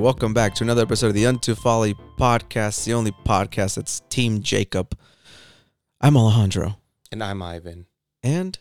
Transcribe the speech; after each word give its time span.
Welcome 0.00 0.32
back 0.32 0.54
to 0.54 0.64
another 0.64 0.80
episode 0.80 1.08
of 1.08 1.14
the 1.14 1.26
Unto 1.26 1.54
Folly 1.54 1.94
podcast, 2.18 2.86
the 2.86 2.94
only 2.94 3.12
podcast 3.12 3.76
that's 3.76 4.00
Team 4.08 4.40
Jacob. 4.40 4.96
I'm 6.00 6.16
Alejandro. 6.16 6.78
And 7.12 7.22
I'm 7.22 7.42
Ivan. 7.42 7.84
And 8.22 8.58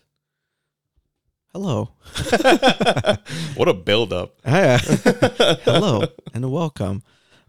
hello. 1.54 1.92
what 3.56 3.70
a 3.70 3.74
build 3.74 4.12
up. 4.12 4.36
Hello 4.44 6.04
and 6.34 6.52
welcome. 6.52 7.04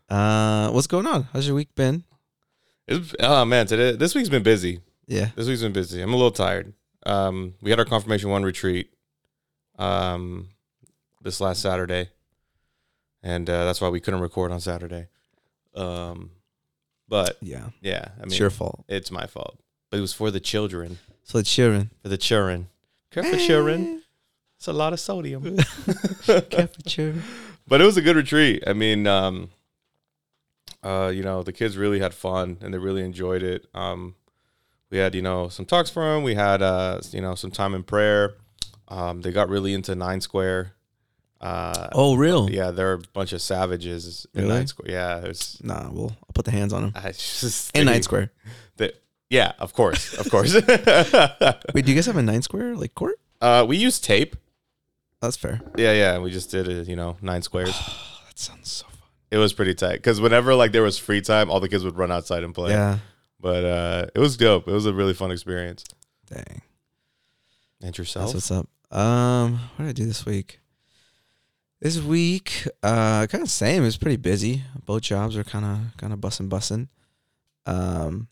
Uh, 0.09 0.71
what's 0.71 0.87
going 0.87 1.09
on? 1.09 1.25
How's 1.33 1.49
your 1.49 1.57
week 1.57 1.75
been? 1.75 2.05
It's, 2.87 3.13
oh 3.19 3.45
man, 3.45 3.67
today 3.67 3.97
this 3.97 4.15
week's 4.15 4.29
been 4.29 4.45
busy. 4.45 4.83
Yeah. 5.09 5.31
This 5.35 5.49
week's 5.49 5.63
been 5.63 5.73
busy. 5.73 6.01
I'm 6.01 6.15
a 6.15 6.17
little 6.17 6.31
tired. 6.31 6.75
Um, 7.07 7.55
we 7.61 7.71
had 7.71 7.81
our 7.81 7.85
confirmation 7.85 8.31
one 8.31 8.45
retreat 8.45 8.95
um 9.81 10.51
this 11.23 11.41
last 11.41 11.61
Saturday. 11.61 12.11
And 13.23 13.49
uh, 13.51 13.65
that's 13.65 13.81
why 13.81 13.89
we 13.89 14.01
couldn't 14.01 14.21
record 14.21 14.53
on 14.53 14.61
Saturday. 14.61 15.09
Um 15.75 16.31
but 17.09 17.37
Yeah. 17.41 17.71
yeah, 17.81 18.09
I 18.17 18.21
mean 18.21 18.27
It's 18.29 18.39
your 18.39 18.51
fault. 18.51 18.85
it's 18.89 19.11
my 19.11 19.27
fault. 19.27 19.59
But 19.91 19.99
it 19.99 20.01
was 20.01 20.13
for 20.13 20.31
the 20.31 20.41
children. 20.41 20.99
So 21.25 21.39
the 21.39 21.45
children. 21.45 21.91
For 22.03 22.09
the 22.09 22.17
children. 22.19 22.69
Care 23.11 23.25
for 23.25 23.37
children. 23.37 24.03
It's 24.57 24.69
a 24.69 24.73
lot 24.73 24.93
of 24.93 25.01
sodium. 25.01 25.57
Care 26.27 26.69
for 26.69 26.83
cheering. 26.87 27.23
but 27.67 27.81
it 27.81 27.85
was 27.85 27.97
a 27.97 28.03
good 28.03 28.15
retreat. 28.17 28.63
I 28.67 28.73
mean, 28.75 29.07
um, 29.07 29.51
uh, 30.83 31.11
you 31.15 31.23
know, 31.23 31.43
the 31.43 31.53
kids 31.53 31.77
really 31.77 31.99
had 31.99 32.15
fun 32.15 32.59
and 32.61 32.73
they 32.73 32.79
really 32.79 33.03
enjoyed 33.03 33.43
it. 33.43 33.67
Um, 33.75 34.15
we 34.91 34.99
had, 34.99 35.15
you 35.15 35.23
know, 35.23 35.49
some 35.49 35.67
talks 35.67 35.91
for 35.91 36.03
them. 36.05 36.23
We 36.23 36.35
had, 36.35 36.63
uh, 36.63 37.01
you 37.11 37.21
know, 37.21 37.35
some 37.35 37.51
time 37.51 37.75
in 37.75 37.83
prayer. 37.83 38.35
Um, 38.89 39.21
they 39.23 39.33
got 39.33 39.49
really 39.49 39.73
into 39.75 39.95
Nine 39.95 40.21
Square. 40.21 40.73
Uh, 41.41 41.89
Oh, 41.93 42.15
real? 42.17 42.51
yeah, 42.51 42.71
they're 42.71 42.93
a 42.95 42.99
bunch 42.99 43.33
of 43.33 43.41
savages 43.41 44.27
in 44.35 44.43
Really? 44.43 44.55
Nine 44.55 44.67
Square. 44.67 44.91
Yeah, 44.91 45.19
it's 45.25 45.63
Nah, 45.63 45.91
well, 45.91 46.11
I'll 46.23 46.33
put 46.35 46.45
the 46.45 46.51
hands 46.51 46.73
on 46.73 46.85
him. 46.85 46.93
I 46.95 47.13
just 47.13 47.75
In 47.77 47.87
Nine 47.87 48.03
Square. 48.03 48.31
yeah, 49.31 49.53
of 49.59 49.73
course, 49.73 50.13
of 50.15 50.29
course. 50.31 50.53
Wait, 51.75 51.85
do 51.85 51.91
you 51.93 51.95
guys 51.95 52.07
have 52.07 52.17
a 52.17 52.23
Nine 52.23 52.43
Square 52.43 52.77
like 52.77 52.95
court? 52.95 53.17
uh, 53.41 53.65
we 53.67 53.77
use 53.77 53.99
tape. 54.01 54.37
That's 55.23 55.37
fair. 55.37 55.61
Yeah, 55.77 55.93
yeah, 55.93 56.19
we 56.19 56.31
just 56.31 56.51
did 56.51 56.67
it. 56.69 56.89
You 56.89 56.97
know, 56.97 57.17
nine 57.23 57.43
squares. 57.43 57.77
that 58.27 58.39
sounds 58.39 58.71
so 58.71 58.87
fun. 58.87 59.09
It 59.31 59.37
was 59.37 59.53
pretty 59.53 59.75
tight 59.75 59.97
because 59.97 60.19
whenever 60.21 60.55
like 60.55 60.73
there 60.73 60.83
was 60.83 60.99
free 60.99 61.21
time, 61.21 61.51
all 61.51 61.61
the 61.61 61.69
kids 61.69 61.85
would 61.85 61.97
run 61.99 62.11
outside 62.11 62.43
and 62.43 62.55
play. 62.55 62.71
Yeah. 62.73 62.99
But 63.39 63.65
uh, 63.65 64.07
it 64.15 64.19
was 64.19 64.37
dope. 64.37 64.67
It 64.67 64.73
was 64.73 64.87
a 64.87 64.93
really 64.95 65.15
fun 65.15 65.31
experience. 65.31 65.85
Dang. 66.27 66.63
And 67.83 67.97
yourself? 67.97 68.33
That's 68.33 68.51
what's 68.51 68.51
up. 68.51 68.69
Um, 68.99 69.61
what 69.77 69.85
did 69.85 69.89
I 69.89 69.93
do 69.93 70.07
this 70.07 70.27
week? 70.27 70.61
This 71.81 71.99
week, 71.99 72.67
uh, 72.83 73.27
kind 73.27 73.43
of 73.43 73.51
same. 73.51 73.83
It 73.83 73.87
was 73.87 73.97
pretty 73.97 74.17
busy. 74.19 74.63
Both 74.85 75.03
jobs 75.03 75.37
are 75.37 75.45
kind 75.45 75.65
of 75.65 75.97
kind 75.97 76.13
of 76.13 76.21
busting, 76.21 76.49
busting. 76.49 76.89
Um, 77.67 78.29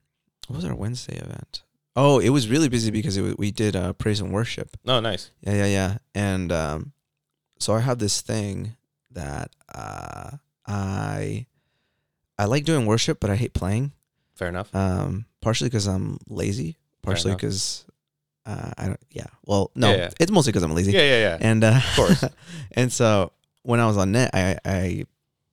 what 0.48 0.56
was 0.56 0.64
our 0.64 0.74
Wednesday 0.74 1.16
event? 1.16 1.62
Oh, 1.96 2.18
it 2.18 2.28
was 2.28 2.48
really 2.48 2.68
busy 2.68 2.90
because 2.90 3.16
it, 3.16 3.22
wa- 3.22 3.34
we 3.38 3.50
did 3.50 3.74
uh, 3.74 3.92
praise 3.94 4.20
and 4.20 4.32
worship. 4.32 4.77
Oh, 4.86 5.00
nice. 5.00 5.30
Yeah, 5.40 5.55
yeah, 5.55 5.66
yeah. 5.66 5.98
And 6.14 6.52
um, 6.52 6.92
so 7.58 7.74
I 7.74 7.80
have 7.80 7.98
this 7.98 8.20
thing 8.20 8.77
that 9.12 9.50
uh, 9.74 10.33
I 10.66 11.46
I 12.39 12.44
like 12.44 12.64
doing 12.64 12.84
worship, 12.86 13.18
but 13.18 13.30
I 13.30 13.36
hate 13.36 13.55
playing. 13.55 13.92
Fair 14.34 14.48
enough. 14.48 14.73
Um, 14.74 15.24
partially 15.40 15.68
because 15.70 15.86
I'm 15.86 16.18
lazy. 16.28 16.77
Partially 17.02 17.33
because 17.34 17.84
uh, 18.46 18.73
I 18.77 18.86
don't. 18.89 19.00
Yeah. 19.11 19.27
Well, 19.46 19.70
no, 19.74 19.90
Yeah, 19.90 19.96
yeah. 19.96 20.11
it's 20.20 20.30
mostly 20.30 20.52
because 20.52 20.62
I'm 20.62 20.74
lazy. 20.74 20.92
Yeah, 20.92 21.00
yeah, 21.00 21.18
yeah. 21.30 21.39
And 21.40 21.64
uh, 21.64 21.77
of 21.78 21.96
course. 21.96 22.24
and 22.73 22.92
so 22.92 23.33
when 23.68 23.80
I 23.80 23.86
was 23.86 23.98
on 23.98 24.12
net, 24.12 24.30
I 24.33 24.56
I 24.64 25.05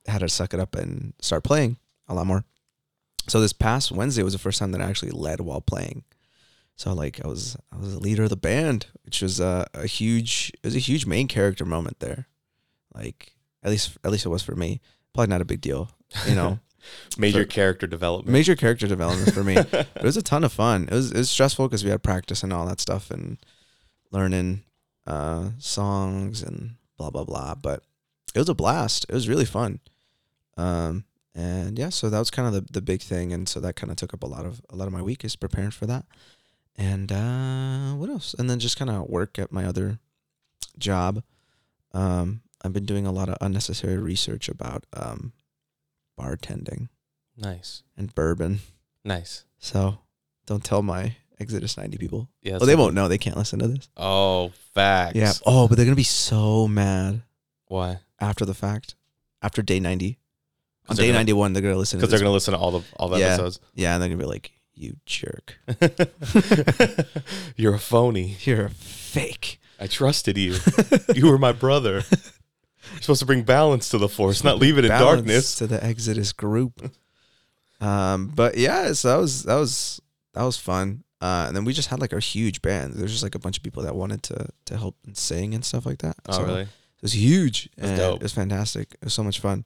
had 0.07 0.19
to 0.19 0.29
suck 0.29 0.53
it 0.53 0.59
up 0.61 0.73
and 0.75 1.13
start 1.19 1.43
playing 1.43 1.77
a 2.07 2.13
lot 2.13 2.25
more. 2.25 2.45
So 3.27 3.41
this 3.41 3.51
past 3.51 3.91
Wednesday 3.91 4.23
was 4.23 4.31
the 4.31 4.39
first 4.39 4.57
time 4.57 4.71
that 4.71 4.81
I 4.81 4.85
actually 4.85 5.11
led 5.11 5.41
while 5.41 5.59
playing. 5.59 6.05
So 6.77 6.93
like 6.93 7.19
I 7.25 7.27
was 7.27 7.57
I 7.73 7.77
was 7.77 7.93
the 7.93 7.99
leader 7.99 8.23
of 8.23 8.29
the 8.29 8.37
band, 8.37 8.85
which 9.03 9.21
was 9.21 9.41
a, 9.41 9.67
a 9.73 9.85
huge 9.85 10.53
it 10.63 10.65
was 10.65 10.77
a 10.77 10.79
huge 10.79 11.05
main 11.05 11.27
character 11.27 11.65
moment 11.65 11.99
there. 11.99 12.27
Like 12.93 13.33
at 13.61 13.69
least 13.69 13.97
at 14.05 14.11
least 14.11 14.25
it 14.25 14.29
was 14.29 14.43
for 14.43 14.55
me. 14.55 14.79
Probably 15.13 15.29
not 15.29 15.41
a 15.41 15.45
big 15.45 15.59
deal, 15.59 15.89
you 16.25 16.35
know. 16.35 16.59
Major 17.17 17.43
for- 17.43 17.49
character 17.49 17.87
development. 17.87 18.31
major 18.31 18.55
character 18.55 18.87
development 18.87 19.33
for 19.33 19.43
me. 19.43 19.55
It 19.95 20.03
was 20.03 20.17
a 20.17 20.21
ton 20.21 20.43
of 20.43 20.53
fun. 20.53 20.83
It 20.83 20.93
was 20.93 21.11
it 21.11 21.17
was 21.17 21.29
stressful 21.31 21.67
because 21.67 21.83
we 21.83 21.89
had 21.89 22.03
practice 22.03 22.43
and 22.43 22.53
all 22.53 22.65
that 22.67 22.79
stuff 22.79 23.11
and 23.11 23.39
learning 24.11 24.63
uh, 25.05 25.49
songs 25.57 26.43
and 26.43 26.75
blah 26.97 27.09
blah 27.09 27.25
blah. 27.25 27.55
But 27.55 27.83
it 28.35 28.39
was 28.39 28.49
a 28.49 28.53
blast. 28.53 29.05
It 29.09 29.13
was 29.13 29.29
really 29.29 29.45
fun. 29.45 29.79
Um, 30.57 31.05
and 31.33 31.79
yeah, 31.79 31.89
so 31.89 32.09
that 32.09 32.19
was 32.19 32.29
kind 32.29 32.47
of 32.47 32.53
the 32.53 32.71
the 32.71 32.81
big 32.81 33.01
thing, 33.01 33.33
and 33.33 33.47
so 33.49 33.59
that 33.59 33.75
kind 33.75 33.91
of 33.91 33.97
took 33.97 34.13
up 34.13 34.23
a 34.23 34.27
lot 34.27 34.45
of 34.45 34.61
a 34.69 34.75
lot 34.75 34.87
of 34.87 34.93
my 34.93 35.01
week 35.01 35.25
is 35.25 35.35
preparing 35.35 35.71
for 35.71 35.85
that. 35.85 36.05
And 36.77 37.11
uh, 37.11 37.93
what 37.95 38.09
else? 38.09 38.35
And 38.37 38.49
then 38.49 38.59
just 38.59 38.77
kind 38.77 38.91
of 38.91 39.09
work 39.09 39.39
at 39.39 39.51
my 39.51 39.65
other 39.65 39.99
job. 40.77 41.23
Um, 41.93 42.41
I've 42.61 42.73
been 42.73 42.85
doing 42.85 43.07
a 43.07 43.11
lot 43.11 43.29
of 43.29 43.37
unnecessary 43.39 43.97
research 43.97 44.49
about 44.49 44.85
um, 44.93 45.31
bartending 46.19 46.89
nice. 47.37 47.83
and 47.95 48.13
bourbon. 48.13 48.59
Nice. 49.05 49.45
So 49.57 49.99
don't 50.45 50.63
tell 50.63 50.81
my 50.81 51.15
Exodus 51.39 51.77
90 51.77 51.97
people. 51.97 52.29
Yeah. 52.41 52.57
Oh, 52.59 52.65
they 52.65 52.75
won't 52.75 52.93
know. 52.93 53.07
They 53.07 53.17
can't 53.17 53.37
listen 53.37 53.59
to 53.59 53.67
this. 53.67 53.89
Oh, 53.95 54.51
facts. 54.73 55.15
Yeah. 55.15 55.31
Oh, 55.45 55.67
but 55.67 55.77
they're 55.77 55.85
going 55.85 55.95
to 55.95 55.99
be 55.99 56.03
so 56.03 56.67
mad 56.67 57.21
Why? 57.67 57.99
after 58.19 58.45
the 58.45 58.53
fact, 58.53 58.95
after 59.41 59.61
day 59.61 59.79
90. 59.79 60.17
on 60.89 60.95
day 60.95 61.11
91, 61.11 61.53
they're 61.53 61.61
going 61.61 61.73
to 61.73 61.79
listen 61.79 61.99
to 61.99 62.01
Because 62.05 62.11
they're 62.11 62.19
gonna 62.25 62.31
listen 62.33 62.53
to 62.53 62.59
all 62.59 62.71
the 62.71 62.81
all 62.97 63.09
the 63.09 63.17
Yeah. 63.19 63.33
episodes. 63.33 63.59
yeah, 63.73 63.93
and 63.93 64.01
they're 64.01 64.09
going 64.09 64.19
to 64.19 64.23
be 64.23 64.29
like, 64.29 64.51
you 64.73 64.97
jerk. 65.05 65.57
You're 67.55 67.75
a 67.75 67.79
phony. 67.79 68.37
You're 68.41 68.65
a 68.65 68.69
fake. 68.69 69.59
I 69.79 69.87
trusted 69.87 70.37
you. 70.37 70.57
you 71.15 71.27
were 71.29 71.37
my 71.37 71.51
brother. 71.51 72.03
You're 72.93 73.01
supposed 73.01 73.19
to 73.21 73.25
bring 73.25 73.43
balance 73.43 73.89
to 73.89 73.97
the 73.97 74.09
force, 74.09 74.43
not 74.43 74.59
leave 74.59 74.77
it 74.77 74.85
in 74.85 74.91
darkness. 74.91 75.55
To 75.55 75.67
the 75.67 75.83
Exodus 75.83 76.31
group. 76.33 76.91
um, 77.81 78.27
But 78.35 78.57
yeah, 78.57 78.93
so 78.93 79.09
that 79.09 79.17
was, 79.17 79.43
that 79.43 79.55
was, 79.55 80.01
that 80.33 80.43
was 80.43 80.57
fun. 80.57 81.03
Uh, 81.21 81.45
and 81.47 81.55
then 81.55 81.65
we 81.65 81.73
just 81.73 81.89
had 81.89 81.99
like 81.99 82.13
a 82.13 82.19
huge 82.19 82.61
band. 82.61 82.93
There's 82.93 83.11
just 83.11 83.23
like 83.23 83.35
a 83.35 83.39
bunch 83.39 83.57
of 83.57 83.63
people 83.63 83.83
that 83.83 83.95
wanted 83.95 84.21
to 84.23 84.47
to 84.65 84.77
help 84.77 84.95
and 85.05 85.17
sing 85.17 85.55
and 85.55 85.63
stuff 85.65 85.85
like 85.85 85.99
that. 85.99 86.15
Oh, 86.27 86.33
So 86.33 86.43
really? 86.43 86.67
It 87.05 87.13
was 87.13 87.15
huge. 87.15 87.69
That's 87.77 87.89
and 87.89 87.97
dope. 87.99 88.15
It 88.15 88.23
was 88.23 88.33
fantastic. 88.33 88.93
It 88.95 89.03
was 89.03 89.13
so 89.13 89.23
much 89.23 89.39
fun. 89.39 89.63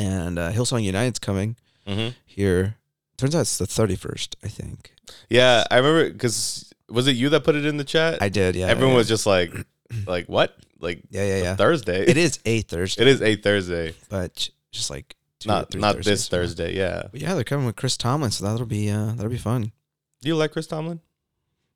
And 0.00 0.36
uh, 0.38 0.50
Hillsong 0.52 0.82
United's 0.82 1.18
coming 1.20 1.56
Mm-hmm. 1.86 2.08
here. 2.26 2.74
Turns 3.16 3.34
out 3.36 3.40
it's 3.42 3.56
the 3.56 3.66
31st, 3.66 4.34
I 4.44 4.48
think. 4.48 4.92
Yeah, 5.30 5.64
I 5.70 5.76
remember 5.76 6.10
because 6.10 6.72
was 6.90 7.06
it 7.06 7.12
you 7.16 7.28
that 7.30 7.44
put 7.44 7.54
it 7.54 7.64
in 7.64 7.76
the 7.78 7.84
chat? 7.84 8.18
I 8.20 8.28
did, 8.28 8.56
yeah. 8.56 8.66
Everyone 8.66 8.92
yeah, 8.94 8.98
was 8.98 9.08
just 9.08 9.26
like, 9.26 9.54
like 10.06 10.26
what? 10.26 10.56
Like 10.80 11.02
yeah, 11.10 11.24
yeah, 11.24 11.42
yeah. 11.42 11.56
Thursday? 11.56 12.04
It 12.04 12.16
is 12.18 12.40
a 12.44 12.60
Thursday, 12.62 13.02
It 13.02 13.08
is 13.08 13.22
a 13.22 13.36
Thursday, 13.36 13.94
but 14.10 14.50
just 14.72 14.90
like 14.90 15.16
not 15.46 15.74
not 15.76 15.94
Thursdays 15.96 16.04
this. 16.18 16.28
Thursday. 16.28 16.76
Yeah. 16.76 17.04
But 17.10 17.20
yeah, 17.20 17.34
they're 17.34 17.44
coming 17.44 17.64
with 17.66 17.76
Chris 17.76 17.96
Tomlin, 17.96 18.32
so 18.32 18.44
that'll 18.44 18.66
be 18.66 18.90
uh, 18.90 19.12
that'll 19.12 19.30
be 19.30 19.38
fun. 19.38 19.72
Do 20.20 20.28
you 20.28 20.36
like 20.36 20.52
Chris 20.52 20.66
Tomlin? 20.66 21.00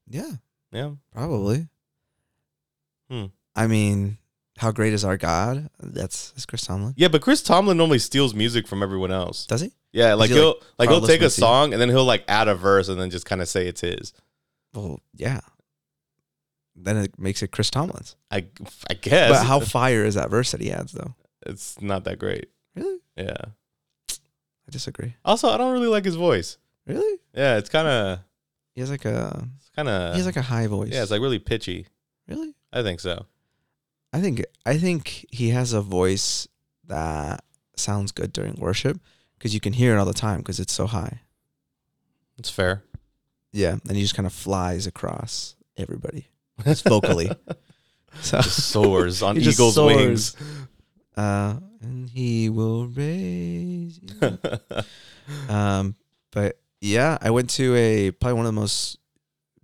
Yeah, 0.08 0.31
Yeah. 0.72 0.91
probably. 1.12 1.69
Hmm. 3.11 3.26
I 3.56 3.66
mean, 3.66 4.19
how 4.62 4.73
great 4.73 4.93
is 4.93 5.05
our 5.05 5.17
God? 5.17 5.69
That's, 5.79 6.31
that's 6.31 6.47
Chris 6.47 6.64
Tomlin. 6.64 6.94
Yeah, 6.97 7.09
but 7.09 7.20
Chris 7.20 7.43
Tomlin 7.43 7.76
normally 7.76 7.99
steals 7.99 8.32
music 8.35 8.67
from 8.67 8.82
everyone 8.82 9.12
else. 9.12 9.44
Does 9.44 9.61
he? 9.61 9.73
Yeah, 9.93 10.14
like 10.14 10.31
he, 10.31 10.37
he'll 10.37 10.55
like, 10.79 10.88
he'll 10.88 11.06
take 11.06 11.20
a 11.20 11.29
song 11.29 11.73
and 11.73 11.82
then 11.82 11.88
he'll 11.91 12.05
like 12.05 12.25
add 12.29 12.49
a 12.49 12.55
verse 12.55 12.88
and 12.88 12.99
then 12.99 13.11
just 13.11 13.26
kind 13.26 13.43
of 13.43 13.49
say 13.49 13.67
it's 13.67 13.82
his. 13.82 14.14
Well, 14.73 15.00
yeah. 15.14 15.41
Then 16.75 16.97
it 16.97 17.19
makes 17.19 17.43
it 17.43 17.50
Chris 17.50 17.69
Tomlin's. 17.70 18.17
I 18.31 18.47
I 18.88 18.94
guess. 18.94 19.31
But 19.31 19.44
how 19.44 19.61
fire 19.61 20.05
is 20.05 20.14
that 20.14 20.31
verse 20.31 20.53
that 20.53 20.61
he 20.62 20.73
adds, 20.73 20.93
though? 20.93 21.14
it's 21.44 21.81
not 21.81 22.05
that 22.05 22.19
great. 22.19 22.49
Really? 22.75 23.00
Yeah. 23.17 23.37
I 24.09 24.70
disagree. 24.70 25.17
Also, 25.25 25.49
I 25.49 25.56
don't 25.56 25.73
really 25.73 25.88
like 25.88 26.05
his 26.05 26.14
voice. 26.14 26.56
Really? 26.87 27.19
Yeah, 27.35 27.59
it's 27.59 27.69
kind 27.69 27.88
of 27.88 28.20
He 28.75 28.81
has 28.81 28.91
like 28.91 29.05
a 29.05 29.47
it's 29.59 29.70
kind 29.70 29.88
of 29.88 30.14
he 30.14 30.19
has 30.19 30.26
like 30.26 30.37
a 30.37 30.43
high 30.43 30.69
voice. 30.69 30.91
yeah, 30.93 31.03
it's 31.03 31.11
like 31.11 31.20
really 31.20 31.38
pitchy. 31.38 31.87
really? 32.29 32.55
I 32.73 32.82
think 32.82 33.00
so. 33.00 33.26
I 34.12 34.20
think 34.20 34.44
I 34.67 34.76
think 34.79 35.26
he 35.31 35.50
has 35.50 35.73
a 35.73 35.81
voice 35.81 36.47
that 36.87 37.44
sounds 37.76 38.12
good 38.12 38.32
during 38.32 38.55
worship 38.56 39.00
because 39.38 39.55
you 39.55 39.61
can 39.61 39.73
hear 39.73 39.94
it 39.94 39.99
all 39.99 40.05
the 40.05 40.12
time 40.12 40.38
because 40.38 40.61
it's 40.61 40.73
so 40.73 40.87
high. 40.87 41.20
It's 42.38 42.50
fair. 42.50 42.82
Yeah, 43.53 43.76
and 43.88 43.97
he 43.97 44.03
just 44.03 44.14
kind 44.14 44.26
of 44.26 44.32
flies 44.32 44.87
across 44.87 45.56
everybody, 45.76 46.29
just 46.64 46.85
vocally. 46.85 47.31
so, 48.20 48.38
Just 48.41 48.70
soars 48.70 49.23
on 49.23 49.37
eagle's 49.38 49.75
soars. 49.75 49.97
wings. 49.97 50.37
uh, 51.17 51.56
and 51.82 52.09
he 52.09 52.49
will 52.49 52.87
raise. 52.87 54.00
You. 54.03 54.38
um, 55.49 55.94
but 56.31 56.59
yeah, 56.81 57.19
I 57.20 57.31
went 57.31 57.50
to 57.50 57.75
a 57.75 58.11
probably 58.11 58.35
one 58.35 58.47
of 58.47 58.55
the 58.55 58.61
most 58.61 58.99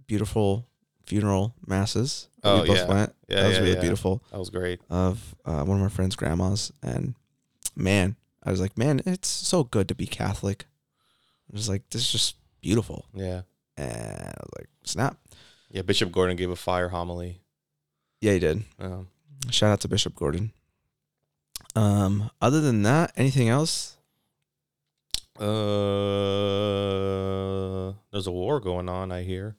beautiful 0.06 0.68
funeral 1.08 1.55
masses. 1.66 2.28
Oh, 2.44 2.60
we 2.62 2.69
both 2.69 2.76
yeah. 2.76 2.87
went. 2.88 3.14
Yeah, 3.28 3.37
that 3.43 3.49
was 3.49 3.56
yeah, 3.56 3.62
really 3.62 3.75
yeah. 3.75 3.81
beautiful. 3.81 4.22
That 4.31 4.38
was 4.38 4.50
great. 4.50 4.81
Of 4.90 5.34
uh, 5.44 5.64
one 5.64 5.78
of 5.78 5.82
my 5.82 5.88
friends' 5.88 6.14
grandmas, 6.16 6.70
and 6.82 7.14
man, 7.75 8.16
I 8.44 8.50
was 8.50 8.60
like, 8.60 8.76
man, 8.76 9.00
it's 9.06 9.28
so 9.28 9.64
good 9.64 9.88
to 9.88 9.94
be 9.94 10.06
Catholic. 10.06 10.66
I 11.50 11.56
was 11.56 11.69
like, 11.69 11.88
this 11.90 12.02
is 12.02 12.12
just 12.12 12.37
beautiful, 12.60 13.06
Yeah. 13.14 13.43
and 13.76 13.90
I 14.20 14.34
was 14.40 14.50
like, 14.58 14.69
snap. 14.84 15.16
Yeah. 15.70 15.82
Bishop 15.82 16.12
Gordon 16.12 16.37
gave 16.37 16.50
a 16.50 16.56
fire 16.56 16.90
homily. 16.90 17.40
Yeah, 18.20 18.32
he 18.34 18.38
did. 18.38 18.64
Um, 18.78 19.08
Shout 19.50 19.70
out 19.72 19.81
to 19.81 19.88
Bishop 19.88 20.14
Gordon. 20.14 20.52
Um, 21.75 22.31
other 22.43 22.61
than 22.61 22.82
that, 22.82 23.12
anything 23.16 23.49
else? 23.49 23.96
uh, 25.38 25.44
there's 28.11 28.26
a 28.26 28.32
war 28.32 28.61
going 28.61 28.88
on. 28.88 29.12
I 29.12 29.22
hear. 29.22 29.56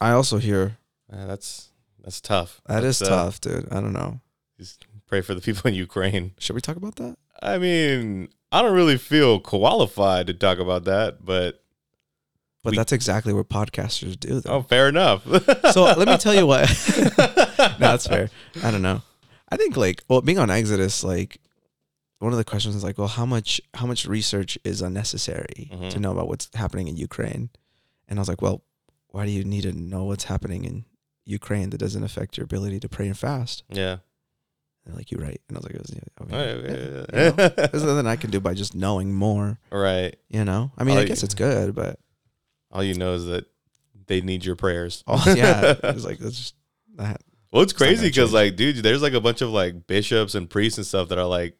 I 0.00 0.12
also 0.12 0.38
hear 0.38 0.76
Uh, 1.12 1.26
that's 1.26 1.70
that's 2.02 2.20
tough. 2.20 2.60
that 2.66 2.82
is 2.84 2.98
That's, 2.98 3.10
uh, 3.10 3.14
tough, 3.24 3.40
dude. 3.40 3.68
I 3.70 3.80
don't 3.80 3.92
know. 3.92 4.20
Just 4.58 4.86
pray 5.06 5.20
for 5.20 5.34
the 5.34 5.40
people 5.40 5.68
in 5.68 5.74
Ukraine. 5.74 6.32
Should 6.38 6.54
we 6.54 6.60
talk 6.60 6.76
about 6.76 6.96
that? 6.96 7.16
I 7.42 7.58
mean, 7.58 8.28
I 8.50 8.62
don't 8.62 8.74
really 8.74 8.96
feel 8.98 9.40
qualified 9.40 10.26
to 10.28 10.34
talk 10.34 10.58
about 10.58 10.84
that, 10.84 11.24
but 11.24 11.62
But 12.62 12.70
We- 12.72 12.76
that's 12.76 12.92
exactly 12.92 13.32
what 13.32 13.48
podcasters 13.48 14.18
do, 14.18 14.40
though. 14.40 14.50
oh, 14.50 14.62
fair 14.62 14.88
enough. 14.88 15.24
So 15.72 15.82
let 15.84 16.06
me 16.08 16.16
tell 16.16 16.34
you 16.34 16.46
what. 16.46 16.68
no, 17.58 17.74
that's 17.78 18.06
fair. 18.06 18.30
I 18.62 18.70
don't 18.70 18.82
know. 18.82 19.02
I 19.50 19.56
think 19.56 19.76
like 19.76 20.02
well, 20.08 20.20
being 20.22 20.38
on 20.38 20.48
Exodus, 20.50 21.02
like 21.04 21.38
one 22.20 22.32
of 22.32 22.38
the 22.38 22.44
questions 22.44 22.74
is 22.76 22.84
like, 22.84 22.96
well, 22.98 23.08
how 23.08 23.26
much 23.26 23.60
how 23.74 23.86
much 23.86 24.06
research 24.06 24.56
is 24.64 24.80
unnecessary 24.80 25.70
Mhm. 25.72 25.90
to 25.90 25.98
know 26.00 26.12
about 26.12 26.28
what's 26.28 26.48
happening 26.54 26.86
in 26.88 26.96
Ukraine? 26.96 27.50
And 28.08 28.18
I 28.18 28.20
was 28.20 28.28
like, 28.28 28.40
well, 28.42 28.62
why 29.08 29.26
do 29.26 29.32
you 29.32 29.44
need 29.44 29.62
to 29.62 29.72
know 29.72 30.04
what's 30.04 30.24
happening 30.24 30.64
in 30.64 30.84
Ukraine 31.24 31.70
that 31.70 31.78
doesn't 31.78 32.02
affect 32.02 32.36
your 32.36 32.44
ability 32.44 32.80
to 32.80 32.88
pray 32.88 33.06
and 33.06 33.18
fast? 33.18 33.62
Yeah. 33.70 33.92
And 33.92 34.00
they're 34.86 34.94
like, 34.96 35.10
you're 35.12 35.20
right. 35.20 35.40
And 35.48 35.56
I 35.56 35.60
was 35.60 35.64
like, 35.64 35.74
yeah, 35.74 36.00
okay. 36.22 36.36
Right, 36.36 36.70
Yeah, 36.70 37.04
yeah, 37.12 37.30
you 37.30 37.36
know? 37.36 37.48
There's 37.68 37.84
nothing 37.84 38.06
I 38.06 38.16
can 38.16 38.30
do 38.30 38.40
by 38.40 38.54
just 38.54 38.74
knowing 38.74 39.12
more. 39.14 39.58
right. 39.70 40.16
You 40.28 40.44
know, 40.44 40.72
I 40.76 40.84
mean, 40.84 40.96
I 40.96 41.00
Like- 41.00 41.08
guess 41.08 41.22
it's 41.22 41.34
good, 41.34 41.74
but 41.74 41.98
All 42.72 42.82
you 42.82 42.94
know 42.94 43.14
is 43.14 43.26
that 43.26 43.46
they 44.06 44.20
need 44.20 44.44
your 44.44 44.56
prayers. 44.56 45.04
oh 45.06 45.22
yeah, 45.36 45.74
it's 45.84 46.04
like 46.04 46.18
that's 46.18 46.36
just 46.36 46.54
that. 46.96 47.20
Well, 47.52 47.62
it's 47.62 47.72
not 47.74 47.78
crazy 47.78 48.08
because, 48.08 48.32
like, 48.32 48.56
dude, 48.56 48.76
there's 48.76 49.02
like 49.02 49.12
a 49.12 49.20
bunch 49.20 49.42
of 49.42 49.50
like 49.50 49.86
bishops 49.86 50.34
and 50.34 50.48
priests 50.50 50.78
and 50.78 50.86
stuff 50.86 51.08
that 51.10 51.18
are 51.18 51.26
like 51.26 51.56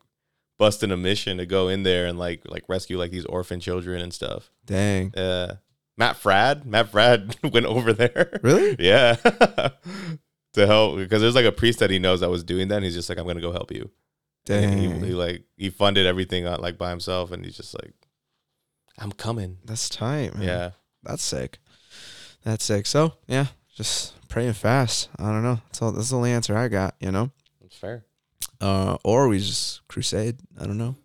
busting 0.58 0.90
a 0.90 0.96
mission 0.96 1.36
to 1.38 1.44
go 1.46 1.68
in 1.68 1.82
there 1.82 2.06
and 2.06 2.18
like 2.18 2.42
like 2.46 2.64
rescue 2.68 2.98
like 2.98 3.10
these 3.10 3.26
orphan 3.26 3.60
children 3.60 4.00
and 4.00 4.12
stuff. 4.12 4.50
Dang, 4.66 5.14
Uh, 5.14 5.56
Matt 5.96 6.16
Fradd, 6.16 6.64
Matt 6.64 6.90
Fradd 6.90 7.52
went 7.52 7.66
over 7.66 7.92
there. 7.92 8.38
really? 8.42 8.76
Yeah, 8.78 9.14
to 10.54 10.66
help 10.66 10.96
because 10.96 11.20
there's 11.22 11.34
like 11.34 11.44
a 11.44 11.52
priest 11.52 11.78
that 11.80 11.90
he 11.90 11.98
knows 11.98 12.20
that 12.20 12.30
was 12.30 12.44
doing 12.44 12.68
that. 12.68 12.76
And 12.76 12.84
he's 12.84 12.94
just 12.94 13.08
like, 13.08 13.18
I'm 13.18 13.26
gonna 13.26 13.40
go 13.40 13.52
help 13.52 13.70
you. 13.72 13.90
And 14.48 14.80
he, 14.80 14.88
Dang, 14.88 15.04
he 15.04 15.12
like 15.12 15.44
he 15.56 15.70
funded 15.70 16.06
everything 16.06 16.46
on, 16.46 16.60
like 16.60 16.76
by 16.78 16.90
himself, 16.90 17.30
and 17.30 17.44
he's 17.44 17.56
just 17.56 17.74
like, 17.74 17.94
I'm 18.98 19.12
coming. 19.12 19.58
that's 19.64 19.88
tight, 19.88 20.34
man. 20.34 20.42
Yeah, 20.46 20.70
That's 21.02 21.22
sick. 21.22 21.58
That's 22.44 22.64
sick. 22.64 22.86
So 22.86 23.14
yeah, 23.28 23.46
just 23.76 24.14
praying 24.28 24.54
fast. 24.54 25.08
I 25.18 25.24
don't 25.24 25.42
know. 25.44 25.60
That's 25.66 25.82
all. 25.82 25.92
That's 25.92 26.10
the 26.10 26.16
only 26.16 26.32
answer 26.32 26.56
I 26.56 26.68
got. 26.68 26.94
You 27.00 27.12
know. 27.12 27.30
that's 27.60 27.76
fair. 27.76 28.04
Uh, 28.60 28.96
or 29.04 29.28
we 29.28 29.38
just 29.38 29.86
crusade. 29.88 30.38
I 30.58 30.66
don't 30.66 30.78
know. 30.78 30.96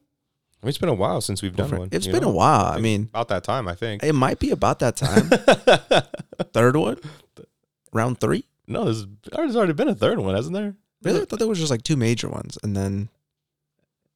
I 0.62 0.66
mean, 0.66 0.70
it's 0.70 0.78
been 0.80 0.90
a 0.90 0.94
while 0.94 1.22
since 1.22 1.42
we've 1.42 1.56
done 1.56 1.70
one. 1.70 1.90
It's 1.92 2.08
been 2.08 2.24
know? 2.24 2.30
a 2.30 2.34
while. 2.34 2.66
I 2.66 2.80
mean, 2.80 3.10
about 3.14 3.28
that 3.28 3.44
time, 3.44 3.68
I 3.68 3.76
think. 3.76 4.04
it 4.04 4.14
might 4.14 4.40
be 4.40 4.50
about 4.50 4.80
that 4.80 4.96
time. 4.96 5.30
Third 6.54 6.76
one, 6.76 6.98
round 7.94 8.20
three. 8.20 8.46
no, 8.68 8.86
there's, 8.86 9.06
there's 9.32 9.56
already 9.56 9.74
been 9.74 9.88
a 9.88 9.96
third 9.96 10.20
one, 10.20 10.36
hasn't 10.36 10.56
there? 10.56 10.76
Really, 11.04 11.22
I 11.22 11.26
thought 11.26 11.40
there 11.40 11.48
was 11.48 11.60
just 11.60 11.70
like 11.70 11.84
two 11.84 11.96
major 11.96 12.28
ones, 12.28 12.58
and 12.64 12.76
then 12.76 13.10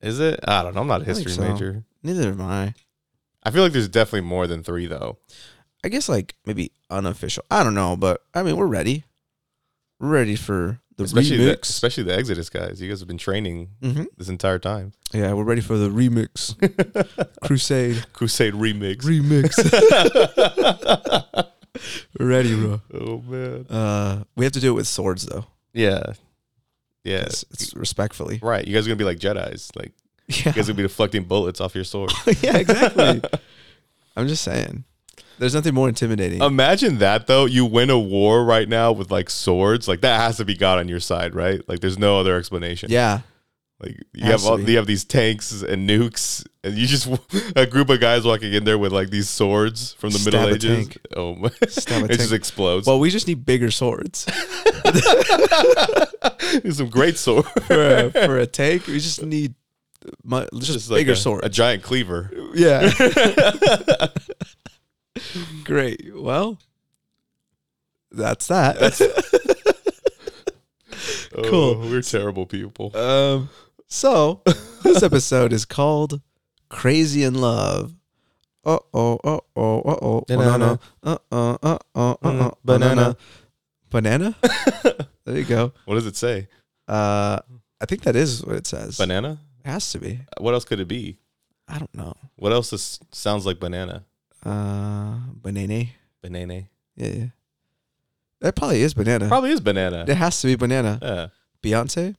Is 0.02 0.20
it? 0.20 0.40
I 0.48 0.64
don't 0.64 0.74
know. 0.74 0.82
I'm 0.82 0.88
not 0.88 1.04
a 1.04 1.06
history 1.06 1.32
so. 1.32 1.42
major. 1.42 1.84
neither 2.02 2.30
am 2.30 2.42
I. 2.42 2.74
I 3.44 3.52
feel 3.52 3.64
like 3.64 3.72
there's 3.72 3.88
definitely 3.88 4.28
more 4.28 4.48
than 4.48 4.64
three, 4.64 4.88
though. 4.88 5.20
I 5.84 5.90
guess 5.90 6.10
like 6.10 6.36
maybe 6.46 6.72
unofficial. 6.90 7.44
I 7.52 7.64
don't 7.64 7.76
know, 7.76 7.96
but 7.96 8.22
I 8.34 8.44
mean, 8.44 8.58
we're 8.58 8.66
ready. 8.68 9.04
We're 10.00 10.10
ready 10.10 10.36
for 10.36 10.80
the 11.02 11.20
Especially 11.20 11.38
the, 11.38 11.60
especially 11.62 12.04
the 12.04 12.16
Exodus 12.18 12.50
guys. 12.50 12.82
You 12.82 12.90
guys 12.90 13.00
have 13.00 13.08
been 13.08 13.18
training 13.18 13.70
hmm 13.82 14.04
this 14.18 14.30
entire 14.30 14.60
time. 14.60 14.94
Yeah, 15.14 15.34
we're 15.34 15.44
ready 15.44 15.62
for 15.62 15.78
the 15.78 15.90
remix. 15.90 16.56
Crusade 17.44 18.06
Crusade 18.14 18.54
remix. 18.54 18.98
remix. 19.04 19.58
we're 22.20 22.26
ready, 22.30 22.56
bro. 22.56 22.82
oh 22.94 23.22
man. 23.28 23.66
Uh, 23.70 24.24
we 24.36 24.46
have 24.46 24.54
to 24.54 24.60
do 24.60 24.70
it 24.72 24.76
with 24.76 24.88
swords 24.88 25.26
though. 25.26 25.46
Yeah. 25.74 26.14
Yeah. 27.04 27.22
It's, 27.22 27.44
it's 27.52 27.74
respectfully. 27.76 28.40
Right. 28.42 28.66
You 28.68 28.74
guys 28.74 28.86
are 28.86 28.90
gonna 28.90 28.96
be 28.98 29.04
like 29.06 29.20
Jedi's. 29.20 29.72
Like 29.76 29.92
Yeah, 30.28 30.36
you 30.50 30.54
guys 30.54 30.70
are 30.70 30.74
gonna 30.74 30.78
be 30.78 30.84
deflecting 30.84 31.24
bullets 31.24 31.60
off 31.62 31.76
your 31.76 31.84
sword. 31.84 32.12
yeah, 32.42 32.58
exactly. 32.58 33.22
I'm 34.16 34.28
just 34.28 34.44
saying. 34.44 34.84
There's 35.42 35.56
nothing 35.56 35.74
more 35.74 35.90
intimidating. 35.90 36.42
Imagine 36.42 37.00
that 37.00 37.26
though. 37.26 37.46
You 37.46 37.66
win 37.66 37.90
a 37.90 37.98
war 38.00 38.46
right 38.46 38.70
now 38.70 38.92
with 38.92 39.10
like 39.10 39.30
swords. 39.30 39.88
Like 39.88 40.02
that 40.02 40.22
has 40.22 40.38
to 40.38 40.46
be 40.46 40.56
God 40.56 40.78
on 40.78 40.88
your 40.88 41.00
side, 41.00 41.34
right? 41.34 41.62
Like 41.68 41.80
there's 41.80 41.98
no 41.98 42.20
other 42.20 42.38
explanation. 42.38 42.92
yeah, 42.92 43.22
Like 43.80 43.98
you 44.14 44.24
Has 44.26 44.44
have 44.44 44.52
all, 44.52 44.60
you 44.62 44.78
have 44.78 44.86
these 44.86 45.04
tanks 45.04 45.64
and 45.64 45.90
nukes, 45.90 46.46
and 46.64 46.78
you 46.78 46.86
just 46.86 47.08
a 47.56 47.66
group 47.66 47.90
of 47.90 48.00
guys 48.00 48.24
walking 48.24 48.54
in 48.54 48.66
there 48.66 48.78
with 48.78 48.92
like 48.92 49.10
these 49.10 49.30
swords 49.30 49.94
from 49.94 50.12
the 50.12 50.20
Stab 50.20 50.34
Middle 50.34 50.50
a 50.50 50.54
Ages. 50.54 50.88
tank. 50.90 50.98
Oh, 51.16 51.34
my. 51.36 51.50
Stab 51.68 52.04
a 52.04 52.06
it 52.14 52.18
just 52.20 52.34
explodes. 52.34 52.86
well, 52.86 53.00
we 53.00 53.10
just 53.10 53.28
need 53.28 53.44
bigger 53.44 53.72
swords 53.72 54.28
It's 56.64 56.78
some 56.78 56.90
great 56.90 57.18
sword. 57.18 57.46
for 57.46 57.82
a, 57.96 58.12
for 58.12 58.38
a 58.38 58.46
tank. 58.46 58.86
We 58.88 59.00
just 59.00 59.24
need 59.24 59.56
mu- 60.24 60.46
just, 60.60 60.72
Just 60.74 60.92
like 60.92 61.00
bigger 61.00 61.14
a, 61.14 61.16
swords. 61.16 61.46
a 61.46 61.50
giant 61.50 61.82
cleaver. 61.82 62.30
Yeah. 62.54 62.92
Great. 65.64 66.12
Well, 66.16 66.60
that's 68.12 68.48
that. 68.48 68.78
Cool. 71.34 71.82
Oh, 71.82 71.90
we're 71.90 72.02
terrible 72.02 72.46
people. 72.46 72.96
um. 72.96 73.50
So 73.88 74.42
this 74.84 75.02
episode 75.02 75.54
is 75.54 75.64
called 75.66 76.22
"Crazy 76.70 77.24
in 77.24 77.36
Love." 77.36 77.94
Uh 78.66 78.80
oh. 78.94 79.18
Uh 79.24 79.40
oh. 79.56 79.82
Uh 79.82 79.96
oh. 80.02 80.24
Banana. 80.28 80.80
Uh 81.02 81.18
oh. 81.32 81.58
Uh 81.64 81.78
oh. 81.96 82.12
Uh 82.12 82.16
oh. 82.24 82.58
Banana. 82.66 83.16
Banana. 83.90 84.36
There 85.26 85.38
you 85.38 85.46
go. 85.46 85.72
What 85.86 85.96
does 85.96 86.06
it 86.06 86.18
say? 86.18 86.48
Uh, 86.88 87.40
I 87.80 87.86
think 87.86 88.02
that 88.04 88.16
is 88.16 88.46
what 88.46 88.56
it 88.58 88.68
says. 88.68 88.98
Banana. 88.98 89.40
It 89.64 89.70
has 89.70 89.92
to 89.94 90.00
be. 90.00 90.20
What 90.40 90.54
else 90.54 90.66
could 90.66 90.80
it 90.80 90.88
be? 90.88 91.18
I 91.68 91.78
don't 91.80 91.94
know. 91.96 92.14
What 92.36 92.52
else 92.52 92.74
is, 92.74 93.00
sounds 93.12 93.46
like 93.46 93.60
banana? 93.60 94.04
Uh, 94.46 95.16
banana. 95.36 95.86
Banana. 96.22 96.64
Yeah. 96.96 97.08
yeah. 97.08 97.26
That 98.42 98.56
probably 98.56 98.82
is 98.82 98.94
banana. 98.94 99.28
Probably 99.28 99.52
is 99.52 99.60
banana. 99.62 100.06
It 100.08 100.16
has 100.16 100.42
to 100.42 100.48
be 100.48 100.56
banana. 100.56 101.00
Yeah. 101.02 101.28
Beyonce. 101.62 102.16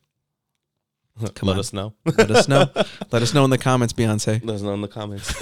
Come 1.34 1.48
Let 1.48 1.54
on. 1.54 1.58
us 1.58 1.72
know. 1.72 1.94
Let 2.04 2.30
us 2.30 2.48
know. 2.48 2.66
Let 3.10 3.22
us 3.22 3.34
know 3.34 3.44
in 3.44 3.50
the 3.50 3.58
comments, 3.58 3.92
Beyonce. 3.92 4.44
Let 4.44 4.54
us 4.56 4.62
know 4.62 4.72
in 4.72 4.80
the 4.80 4.88
comments. 4.88 5.32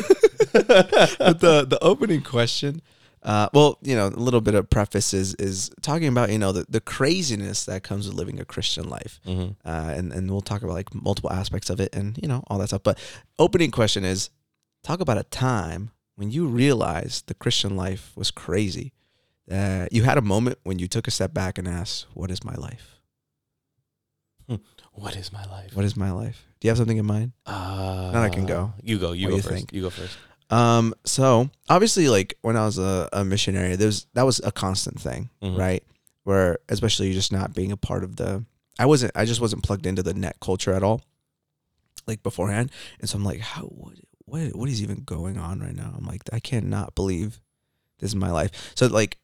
But 0.53 0.67
the 1.41 1.65
the 1.69 1.79
opening 1.81 2.23
question, 2.23 2.83
uh, 3.23 3.49
well, 3.55 3.79
you 3.83 3.95
know, 3.95 4.09
a 4.09 4.11
little 4.11 4.41
bit 4.41 4.55
of 4.55 4.69
preface 4.69 5.15
is 5.15 5.35
is 5.37 5.71
talking 5.81 6.09
about 6.09 6.31
you 6.33 6.39
know 6.39 6.51
the, 6.51 6.67
the 6.69 6.81
craziness 6.81 7.67
that 7.67 7.83
comes 7.85 8.09
with 8.09 8.17
living 8.17 8.41
a 8.41 8.45
Christian 8.45 8.89
life, 8.89 9.21
Mhm. 9.27 9.55
uh, 9.65 9.93
and 9.97 10.13
and 10.13 10.29
we'll 10.31 10.41
talk 10.41 10.63
about 10.63 10.73
like 10.75 10.93
multiple 10.95 11.31
aspects 11.31 11.71
of 11.71 11.79
it 11.79 11.95
and 11.95 12.19
you 12.21 12.27
know 12.27 12.43
all 12.49 12.59
that 12.59 12.69
stuff. 12.69 12.83
But 12.83 12.99
opening 13.39 13.71
question 13.71 14.05
is, 14.05 14.31
talk 14.83 15.01
about 15.01 15.19
a 15.19 15.25
time 15.25 15.93
when 16.21 16.31
you 16.31 16.47
realized 16.47 17.29
the 17.29 17.35
Christian 17.35 17.77
life 17.77 18.13
was 18.15 18.31
crazy. 18.31 18.93
Uh, 19.51 19.87
you 19.91 20.03
had 20.03 20.19
a 20.19 20.23
moment 20.35 20.59
when 20.65 20.79
you 20.79 20.87
took 20.87 21.09
a 21.09 21.11
step 21.11 21.33
back 21.33 21.57
and 21.57 21.67
asked, 21.67 22.07
"What 22.13 22.31
is 22.31 22.45
my 22.45 22.55
life? 22.55 23.01
What 24.93 25.17
is 25.17 25.33
my 25.33 25.45
life? 25.45 25.75
What 25.75 25.85
is 25.87 25.97
my 25.97 26.11
life?" 26.11 26.45
Do 26.61 26.67
you 26.67 26.71
have 26.71 26.77
something 26.79 26.99
in 26.99 27.07
mind? 27.07 27.33
Uh, 27.47 28.11
Then 28.13 28.21
I 28.23 28.29
can 28.29 28.45
go. 28.45 28.75
You 28.83 28.99
go. 28.99 29.13
You 29.13 29.27
What 29.27 29.31
go 29.31 29.37
you 29.37 29.43
first. 29.43 29.55
think? 29.55 29.73
You 29.73 29.83
go 29.83 29.91
first. 29.91 30.17
Um, 30.51 30.93
so 31.07 31.49
obviously, 31.71 32.09
like 32.09 32.35
when 32.43 32.57
I 32.57 32.67
was 32.67 32.77
a, 32.77 33.09
a 33.15 33.25
missionary, 33.25 33.77
there's 33.77 34.07
that 34.15 34.25
was 34.27 34.41
a 34.45 34.53
constant 34.53 35.01
thing, 35.01 35.31
Mhm. 35.43 35.57
right? 35.57 35.83
Where 36.25 36.59
especially 36.69 37.09
you 37.09 37.15
just 37.15 37.33
not 37.33 37.55
being 37.55 37.73
a 37.73 37.77
part 37.79 38.05
of 38.05 38.17
the, 38.17 38.45
I 38.79 38.85
wasn't, 38.87 39.13
I 39.15 39.25
just 39.25 39.41
wasn't 39.41 39.63
plugged 39.63 39.87
into 39.87 40.03
the 40.03 40.13
net 40.13 40.37
culture 40.41 40.75
at 40.75 40.83
all, 40.83 41.01
like 42.07 42.23
beforehand, 42.23 42.71
and 43.01 43.09
so 43.09 43.17
I'm 43.17 43.25
like, 43.25 43.41
how, 43.41 43.63
what, 43.63 43.95
what, 44.31 44.55
what 44.55 44.69
is 44.69 44.83
even 44.83 45.03
going 45.05 45.39
on 45.39 45.61
right 45.61 45.75
now? 45.75 45.95
I'm 45.97 46.07
like, 46.07 46.23
I 46.33 46.41
cannot 46.41 46.95
believe 46.95 47.41
this 47.99 48.11
is 48.11 48.17
my 48.17 48.31
life. 48.31 48.73
So 48.75 48.87
like, 48.87 49.19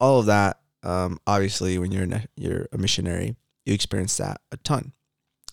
all 0.00 0.20
of 0.20 0.26
that, 0.26 0.60
um, 0.82 1.18
obviously, 1.26 1.78
when 1.78 1.90
you're 1.90 2.04
in 2.04 2.22
you're 2.36 2.68
a 2.72 2.78
missionary, 2.78 3.34
you 3.64 3.74
experience 3.74 4.16
that 4.18 4.40
a 4.52 4.56
ton. 4.58 4.92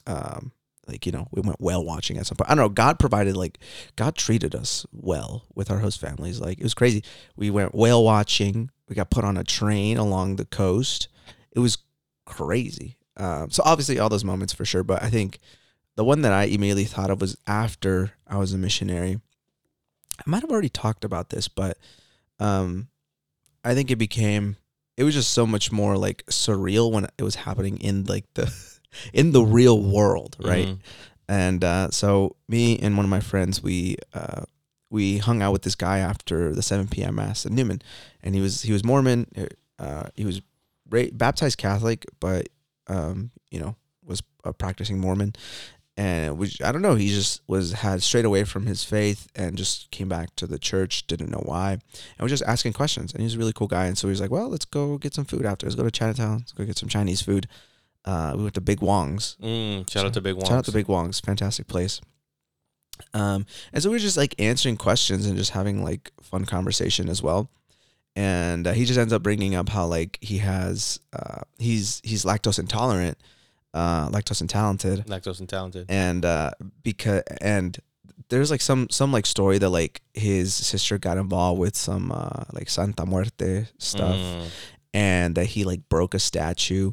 Um, 0.05 0.51
like 0.88 1.05
you 1.05 1.12
know, 1.12 1.27
we 1.31 1.41
went 1.41 1.62
whale 1.62 1.83
watching 1.83 2.17
at 2.17 2.25
some 2.25 2.36
point. 2.36 2.50
I 2.50 2.55
don't 2.55 2.63
know. 2.63 2.69
God 2.69 3.00
provided 3.00 3.38
like 3.38 3.57
God 3.95 4.15
treated 4.15 4.53
us 4.53 4.86
well 4.91 5.45
with 5.55 5.72
our 5.72 5.79
host 5.79 6.00
families. 6.00 6.39
Like 6.39 6.60
it 6.60 6.63
was 6.63 6.74
crazy. 6.74 7.03
We 7.36 7.50
went 7.50 7.74
whale 7.74 8.03
watching. 8.03 8.69
We 8.89 8.95
got 8.95 9.10
put 9.10 9.24
on 9.24 9.38
a 9.38 9.43
train 9.43 9.98
along 9.98 10.36
the 10.36 10.45
coast. 10.45 11.07
it 11.51 11.60
was 11.60 11.77
crazy. 12.25 12.98
Um, 13.15 13.50
so 13.50 13.63
obviously 13.65 14.00
all 14.00 14.10
those 14.10 14.25
moments 14.25 14.53
for 14.53 14.65
sure, 14.65 14.83
but 14.83 15.01
I 15.01 15.10
think 15.10 15.39
the 15.95 16.03
one 16.03 16.21
that 16.21 16.33
I 16.33 16.43
immediately 16.45 16.85
thought 16.85 17.09
of 17.09 17.21
was 17.21 17.38
after 17.47 18.13
I 18.27 18.38
was 18.38 18.53
a 18.53 18.57
missionary. 18.57 19.19
I 20.19 20.23
might 20.25 20.41
have 20.41 20.51
already 20.51 20.69
talked 20.69 21.03
about 21.05 21.29
this, 21.29 21.47
but 21.47 21.77
um, 22.39 22.88
I 23.63 23.73
think 23.73 23.91
it 23.91 23.97
became 23.97 24.57
it 24.95 25.03
was 25.03 25.15
just 25.15 25.31
so 25.31 25.47
much 25.47 25.71
more 25.71 25.97
like 25.97 26.23
surreal 26.27 26.91
when 26.91 27.05
it 27.17 27.23
was 27.23 27.35
happening 27.35 27.77
in 27.79 28.03
like 28.05 28.25
the 28.35 28.53
in 29.13 29.31
the 29.31 29.43
real 29.43 29.81
world, 29.81 30.35
right? 30.39 30.67
Mhm. 30.67 30.79
And 31.27 31.63
uh, 31.63 31.89
so 31.89 32.35
me 32.47 32.77
and 32.79 32.95
one 32.97 33.05
of 33.05 33.09
my 33.09 33.21
friends, 33.21 33.63
we 33.63 33.95
uh, 34.13 34.43
we 34.89 35.17
hung 35.17 35.41
out 35.41 35.51
with 35.53 35.63
this 35.63 35.73
guy 35.75 36.00
after 36.00 36.53
the 36.53 36.62
7 36.62 36.88
p.m. 36.89 37.15
mass 37.15 37.45
at 37.45 37.51
Newman, 37.51 37.81
and 38.21 38.35
he 38.35 38.41
was 38.41 38.62
he 38.62 38.71
was 38.73 38.83
Mormon. 38.83 39.25
Uh, 39.79 40.09
he 40.15 40.25
was 40.25 40.41
ra- 40.89 41.05
baptized 41.13 41.57
Catholic, 41.57 42.05
but 42.19 42.50
um, 42.88 43.31
you 43.50 43.59
know 43.59 43.75
was 44.05 44.21
a 44.43 44.51
practicing 44.51 45.00
Mormon, 45.00 45.33
and 45.95 46.38
which 46.38 46.62
I 46.62 46.71
don't 46.71 46.81
know. 46.81 46.95
He 46.95 47.09
just 47.09 47.41
was 47.47 47.73
had 47.73 48.01
strayed 48.01 48.25
away 48.25 48.43
from 48.43 48.65
his 48.65 48.83
faith 48.83 49.27
and 49.35 49.57
just 49.57 49.91
came 49.91 50.09
back 50.09 50.35
to 50.38 50.47
the 50.47 50.59
church. 50.59 51.07
Didn't 51.07 51.31
know 51.31 51.43
why, 51.45 51.73
and 51.73 51.81
was 52.19 52.31
just 52.31 52.43
asking 52.43 52.73
questions. 52.73 53.13
And 53.13 53.21
he 53.21 53.25
was 53.25 53.35
a 53.35 53.39
really 53.39 53.53
cool 53.53 53.67
guy. 53.67 53.85
And 53.85 53.97
so 53.97 54.07
he 54.07 54.12
was 54.12 54.21
like, 54.21 54.31
"Well, 54.31 54.50
let's 54.50 54.65
go 54.65 54.97
get 54.97 55.13
some 55.13 55.25
food 55.25 55.45
after. 55.45 55.65
Let's 55.65 55.75
go 55.75 55.83
to 55.83 55.91
Chinatown. 55.91 56.39
Let's 56.39 56.51
go 56.51 56.65
get 56.65 56.77
some 56.77 56.89
Chinese 56.89 57.21
food." 57.21 57.47
Uh, 58.05 58.33
we 58.35 58.43
went 58.43 58.55
to 58.55 58.62
Big 58.62 58.81
Wong's. 58.81 59.38
Mm, 59.41 59.89
shout 59.89 60.05
out 60.05 60.13
to 60.13 60.21
Big 60.21 60.35
Wong's. 60.35 60.47
Shout 60.47 60.57
out 60.57 60.65
to 60.65 60.71
Big 60.71 60.88
Wong's, 60.88 61.19
fantastic 61.19 61.67
place. 61.67 62.01
Um, 63.13 63.45
and 63.71 63.81
so 63.81 63.89
we 63.89 63.95
were 63.95 64.00
just 64.00 64.17
like 64.17 64.35
answering 64.39 64.77
questions 64.77 65.25
and 65.25 65.38
just 65.38 65.51
having 65.51 65.83
like 65.83 66.12
fun 66.21 66.45
conversation 66.45 67.09
as 67.09 67.23
well. 67.23 67.50
And 68.15 68.67
uh, 68.67 68.73
he 68.73 68.85
just 68.85 69.00
ends 69.00 69.13
up 69.13 69.23
bringing 69.23 69.55
up 69.55 69.69
how 69.69 69.85
like 69.85 70.19
he 70.21 70.39
has 70.39 71.00
uh, 71.13 71.41
he's 71.57 72.01
he's 72.03 72.25
lactose 72.25 72.59
intolerant, 72.59 73.17
uh, 73.74 74.10
lactose 74.10 74.42
intolerant, 74.42 74.82
Lactose 75.08 75.39
and 75.39 75.50
talented. 75.50 75.86
and 75.89 76.24
uh, 76.25 76.51
because 76.84 77.24
and 77.42 77.77
there's 78.30 78.51
like 78.51 78.62
some 78.62 78.88
some 78.89 79.12
like 79.12 79.25
story 79.25 79.58
that 79.58 79.70
like 79.70 80.01
his 80.13 80.53
sister 80.53 80.98
got 80.98 81.18
involved 81.18 81.60
with 81.60 81.75
some 81.75 82.12
uh, 82.12 82.44
like 82.53 82.70
Santa 82.70 83.06
Muerte 83.06 83.65
stuff 83.77 84.15
Mm. 84.15 84.48
and 84.94 85.36
that 85.36 85.46
he 85.46 85.63
like 85.63 85.88
broke 85.89 86.13
a 86.13 86.20
statue. 86.20 86.92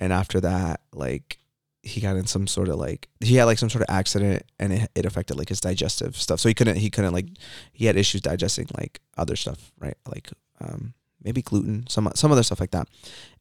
And 0.00 0.12
after 0.12 0.40
that 0.40 0.80
like 0.92 1.38
he 1.82 2.00
got 2.00 2.16
in 2.16 2.26
some 2.26 2.46
sort 2.46 2.68
of 2.68 2.76
like 2.76 3.08
he 3.20 3.36
had 3.36 3.44
like 3.44 3.58
some 3.58 3.68
sort 3.70 3.82
of 3.82 3.94
accident 3.94 4.42
and 4.58 4.72
it, 4.72 4.90
it 4.94 5.04
affected 5.06 5.36
like 5.36 5.48
his 5.50 5.60
digestive 5.60 6.16
stuff. 6.16 6.40
So 6.40 6.48
he 6.48 6.54
couldn't 6.54 6.76
he 6.76 6.90
couldn't 6.90 7.12
like 7.12 7.26
he 7.72 7.86
had 7.86 7.96
issues 7.96 8.20
digesting 8.22 8.68
like 8.78 9.00
other 9.16 9.36
stuff 9.36 9.72
right? 9.78 9.96
Like 10.12 10.30
um 10.60 10.94
maybe 11.22 11.42
gluten 11.42 11.86
some 11.88 12.10
some 12.14 12.32
other 12.32 12.42
stuff 12.42 12.60
like 12.60 12.70
that. 12.72 12.88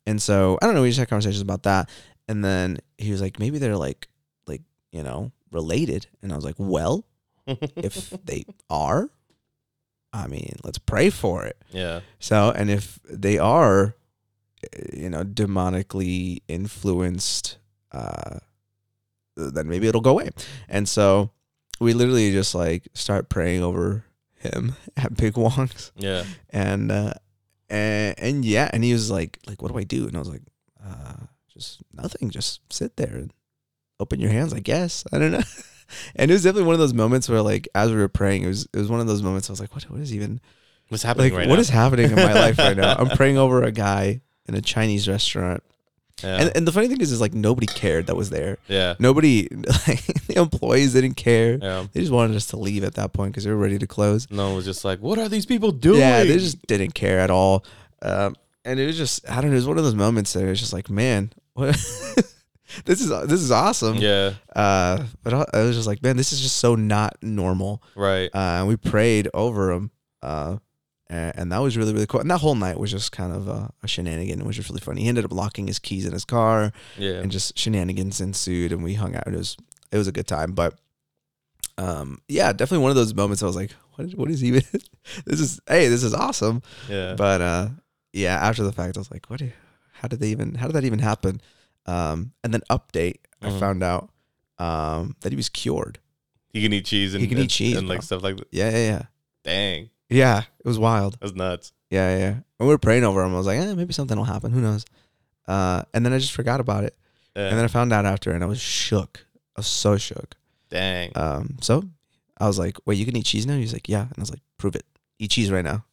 And 0.06 0.22
so 0.22 0.58
i 0.62 0.65
don't 0.65 0.75
know 0.75 0.82
we 0.82 0.89
just 0.89 1.00
had 1.00 1.08
conversations 1.08 1.42
about 1.42 1.63
that 1.63 1.89
and 2.27 2.44
then 2.44 2.77
he 2.98 3.12
was 3.12 3.22
like 3.22 3.39
maybe 3.39 3.58
they're 3.58 3.77
like 3.77 4.08
like 4.48 4.62
you 4.92 5.03
know 5.03 5.32
related 5.51 6.08
and 6.22 6.32
i 6.32 6.36
was 6.36 6.46
like 6.46 6.56
well 6.58 7.06
if 7.48 8.10
they 8.25 8.44
are 8.70 9.10
i 10.12 10.27
mean 10.27 10.56
let's 10.63 10.77
pray 10.77 11.10
for 11.10 11.46
it 11.46 11.58
yeah. 11.74 12.01
so, 12.20 12.51
and 12.56 12.70
if 12.70 13.00
they 13.10 13.38
are, 13.38 13.96
eh, 14.63 14.86
you 14.94 15.10
know, 15.10 15.24
demonically 15.24 16.42
influenced, 16.48 17.58
uh, 17.92 18.39
then 19.36 19.68
maybe 19.68 19.88
it'll 19.88 20.01
go 20.01 20.12
away. 20.12 20.30
And 20.70 20.88
so 20.88 21.32
we 21.80 21.94
literally 21.94 22.32
just 22.32 22.53
like 22.56 22.88
start 22.94 23.30
praying 23.30 23.63
over 23.63 24.06
him 24.36 24.75
at 24.98 25.18
Big 25.18 25.36
Wong's. 25.36 25.92
Yeah. 25.96 26.24
And, 26.51 26.92
uh, 26.92 27.13
and, 27.70 28.15
and 28.20 28.46
yeah, 28.46 28.70
and 28.72 28.84
he 28.84 28.94
was 28.94 29.10
like, 29.10 29.39
like, 29.48 29.62
what 29.62 29.72
do 29.72 29.77
I 29.77 29.84
do? 29.84 30.08
And 30.08 30.15
I 30.15 30.20
was 30.20 30.30
like, 30.30 30.44
uh, 30.84 31.25
just 31.53 31.81
nothing. 31.93 32.29
Just 32.29 32.62
sit 32.72 32.98
there 32.98 33.15
and 33.15 33.33
open 34.00 34.19
your 34.19 34.31
hands, 34.31 34.53
I 34.53 34.60
guess. 34.60 35.03
I 35.13 35.19
don't 35.19 35.31
know. 35.31 35.43
and 36.15 36.29
it 36.29 36.33
was 36.33 36.43
definitely 36.43 36.67
one 36.67 36.74
of 36.74 36.79
those 36.79 36.93
moments 36.93 37.29
where 37.29 37.41
like, 37.41 37.67
as 37.75 37.91
we 37.91 37.98
were 37.98 38.07
praying, 38.07 38.43
it 38.43 38.48
was, 38.48 38.67
it 38.74 38.77
was 38.77 38.89
one 38.89 39.00
of 39.00 39.07
those 39.07 39.22
moments 39.22 39.50
I 39.50 39.53
was 39.53 39.60
like, 39.60 39.74
what, 39.74 39.83
what 39.83 40.01
is 40.01 40.13
even, 40.13 40.41
What's 40.89 41.03
happening 41.03 41.31
like 41.31 41.39
right 41.39 41.50
what 41.50 41.55
now? 41.55 41.62
is 41.62 41.69
happening 41.69 42.12
in 42.12 42.15
my 42.15 42.33
life 42.45 42.57
right 42.60 42.77
now? 42.77 42.95
I'm 42.95 43.10
praying 43.10 43.38
over 43.38 43.63
a 43.63 43.72
guy 43.72 44.22
in 44.48 44.53
a 44.53 44.62
Chinese 44.62 45.07
restaurant, 45.07 45.63
yeah. 46.24 46.41
and 46.41 46.51
and 46.55 46.67
the 46.67 46.72
funny 46.72 46.88
thing 46.88 47.01
is, 47.01 47.12
is 47.12 47.22
like 47.22 47.33
nobody 47.33 47.65
cared 47.65 48.07
that 48.07 48.15
was 48.15 48.29
there. 48.29 48.57
yeah. 48.67 48.93
Nobody, 49.00 49.48
like 49.88 50.05
the 50.27 50.36
employees 50.36 50.93
didn't 50.93 51.15
care. 51.15 51.57
Yeah. 51.60 51.88
They 51.91 52.01
just 52.01 52.12
wanted 52.12 52.36
us 52.36 52.48
to 52.48 52.57
leave 52.57 52.83
at 52.83 52.95
that 52.95 53.13
point 53.13 53.31
because 53.31 53.45
they 53.45 53.50
were 53.50 53.57
ready 53.57 53.79
to 53.79 53.88
close. 53.88 54.29
No 54.29 54.48
one 54.48 54.55
was 54.57 54.65
just 54.65 54.86
like, 54.86 55.00
what 55.00 55.17
are 55.17 55.29
these 55.29 55.45
people 55.45 55.72
doing? 55.72 56.00
Yeah, 56.00 56.24
they 56.24 56.38
just 56.38 56.62
didn't 56.67 56.93
care 56.93 57.19
at 57.19 57.31
all. 57.31 57.65
Um, 58.01 58.36
and 58.65 58.79
it 58.79 58.86
was 58.86 58.98
just 58.98 59.27
I 59.27 59.41
don't 59.41 59.50
know. 59.50 59.53
It 59.53 59.55
was 59.55 59.67
one 59.67 59.77
of 59.77 59.83
those 59.86 59.95
moments 59.95 60.33
that 60.33 60.43
it 60.43 60.50
was 60.50 60.60
just 60.60 60.74
like, 60.74 60.89
man? 60.89 61.31
this 62.86 63.00
is 63.01 63.10
this 63.10 63.41
is 63.41 63.51
awesome. 63.51 63.98
Yeah. 63.98 64.33
Uh, 64.55 65.05
but 65.24 65.33
I 65.33 65.45
I 65.53 65.62
was 65.63 65.75
just 65.75 65.88
like, 65.88 66.01
man, 66.03 66.17
this 66.17 66.33
is 66.33 66.41
just 66.41 66.57
so 66.57 66.75
not 66.75 67.15
normal. 67.22 67.81
Right. 67.95 68.29
uh, 68.33 68.60
and 68.60 68.67
we 68.67 68.75
prayed 68.77 69.29
over 69.33 69.72
him. 69.72 69.91
Uh, 70.22 70.57
and, 71.10 71.33
and 71.36 71.51
that 71.51 71.60
was 71.60 71.77
really 71.77 71.93
really 71.93 72.07
cool. 72.07 72.22
And 72.22 72.31
that 72.31 72.39
whole 72.39 72.55
night 72.55 72.79
was 72.79 72.89
just 72.91 73.12
kind 73.12 73.33
of 73.33 73.48
a, 73.48 73.69
a 73.83 73.88
shenanigan. 73.88 74.39
It 74.39 74.45
was 74.45 74.55
just 74.55 74.69
really 74.69 74.79
funny. 74.81 75.03
He 75.03 75.07
ended 75.10 75.25
up 75.25 75.31
locking 75.33 75.67
his 75.67 75.79
keys 75.79 76.05
in 76.05 76.13
his 76.13 76.25
car, 76.25 76.72
Yeah. 76.98 77.13
and 77.19 77.31
just 77.31 77.57
shenanigans 77.57 78.19
ensued. 78.22 78.72
And 78.72 78.83
we 78.83 78.95
hung 78.95 79.15
out. 79.15 79.27
It 79.27 79.33
was 79.33 79.57
it 79.91 79.98
was 79.98 80.07
a 80.07 80.12
good 80.13 80.27
time. 80.27 80.53
But 80.53 80.75
um, 81.77 82.19
yeah, 82.27 82.51
definitely 82.53 82.83
one 82.83 82.91
of 82.91 82.95
those 82.95 83.13
moments. 83.13 83.43
I 83.43 83.45
was 83.48 83.55
like, 83.55 83.72
what 83.95 84.12
what 84.15 84.29
is 84.31 84.43
even? 84.43 84.63
this 85.25 85.39
is 85.39 85.60
hey, 85.67 85.88
this 85.89 86.03
is 86.03 86.13
awesome. 86.13 86.62
yeah. 86.89 87.13
But 87.15 87.41
uh, 87.41 87.67
yeah, 88.13 88.36
after 88.38 88.63
the 88.63 88.72
fact, 88.72 88.98
I 88.98 89.00
was 89.00 89.12
like, 89.12 89.29
what? 89.29 89.39
do- 89.39 89.51
How 90.03 90.07
did 90.10 90.19
they 90.19 90.27
even? 90.27 90.55
How 90.55 90.67
did 90.67 90.74
that 90.74 90.83
even 90.83 91.00
happen? 91.00 91.39
Um, 91.88 92.33
and 92.43 92.53
then 92.53 92.62
update, 92.69 93.19
I 93.41 93.48
Mhm. 93.50 93.60
found 93.60 93.81
out 93.83 94.10
um 94.60 95.15
that 95.22 95.31
he 95.31 95.36
was 95.38 95.50
cured. 95.50 95.98
he 96.53 96.62
can 96.62 96.72
eat 96.74 96.86
cheese 96.86 97.15
and 97.15 97.22
He 97.22 97.27
can 97.27 97.39
eat 97.39 97.50
cheese, 97.50 97.75
and 97.77 97.88
like 97.89 98.03
stuff 98.03 98.22
like 98.22 98.38
that. 98.38 98.48
Yeah, 98.51 98.69
yeah, 98.69 98.77
yeah. 98.86 99.01
Dang. 99.43 99.89
Yeah, 100.10 100.43
it 100.60 100.67
was 100.67 100.77
wild. 100.77 101.17
That's 101.19 101.33
nuts. 101.33 101.72
Yeah, 101.89 102.12
yeah. 102.12 102.19
yeah. 102.19 102.29
And 102.29 102.43
we 102.60 102.67
were 102.67 102.77
praying 102.77 103.03
over 103.05 103.24
him. 103.24 103.33
I 103.33 103.38
was 103.38 103.48
like, 103.48 103.57
eh, 103.60 103.74
maybe 103.74 103.91
something 103.93 104.15
will 104.17 104.25
happen. 104.25 104.51
Who 104.51 104.62
knows? 104.62 104.86
Uh, 105.48 105.81
and 105.93 106.05
then 106.05 106.13
I 106.13 106.19
just 106.19 106.31
forgot 106.33 106.60
about 106.60 106.83
it. 106.83 106.95
Yeah. 107.36 107.48
And 107.48 107.57
then 107.57 107.65
I 107.65 107.67
found 107.69 107.91
out 107.91 108.05
after, 108.05 108.31
and 108.31 108.43
I 108.43 108.48
was 108.48 108.62
shook. 108.62 109.25
I 109.55 109.60
was 109.62 109.67
so 109.67 109.98
shook. 109.98 110.36
Dang. 110.69 111.12
Um, 111.15 111.57
so 111.62 111.83
I 112.38 112.45
was 112.45 112.60
like, 112.60 112.77
wait, 112.86 112.98
you 113.00 113.05
can 113.05 113.15
eat 113.15 113.25
cheese 113.25 113.48
now? 113.48 113.57
He's 113.57 113.74
like, 113.74 113.89
yeah. 113.89 114.01
And 114.03 114.13
I 114.17 114.22
was 114.22 114.29
like, 114.29 114.41
prove 114.60 114.75
it. 114.75 114.86
Eat 115.17 115.31
cheese 115.31 115.50
right 115.50 115.65
now. 115.65 115.86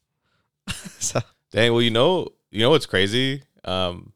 so 0.98 1.20
Dang. 1.50 1.72
Well, 1.72 1.82
you 1.82 1.90
know, 1.90 2.28
you 2.50 2.60
know 2.60 2.70
what's 2.70 2.86
crazy? 2.86 3.42
Um, 3.64 4.12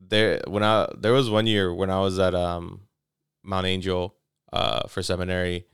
there 0.00 0.40
when 0.46 0.62
I 0.62 0.88
there 0.96 1.12
was 1.12 1.28
one 1.28 1.46
year 1.46 1.72
when 1.74 1.90
I 1.90 2.00
was 2.00 2.18
at 2.18 2.34
um 2.34 2.82
Mount 3.42 3.66
Angel 3.66 4.14
uh 4.52 4.88
for 4.88 5.02
seminary, 5.02 5.66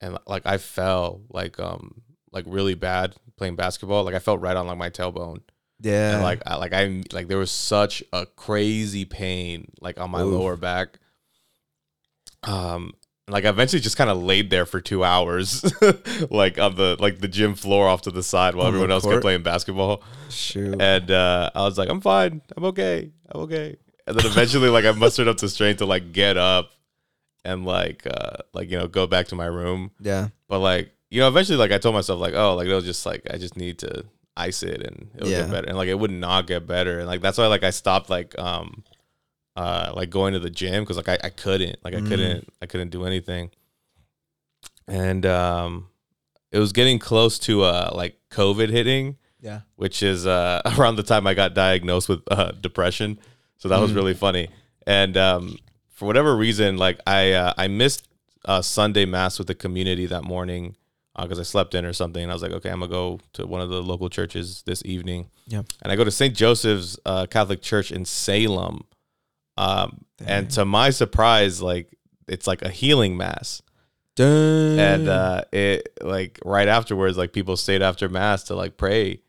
and 0.00 0.18
like 0.26 0.42
I 0.46 0.58
fell 0.58 1.22
like 1.30 1.58
um 1.60 2.02
like 2.32 2.44
really 2.48 2.74
bad 2.74 3.14
playing 3.36 3.56
basketball. 3.56 4.04
Like 4.04 4.14
I 4.14 4.18
felt 4.18 4.40
right 4.40 4.56
on 4.56 4.66
like 4.66 4.78
my 4.78 4.90
tailbone, 4.90 5.42
yeah, 5.80 6.14
and 6.14 6.22
like 6.22 6.42
I, 6.46 6.56
like 6.56 6.72
I 6.72 7.02
like 7.12 7.28
there 7.28 7.38
was 7.38 7.50
such 7.50 8.02
a 8.12 8.26
crazy 8.26 9.04
pain 9.04 9.70
like 9.80 10.00
on 10.00 10.10
my 10.10 10.22
Oof. 10.22 10.32
lower 10.32 10.56
back. 10.56 10.98
Um, 12.42 12.94
like 13.28 13.44
I 13.44 13.48
eventually 13.50 13.80
just 13.80 13.96
kind 13.96 14.10
of 14.10 14.22
laid 14.22 14.50
there 14.50 14.66
for 14.66 14.80
two 14.80 15.04
hours, 15.04 15.62
like 16.30 16.58
on 16.58 16.74
the 16.76 16.96
like 16.98 17.18
the 17.20 17.28
gym 17.28 17.54
floor 17.54 17.86
off 17.88 18.02
to 18.02 18.10
the 18.10 18.22
side 18.22 18.54
while 18.54 18.66
On 18.66 18.72
everyone 18.72 18.90
else 18.90 19.04
kept 19.04 19.22
playing 19.22 19.42
basketball. 19.42 20.02
shoot. 20.30 20.80
And 20.80 21.10
uh, 21.10 21.50
I 21.54 21.62
was 21.62 21.78
like, 21.78 21.88
I'm 21.88 22.00
fine, 22.00 22.42
I'm 22.56 22.64
okay, 22.66 23.10
I'm 23.30 23.40
okay. 23.42 23.76
And 24.06 24.16
then 24.18 24.26
eventually, 24.26 24.68
like 24.70 24.84
I 24.84 24.92
mustered 24.92 25.28
up 25.28 25.36
the 25.38 25.48
strength 25.48 25.78
to 25.78 25.86
like 25.86 26.12
get 26.12 26.36
up 26.36 26.70
and 27.44 27.64
like 27.66 28.06
uh 28.06 28.36
like 28.54 28.70
you 28.70 28.78
know 28.78 28.88
go 28.88 29.06
back 29.06 29.28
to 29.28 29.34
my 29.34 29.46
room. 29.46 29.90
yeah, 30.00 30.28
But 30.48 30.60
like 30.60 30.90
you 31.10 31.20
know, 31.20 31.28
eventually, 31.28 31.56
like 31.58 31.72
I 31.72 31.78
told 31.78 31.94
myself, 31.94 32.20
like 32.20 32.34
oh, 32.34 32.54
like 32.54 32.66
it'll 32.66 32.80
just 32.80 33.04
like 33.06 33.22
I 33.30 33.36
just 33.38 33.56
need 33.56 33.78
to 33.80 34.04
ice 34.36 34.62
it 34.62 34.82
and 34.82 35.10
it'll 35.16 35.28
Yeah. 35.28 35.40
get 35.42 35.50
better. 35.50 35.66
And 35.68 35.76
like 35.76 35.88
it 35.88 35.98
would 35.98 36.10
not 36.10 36.46
get 36.46 36.66
better. 36.66 36.98
And 36.98 37.06
like 37.08 37.20
that's 37.20 37.36
why 37.38 37.46
like 37.48 37.64
I 37.64 37.70
stopped 37.70 38.08
like 38.08 38.38
um 38.38 38.84
uh 39.58 39.92
like 39.98 40.10
going 40.10 40.32
to 40.34 40.38
the 40.46 40.50
gym 40.60 40.82
because 40.84 40.96
like 40.96 41.08
I, 41.08 41.18
I 41.28 41.30
couldn't 41.30 41.76
like 41.84 41.94
I 41.94 42.00
Mm. 42.00 42.08
couldn't 42.08 42.52
I 42.62 42.66
couldn't 42.66 42.90
do 42.90 43.04
anything. 43.04 43.50
And 44.86 45.26
um 45.26 45.88
it 46.50 46.58
was 46.58 46.72
getting 46.72 46.98
close 46.98 47.38
to 47.40 47.62
uh 47.62 47.90
like 47.94 48.18
COVID 48.30 48.70
hitting 48.70 49.16
yeah. 49.40 49.60
which 49.76 50.02
is 50.02 50.26
uh, 50.26 50.60
around 50.78 50.96
the 50.96 51.02
time 51.04 51.24
I 51.26 51.34
got 51.34 51.54
diagnosed 51.54 52.08
with 52.08 52.22
uh, 52.28 52.50
depression. 52.60 53.20
So 53.58 53.68
that 53.68 53.78
was 53.78 53.92
Mm. 53.92 53.94
really 53.94 54.14
funny. 54.14 54.48
And 54.84 55.16
um, 55.16 55.58
for 55.90 56.06
whatever 56.06 56.34
reason, 56.36 56.76
like 56.76 56.98
I 57.06 57.32
uh, 57.32 57.52
I 57.56 57.68
missed 57.68 58.02
uh, 58.46 58.62
Sunday 58.62 59.04
mass 59.04 59.38
with 59.38 59.46
the 59.46 59.54
community 59.54 60.06
that 60.06 60.24
morning 60.24 60.74
because 61.16 61.38
I 61.38 61.44
slept 61.44 61.74
in 61.76 61.84
or 61.84 61.92
something. 61.92 62.20
And 62.22 62.32
I 62.32 62.34
was 62.34 62.42
like, 62.42 62.50
okay, 62.58 62.68
I'm 62.70 62.80
gonna 62.80 62.90
go 62.90 63.20
to 63.34 63.46
one 63.46 63.60
of 63.60 63.68
the 63.70 63.80
local 63.80 64.08
churches 64.10 64.62
this 64.66 64.82
evening. 64.84 65.30
Yep. 65.46 65.66
And 65.82 65.92
I 65.92 65.96
go 65.96 66.02
to 66.04 66.10
St. 66.10 66.34
Joseph's 66.34 66.98
uh, 67.06 67.26
Catholic 67.26 67.62
Church 67.62 67.92
in 67.92 68.04
Salem. 68.04 68.84
Um, 69.58 70.04
and 70.24 70.50
to 70.52 70.64
my 70.64 70.90
surprise, 70.90 71.60
like 71.60 71.96
it's 72.26 72.46
like 72.46 72.62
a 72.62 72.68
healing 72.68 73.16
mass 73.16 73.62
Dang. 74.14 74.78
and 74.78 75.08
uh 75.08 75.42
it 75.52 75.96
like 76.02 76.38
right 76.44 76.68
afterwards 76.68 77.16
like 77.16 77.32
people 77.32 77.56
stayed 77.56 77.82
after 77.82 78.08
mass 78.08 78.44
to 78.44 78.54
like 78.54 78.76
pray 78.76 79.22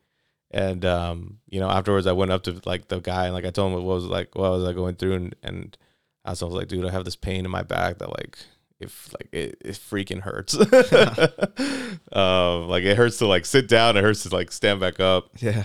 And 0.51 0.83
um, 0.83 1.37
you 1.47 1.59
know, 1.59 1.69
afterwards 1.69 2.07
I 2.07 2.11
went 2.13 2.31
up 2.31 2.43
to 2.43 2.59
like 2.65 2.87
the 2.87 2.99
guy 2.99 3.25
and 3.25 3.33
like 3.33 3.45
I 3.45 3.51
told 3.51 3.71
him 3.71 3.83
what 3.85 3.95
was 3.95 4.05
like 4.05 4.35
what 4.35 4.51
was 4.51 4.65
I 4.65 4.73
going 4.73 4.95
through 4.95 5.13
and 5.13 5.35
and 5.43 5.77
I 6.25 6.31
was, 6.31 6.41
like, 6.41 6.67
dude, 6.67 6.85
I 6.85 6.91
have 6.91 7.05
this 7.05 7.15
pain 7.15 7.45
in 7.45 7.49
my 7.51 7.63
back 7.63 7.99
that 7.99 8.09
like 8.09 8.37
if 8.79 9.11
like 9.13 9.29
it, 9.31 9.57
it 9.61 9.75
freaking 9.75 10.21
hurts. 10.21 10.53
um, 12.11 12.67
like 12.67 12.83
it 12.83 12.97
hurts 12.97 13.17
to 13.19 13.27
like 13.27 13.45
sit 13.45 13.67
down, 13.67 13.97
it 13.97 14.03
hurts 14.03 14.23
to 14.23 14.35
like 14.35 14.51
stand 14.51 14.79
back 14.79 14.99
up. 14.99 15.29
Yeah. 15.37 15.63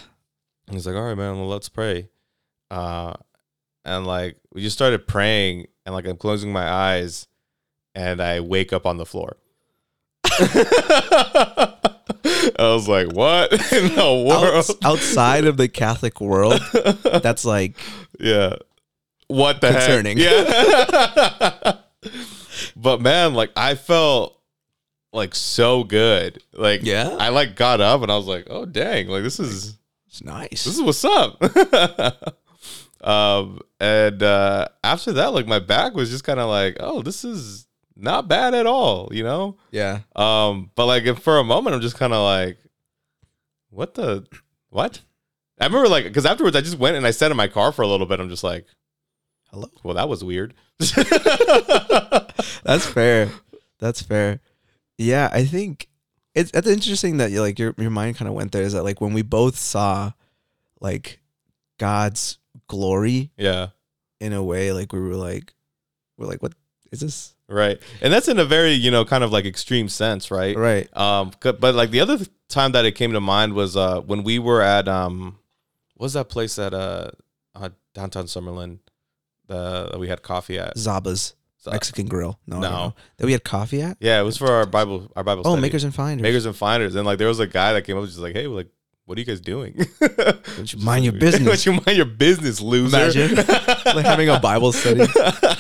And 0.67 0.75
he's 0.75 0.87
like, 0.87 0.97
all 0.97 1.03
right, 1.03 1.17
man, 1.17 1.37
well, 1.37 1.49
let's 1.49 1.69
pray. 1.69 2.09
Uh, 2.71 3.15
and 3.85 4.07
like 4.07 4.37
we 4.53 4.63
just 4.63 4.77
started 4.77 5.07
praying, 5.07 5.67
and 5.87 5.95
like 5.95 6.07
I'm 6.07 6.17
closing 6.17 6.53
my 6.53 6.69
eyes, 6.69 7.27
and 7.95 8.21
I 8.21 8.41
wake 8.41 8.73
up 8.73 8.87
on 8.87 8.97
the 8.97 9.07
floor. 9.07 9.37
I 12.57 12.73
was 12.75 12.89
like, 12.89 13.13
what 13.13 13.53
in 13.73 13.95
the 13.95 14.27
world? 14.29 14.55
Outs- 14.57 14.75
outside 14.85 15.45
of 15.45 15.57
the 15.57 15.69
Catholic 15.69 16.21
world, 16.21 16.61
that's 17.23 17.45
like 17.45 17.77
yeah. 18.19 18.57
What 19.27 19.61
the 19.63 19.71
Concerning. 19.71 20.19
heck? 20.19 20.49
Yeah. 22.05 22.11
but 22.77 23.01
man, 23.01 23.35
like 23.35 23.51
I 23.57 23.75
felt 23.75 24.39
like 25.13 25.35
so 25.35 25.83
good. 25.85 26.43
Like 26.53 26.81
Yeah? 26.83 27.17
I 27.19 27.31
like 27.31 27.57
got 27.57 27.81
up 27.81 28.03
and 28.03 28.13
I 28.13 28.17
was 28.17 28.27
like, 28.27 28.47
oh 28.51 28.67
dang, 28.67 29.09
like 29.09 29.23
this 29.23 29.41
is 29.41 29.79
it's 30.07 30.23
nice. 30.23 30.65
this 30.65 30.67
is 30.75 30.83
what's 30.83 31.05
up. 31.05 31.39
Um, 33.05 33.61
and 33.79 34.23
uh, 34.23 34.69
after 34.83 35.13
that, 35.13 35.33
like 35.35 35.47
my 35.47 35.59
back 35.59 35.95
was 35.95 36.11
just 36.11 36.25
kind 36.25 36.41
of 36.41 36.49
like, 36.49 36.77
oh, 36.81 37.03
this 37.03 37.25
is 37.25 37.67
not 37.97 38.27
bad 38.29 38.55
at 38.55 38.67
all, 38.67 39.09
you 39.13 39.23
know. 39.23 39.57
yeah. 39.71 40.01
Um, 40.17 40.71
but 40.75 40.87
like 40.87 41.19
for 41.21 41.39
a 41.39 41.45
moment, 41.45 41.77
I'm 41.77 41.83
just 41.83 41.97
kind 41.99 42.13
of 42.13 42.25
like, 42.25 42.59
what 43.71 43.95
the 43.95 44.27
what? 44.71 45.01
I 45.61 45.67
remember 45.67 45.89
like 45.89 46.05
because 46.05 46.27
afterwards 46.27 46.57
I 46.57 46.61
just 46.63 46.79
went 46.79 46.97
and 46.97 47.07
I 47.07 47.11
sat 47.13 47.31
in 47.31 47.37
my 47.37 47.47
car 47.49 47.71
for 47.73 47.83
a 47.83 47.87
little 47.87 48.07
bit. 48.07 48.19
I'm 48.21 48.29
just 48.29 48.43
like, 48.45 48.67
Hello. 49.51 49.69
well, 49.85 49.95
that 49.95 50.09
was 50.09 50.25
weird. 50.25 50.55
That's 52.65 52.87
fair. 52.87 53.31
That's 53.79 54.03
fair. 54.03 54.41
Yeah, 54.99 55.29
I 55.33 55.45
think 55.45 55.89
it's 56.35 56.51
it's 56.55 56.67
interesting 56.67 57.19
that 57.19 57.31
you 57.31 57.41
like 57.41 57.59
your 57.59 57.75
your 57.79 57.91
mind 57.91 58.17
kind 58.17 58.29
of 58.29 58.35
went 58.35 58.53
there. 58.53 58.63
Is 58.63 58.73
that 58.73 58.83
like 58.83 59.01
when 59.01 59.13
we 59.13 59.23
both 59.23 59.57
saw 59.57 60.13
like 60.81 61.21
God's 61.79 62.39
glory 62.69 63.31
yeah, 63.37 63.69
in 64.21 64.33
a 64.33 64.43
way, 64.43 64.73
like 64.73 64.93
we 64.93 65.01
were 65.01 65.15
like 65.17 65.53
we're 66.17 66.27
like, 66.27 66.43
what 66.43 66.53
is 66.93 67.01
this? 67.01 67.35
right. 67.49 67.81
And 68.01 68.13
that's 68.13 68.29
in 68.29 68.39
a 68.39 68.45
very 68.45 68.73
you 68.73 68.91
know 68.91 69.05
kind 69.05 69.23
of 69.25 69.33
like 69.33 69.45
extreme 69.45 69.89
sense, 69.89 70.31
right? 70.31 70.57
Right. 70.57 70.89
Um, 70.97 71.33
but 71.41 71.75
like 71.75 71.91
the 71.91 72.01
other 72.01 72.19
time 72.49 72.73
that 72.73 72.85
it 72.85 72.93
came 72.93 73.13
to 73.13 73.21
mind 73.21 73.55
was 73.55 73.77
uh 73.77 74.01
when 74.01 74.23
we 74.23 74.39
were 74.39 74.63
at 74.63 74.89
um, 74.89 75.39
what 75.95 76.05
was 76.07 76.13
that 76.15 76.29
place 76.29 76.59
at 76.59 76.73
uh, 76.75 77.11
uh 77.55 77.71
downtown 77.95 78.27
Summerlin, 78.27 78.79
the 79.47 79.89
that 79.93 79.99
we 79.99 80.09
had 80.09 80.23
coffee 80.23 80.59
at. 80.59 80.77
Zaba's 80.77 81.35
Mexican 81.67 82.07
Grill. 82.07 82.39
No, 82.47 82.57
no, 82.59 82.63
No. 82.63 82.71
no. 82.71 82.95
That 83.19 83.27
we 83.27 83.33
had 83.33 83.43
coffee 83.45 83.81
at. 83.83 83.97
yeah, 84.01 84.21
it 84.21 84.25
was 84.25 84.37
for 84.37 84.51
our 84.53 84.67
Bible 84.67 85.11
our 85.17 85.25
Bible. 85.25 85.43
Oh, 85.47 85.51
study. 85.53 85.63
makers 85.63 85.85
and 85.85 85.95
finders. 85.95 86.23
makers 86.23 86.47
and 86.47 86.55
finders, 86.57 86.95
and 86.95 87.07
like 87.07 87.19
there 87.19 87.29
was 87.29 87.41
a 87.41 87.47
guy 87.47 87.73
that 87.75 87.83
came 87.83 87.97
up 87.99 88.05
just 88.05 88.19
like, 88.19 88.35
hey, 88.35 88.47
like. 88.47 88.69
What 89.07 89.19
are 89.19 89.21
you 89.21 89.27
guys 89.27 89.41
doing? 89.43 89.75
Don't 90.01 90.73
you 90.73 90.79
mind 90.81 91.05
your 91.05 91.13
business. 91.13 91.45
Don't 91.65 91.67
you 91.67 91.73
mind 91.85 91.97
your 91.99 92.07
business, 92.07 92.61
loser? 92.63 92.97
Imagine. 92.97 93.35
like 93.95 94.07
having 94.07 94.31
a 94.31 94.41
Bible 94.41 94.73
study. 94.73 95.05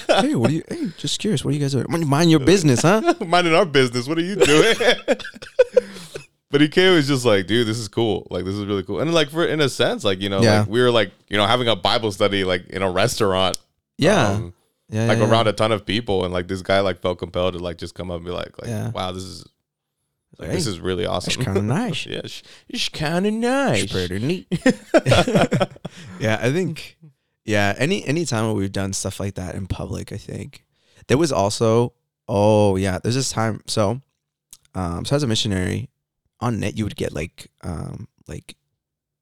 hey, 0.08 0.34
what 0.34 0.50
are 0.50 0.54
you? 0.54 0.62
Hey, 0.66 0.88
just 0.96 1.18
curious. 1.20 1.44
What 1.44 1.50
are 1.50 1.54
you 1.54 1.60
guys 1.60 1.72
doing? 1.72 1.86
Mind 2.08 2.30
your 2.30 2.40
business, 2.40 2.80
huh? 2.82 3.14
minding 3.26 3.54
our 3.54 3.66
business. 3.66 4.08
What 4.08 4.16
are 4.16 4.22
you 4.22 4.36
doing? 4.36 4.74
but 6.50 6.60
he 6.62 6.68
came 6.68 6.94
was 6.94 7.06
just 7.06 7.26
like, 7.26 7.46
dude, 7.46 7.66
this 7.66 7.76
is 7.78 7.88
cool. 7.88 8.26
Like, 8.30 8.46
this 8.46 8.54
is 8.54 8.64
really 8.64 8.82
cool. 8.82 9.00
And 9.00 9.12
like, 9.12 9.28
for 9.28 9.44
in 9.44 9.60
a 9.60 9.68
sense, 9.68 10.04
like 10.04 10.22
you 10.22 10.30
know, 10.30 10.40
Yeah. 10.40 10.60
like 10.60 10.68
we 10.70 10.80
were 10.80 10.90
like, 10.90 11.12
you 11.28 11.36
know, 11.36 11.46
having 11.46 11.68
a 11.68 11.76
Bible 11.76 12.12
study 12.12 12.44
like 12.44 12.66
in 12.68 12.80
a 12.80 12.90
restaurant, 12.90 13.58
Yeah. 13.98 14.28
um, 14.28 14.54
yeah. 14.88 15.04
like 15.06 15.18
yeah, 15.18 15.30
around 15.30 15.48
a 15.48 15.52
ton 15.52 15.70
of 15.70 15.84
people, 15.84 16.24
and 16.24 16.32
like 16.32 16.48
this 16.48 16.62
guy 16.62 16.80
like 16.80 17.02
felt 17.02 17.18
compelled 17.18 17.52
to 17.52 17.58
like 17.58 17.76
just 17.76 17.94
come 17.94 18.10
up 18.10 18.16
and 18.16 18.24
be 18.24 18.30
like, 18.32 18.58
like, 18.58 18.70
Yeah. 18.70 18.90
wow, 18.90 19.12
this 19.12 19.24
is 19.24 19.44
like 20.38 20.48
Hey, 20.50 20.54
this 20.56 20.66
is 20.66 20.80
really 20.80 21.06
awesome. 21.06 21.42
kind 21.44 21.56
of 21.58 21.64
nice. 21.64 22.06
yeah, 22.10 22.20
it's, 22.24 22.42
it's 22.68 22.88
kind 22.88 23.26
of 23.26 23.32
nice. 23.34 23.84
It's 23.84 23.92
pretty 23.92 24.18
neat. 24.18 24.46
yeah, 26.20 26.38
I 26.40 26.52
think. 26.52 26.96
Yeah, 27.44 27.74
any 27.76 28.04
any 28.06 28.24
time 28.24 28.52
we've 28.54 28.72
done 28.72 28.92
stuff 28.94 29.20
like 29.20 29.34
that 29.34 29.54
in 29.54 29.66
public, 29.66 30.12
I 30.12 30.16
think 30.16 30.64
there 31.08 31.18
was 31.18 31.32
also. 31.32 31.92
Oh 32.26 32.76
yeah, 32.76 32.98
there's 33.02 33.16
this 33.16 33.30
time. 33.30 33.62
So, 33.66 34.00
um, 34.74 35.04
so 35.04 35.14
as 35.16 35.22
a 35.22 35.26
missionary, 35.26 35.90
on 36.40 36.58
net 36.60 36.78
you 36.78 36.84
would 36.84 36.96
get 36.96 37.12
like 37.12 37.50
um 37.62 38.08
like 38.26 38.56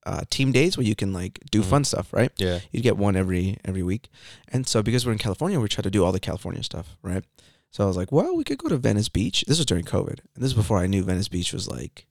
uh 0.06 0.20
team 0.30 0.52
days 0.52 0.76
where 0.76 0.86
you 0.86 0.94
can 0.94 1.12
like 1.12 1.40
do 1.50 1.62
Mhm. 1.62 1.64
fun 1.64 1.84
stuff, 1.84 2.12
right? 2.12 2.30
Yeah, 2.36 2.60
You'd 2.70 2.82
get 2.84 2.96
one 2.96 3.16
every 3.16 3.58
every 3.64 3.82
week, 3.82 4.08
and 4.52 4.68
so 4.68 4.82
because 4.84 5.04
we're 5.04 5.10
in 5.12 5.18
California, 5.18 5.58
we 5.58 5.66
try 5.68 5.82
to 5.82 5.90
do 5.90 6.04
all 6.04 6.12
the 6.12 6.20
California 6.20 6.62
stuff, 6.62 6.96
right? 7.02 7.24
So 7.72 7.82
I 7.82 7.86
was 7.86 7.96
like, 7.96 8.12
well, 8.12 8.36
we 8.36 8.44
could 8.44 8.58
go 8.58 8.68
to 8.68 8.76
Venice 8.76 9.08
Beach. 9.08 9.44
This 9.48 9.56
was 9.58 9.66
during 9.66 9.84
COVID, 9.84 10.08
and 10.20 10.36
this 10.36 10.50
is 10.50 10.54
before 10.54 10.78
I 10.78 10.86
knew 10.86 11.02
Venice 11.02 11.28
Beach 11.28 11.52
was 11.52 11.68
like, 11.68 12.06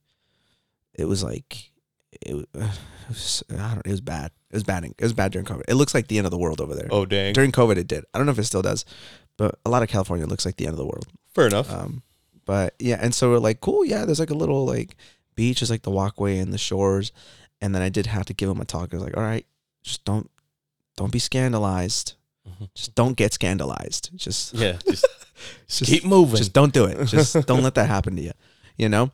it 0.94 1.06
was 1.06 1.24
like, 1.24 1.72
it, 2.22 2.36
it 2.54 2.72
was 3.08 3.44
I 3.52 3.76
don't, 3.76 3.86
it 3.86 3.92
was 3.92 4.02
bad. 4.02 4.32
It 4.50 4.56
was 4.56 4.64
bad. 4.64 4.84
It 4.84 4.96
was 5.02 5.14
bad 5.14 5.32
during 5.32 5.46
COVID. 5.46 5.64
It 5.68 5.76
looks 5.76 5.94
like 5.94 6.08
the 6.08 6.18
end 6.18 6.26
of 6.28 6.32
the 6.32 6.38
world 6.38 6.60
over 6.60 6.74
there. 6.76 6.88
Oh 6.92 7.06
dang. 7.06 7.34
During 7.34 7.52
COVID, 7.52 7.78
it 7.78 7.88
did. 7.88 8.04
I 8.14 8.18
don't 8.18 8.26
know 8.26 8.34
if 8.34 8.40
it 8.40 8.44
still 8.46 8.62
does, 8.64 8.86
but 9.38 9.60
a 9.66 9.70
lot 9.70 9.84
of 9.84 9.90
California 9.90 10.26
looks 10.26 10.46
like 10.46 10.58
the 10.58 10.66
end 10.66 10.74
of 10.74 10.78
the 10.80 10.86
world. 10.86 11.06
Fair 11.34 11.48
enough. 11.48 11.72
Um, 11.72 12.02
but 12.46 12.74
yeah, 12.80 12.98
and 13.00 13.14
so 13.14 13.30
we're 13.30 13.38
like, 13.38 13.62
cool, 13.62 13.86
yeah. 13.86 14.04
There's 14.06 14.20
like 14.20 14.32
a 14.32 14.36
little 14.36 14.66
like 14.66 14.96
beach, 15.36 15.62
is 15.62 15.70
like 15.70 15.84
the 15.84 15.92
walkway 15.92 16.40
and 16.40 16.52
the 16.52 16.58
shores, 16.58 17.12
and 17.62 17.74
then 17.76 17.84
I 17.84 17.90
did 17.90 18.08
have 18.08 18.26
to 18.26 18.34
give 18.34 18.50
him 18.50 18.60
a 18.60 18.66
talk. 18.66 18.90
I 18.92 18.98
was 18.98 19.04
like, 19.04 19.16
all 19.16 19.24
right, 19.24 19.46
just 19.84 20.04
don't, 20.06 20.30
don't 20.98 21.12
be 21.12 21.20
scandalized. 21.20 22.14
Mhm. 22.50 22.70
Just 22.74 22.96
don't 22.96 23.16
get 23.16 23.32
scandalized. 23.34 24.10
Just, 24.16 24.54
yeah, 24.56 24.78
just, 24.88 25.06
just 25.68 25.84
keep 25.84 26.06
moving. 26.06 26.38
Just 26.38 26.54
don't 26.54 26.74
do 26.74 26.86
it. 26.86 27.06
Just 27.08 27.34
don't 27.48 27.64
let 27.64 27.76
that 27.76 27.88
happen 27.88 28.16
to 28.16 28.22
you. 28.22 28.32
You 28.78 28.90
know. 28.90 29.12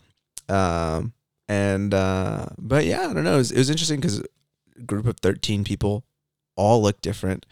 Um, 0.50 1.14
and 1.48 1.94
uh, 1.94 2.48
but 2.58 2.86
yeah, 2.86 3.08
I 3.08 3.14
don't 3.14 3.24
know. 3.24 3.36
It 3.36 3.38
was, 3.38 3.52
it 3.52 3.58
was 3.58 3.70
interesting 3.70 4.00
because 4.00 4.20
a 4.20 4.82
group 4.82 5.06
of 5.06 5.18
thirteen 5.20 5.64
people 5.64 6.04
all 6.56 6.82
look 6.82 7.02
different, 7.02 7.46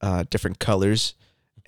uh, 0.00 0.24
different 0.30 0.58
colors, 0.58 1.14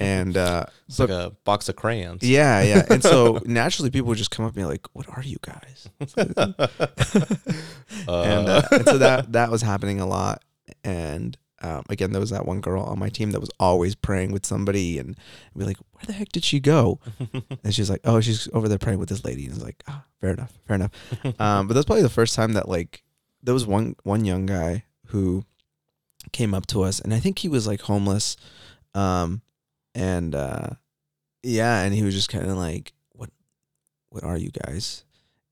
and 0.01 0.37
uh, 0.37 0.65
it's 0.89 0.99
like 0.99 1.11
a 1.11 1.33
box 1.45 1.69
of 1.69 1.77
crayons. 1.77 2.23
yeah, 2.23 2.63
yeah. 2.63 2.85
And 2.91 3.03
so 3.03 3.41
naturally, 3.47 3.91
people 3.91 4.09
would 4.09 4.19
just 4.19 4.31
come 4.31 4.45
up 4.45 4.57
and 4.57 4.63
be 4.63 4.65
like, 4.65 4.87
"What 4.93 5.09
are 5.09 5.23
you 5.23 5.39
guys?" 5.43 5.89
and, 6.17 6.39
uh, 8.09 8.63
and 8.71 8.85
so 8.87 8.99
that 8.99 9.33
that 9.33 9.51
was 9.51 9.63
happening 9.63 10.01
a 10.01 10.07
lot. 10.07 10.43
And 10.85 11.37
um, 11.63 11.83
again, 11.89 12.13
there 12.13 12.21
was 12.21 12.31
that 12.31 12.47
one 12.47 12.61
girl 12.61 12.83
on 12.83 12.99
my 12.99 13.09
team 13.09 13.33
that 13.33 13.41
was 13.41 13.51
always 13.61 13.95
praying 13.95 14.33
with 14.33 14.47
somebody, 14.47 14.99
and 14.99 15.17
be 15.57 15.65
like, 15.65 15.77
"Where 15.93 16.05
the 16.07 16.13
heck 16.13 16.31
did 16.31 16.45
she 16.45 16.61
go?" 16.61 16.99
And 17.65 17.75
she's 17.75 17.91
like, 17.91 18.01
"Oh, 18.05 18.21
she's 18.21 18.49
over 18.53 18.69
there 18.69 18.79
praying 18.79 18.99
with 18.99 19.09
this 19.09 19.25
lady." 19.25 19.45
And 19.45 19.55
it's 19.55 19.65
like, 19.65 19.83
"Ah, 19.87 20.05
fair 20.21 20.31
enough, 20.31 20.53
fair 20.67 20.77
enough." 20.77 20.93
Um, 21.39 21.69
but 21.69 21.75
that's 21.75 21.87
probably 21.87 22.03
the 22.03 22.09
first 22.09 22.35
time 22.35 22.55
that 22.55 22.69
like 22.69 23.03
there 23.43 23.55
was 23.55 23.67
one 23.67 23.97
one 24.05 24.25
young 24.25 24.47
guy 24.47 24.85
who 25.07 25.45
came 26.33 26.55
up 26.55 26.67
to 26.69 26.83
us, 26.83 27.01
and 27.01 27.13
I 27.13 27.21
think 27.21 27.39
he 27.39 27.49
was 27.49 27.67
like 27.67 27.83
homeless, 27.83 28.37
um, 28.95 29.43
and 29.95 30.35
uh, 30.35 30.71
yeah, 31.43 31.83
and 31.83 31.95
he 31.95 32.03
was 32.03 32.15
just 32.15 32.29
kind 32.31 32.47
of 32.49 32.57
like, 32.57 32.93
"What, 33.13 33.31
what 34.11 34.25
are 34.25 34.39
you 34.39 34.51
guys?" 34.51 35.05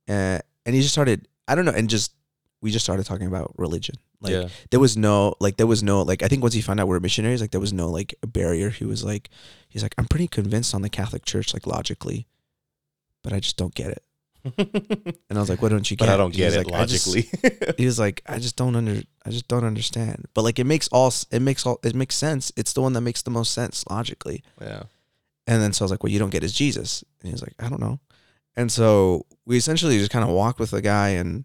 Uh, 0.08 0.38
and 0.64 0.74
he 0.74 0.80
just 0.80 0.94
started, 0.94 1.28
I 1.46 1.54
don't 1.54 1.64
know, 1.64 1.72
and 1.72 1.88
just 1.90 2.12
we 2.60 2.70
just 2.70 2.84
started 2.84 3.04
talking 3.04 3.26
about 3.26 3.54
religion. 3.56 3.96
Like 4.20 4.33
yeah, 4.33 4.48
there 4.70 4.81
was 4.81 4.96
no 4.96 5.35
like 5.40 5.57
there 5.59 5.66
was 5.66 5.83
no 5.83 6.02
like 6.02 6.22
I 6.22 6.28
think 6.28 6.42
once 6.42 6.54
he 6.54 6.61
found 6.61 6.81
out 6.81 6.88
we 6.88 6.96
are 6.96 7.00
missionaries, 7.00 7.40
like 7.40 7.52
there 7.52 7.61
was 7.61 7.72
no 7.72 7.88
like 7.88 8.14
barrier. 8.26 8.70
He 8.70 8.85
was 8.85 9.04
like 9.04 9.31
he's 9.68 9.83
like, 9.83 9.94
I'm 9.98 10.07
pretty 10.07 10.26
convinced 10.28 10.74
on 10.74 10.83
the 10.83 10.88
Catholic 10.90 11.24
Church, 11.24 11.54
like 11.54 11.66
logically, 11.66 12.26
but 13.22 13.33
I 13.33 13.40
just 13.40 13.57
don't 13.57 13.74
get 13.74 13.90
it. 13.90 14.02
And 15.31 15.37
I 15.37 15.40
was 15.40 15.48
like, 15.50 15.61
What 15.62 15.68
don't 15.70 15.88
you 15.90 15.96
get? 15.96 16.07
but 16.07 16.12
I 16.12 16.16
don't 16.16 16.33
get 16.35 16.54
it 16.54 16.66
like, 16.66 16.72
"I 16.74 16.85
just- 16.87 17.07
logically. 17.07 17.74
he 17.78 17.87
was 17.87 17.98
like, 17.98 18.22
I 18.26 18.38
just 18.38 18.57
don't 18.57 18.74
under 18.76 19.02
I 19.24 19.31
just 19.31 19.46
don't 19.46 19.64
understand. 19.64 20.26
But 20.35 20.42
like 20.42 20.59
it 20.59 20.64
makes 20.64 20.88
all 20.88 21.12
it 21.31 21.40
makes 21.42 21.64
all 21.66 21.78
it 21.85 21.94
makes 21.94 22.16
sense. 22.16 22.50
It's 22.57 22.72
the 22.72 22.81
one 22.83 22.94
that 22.94 23.02
makes 23.02 23.22
the 23.22 23.31
most 23.31 23.52
sense 23.52 23.85
logically. 23.90 24.42
yeah, 24.61 24.85
And 25.46 25.62
then 25.62 25.72
so 25.72 25.83
I 25.83 25.85
was 25.85 25.90
like, 25.90 26.02
What 26.02 26.11
you 26.12 26.18
don't 26.18 26.31
get 26.31 26.42
is 26.44 26.52
Jesus. 26.54 27.04
And 27.20 27.28
he 27.28 27.33
was 27.33 27.42
like, 27.42 27.54
I 27.61 27.68
don't 27.68 27.81
know. 27.81 28.00
And 28.57 28.72
so 28.72 29.26
we 29.46 29.57
essentially 29.57 29.98
just 29.98 30.11
kind 30.11 30.24
of 30.24 30.31
walked 30.31 30.59
with 30.59 30.70
the 30.72 30.83
guy 30.83 31.11
and 31.11 31.44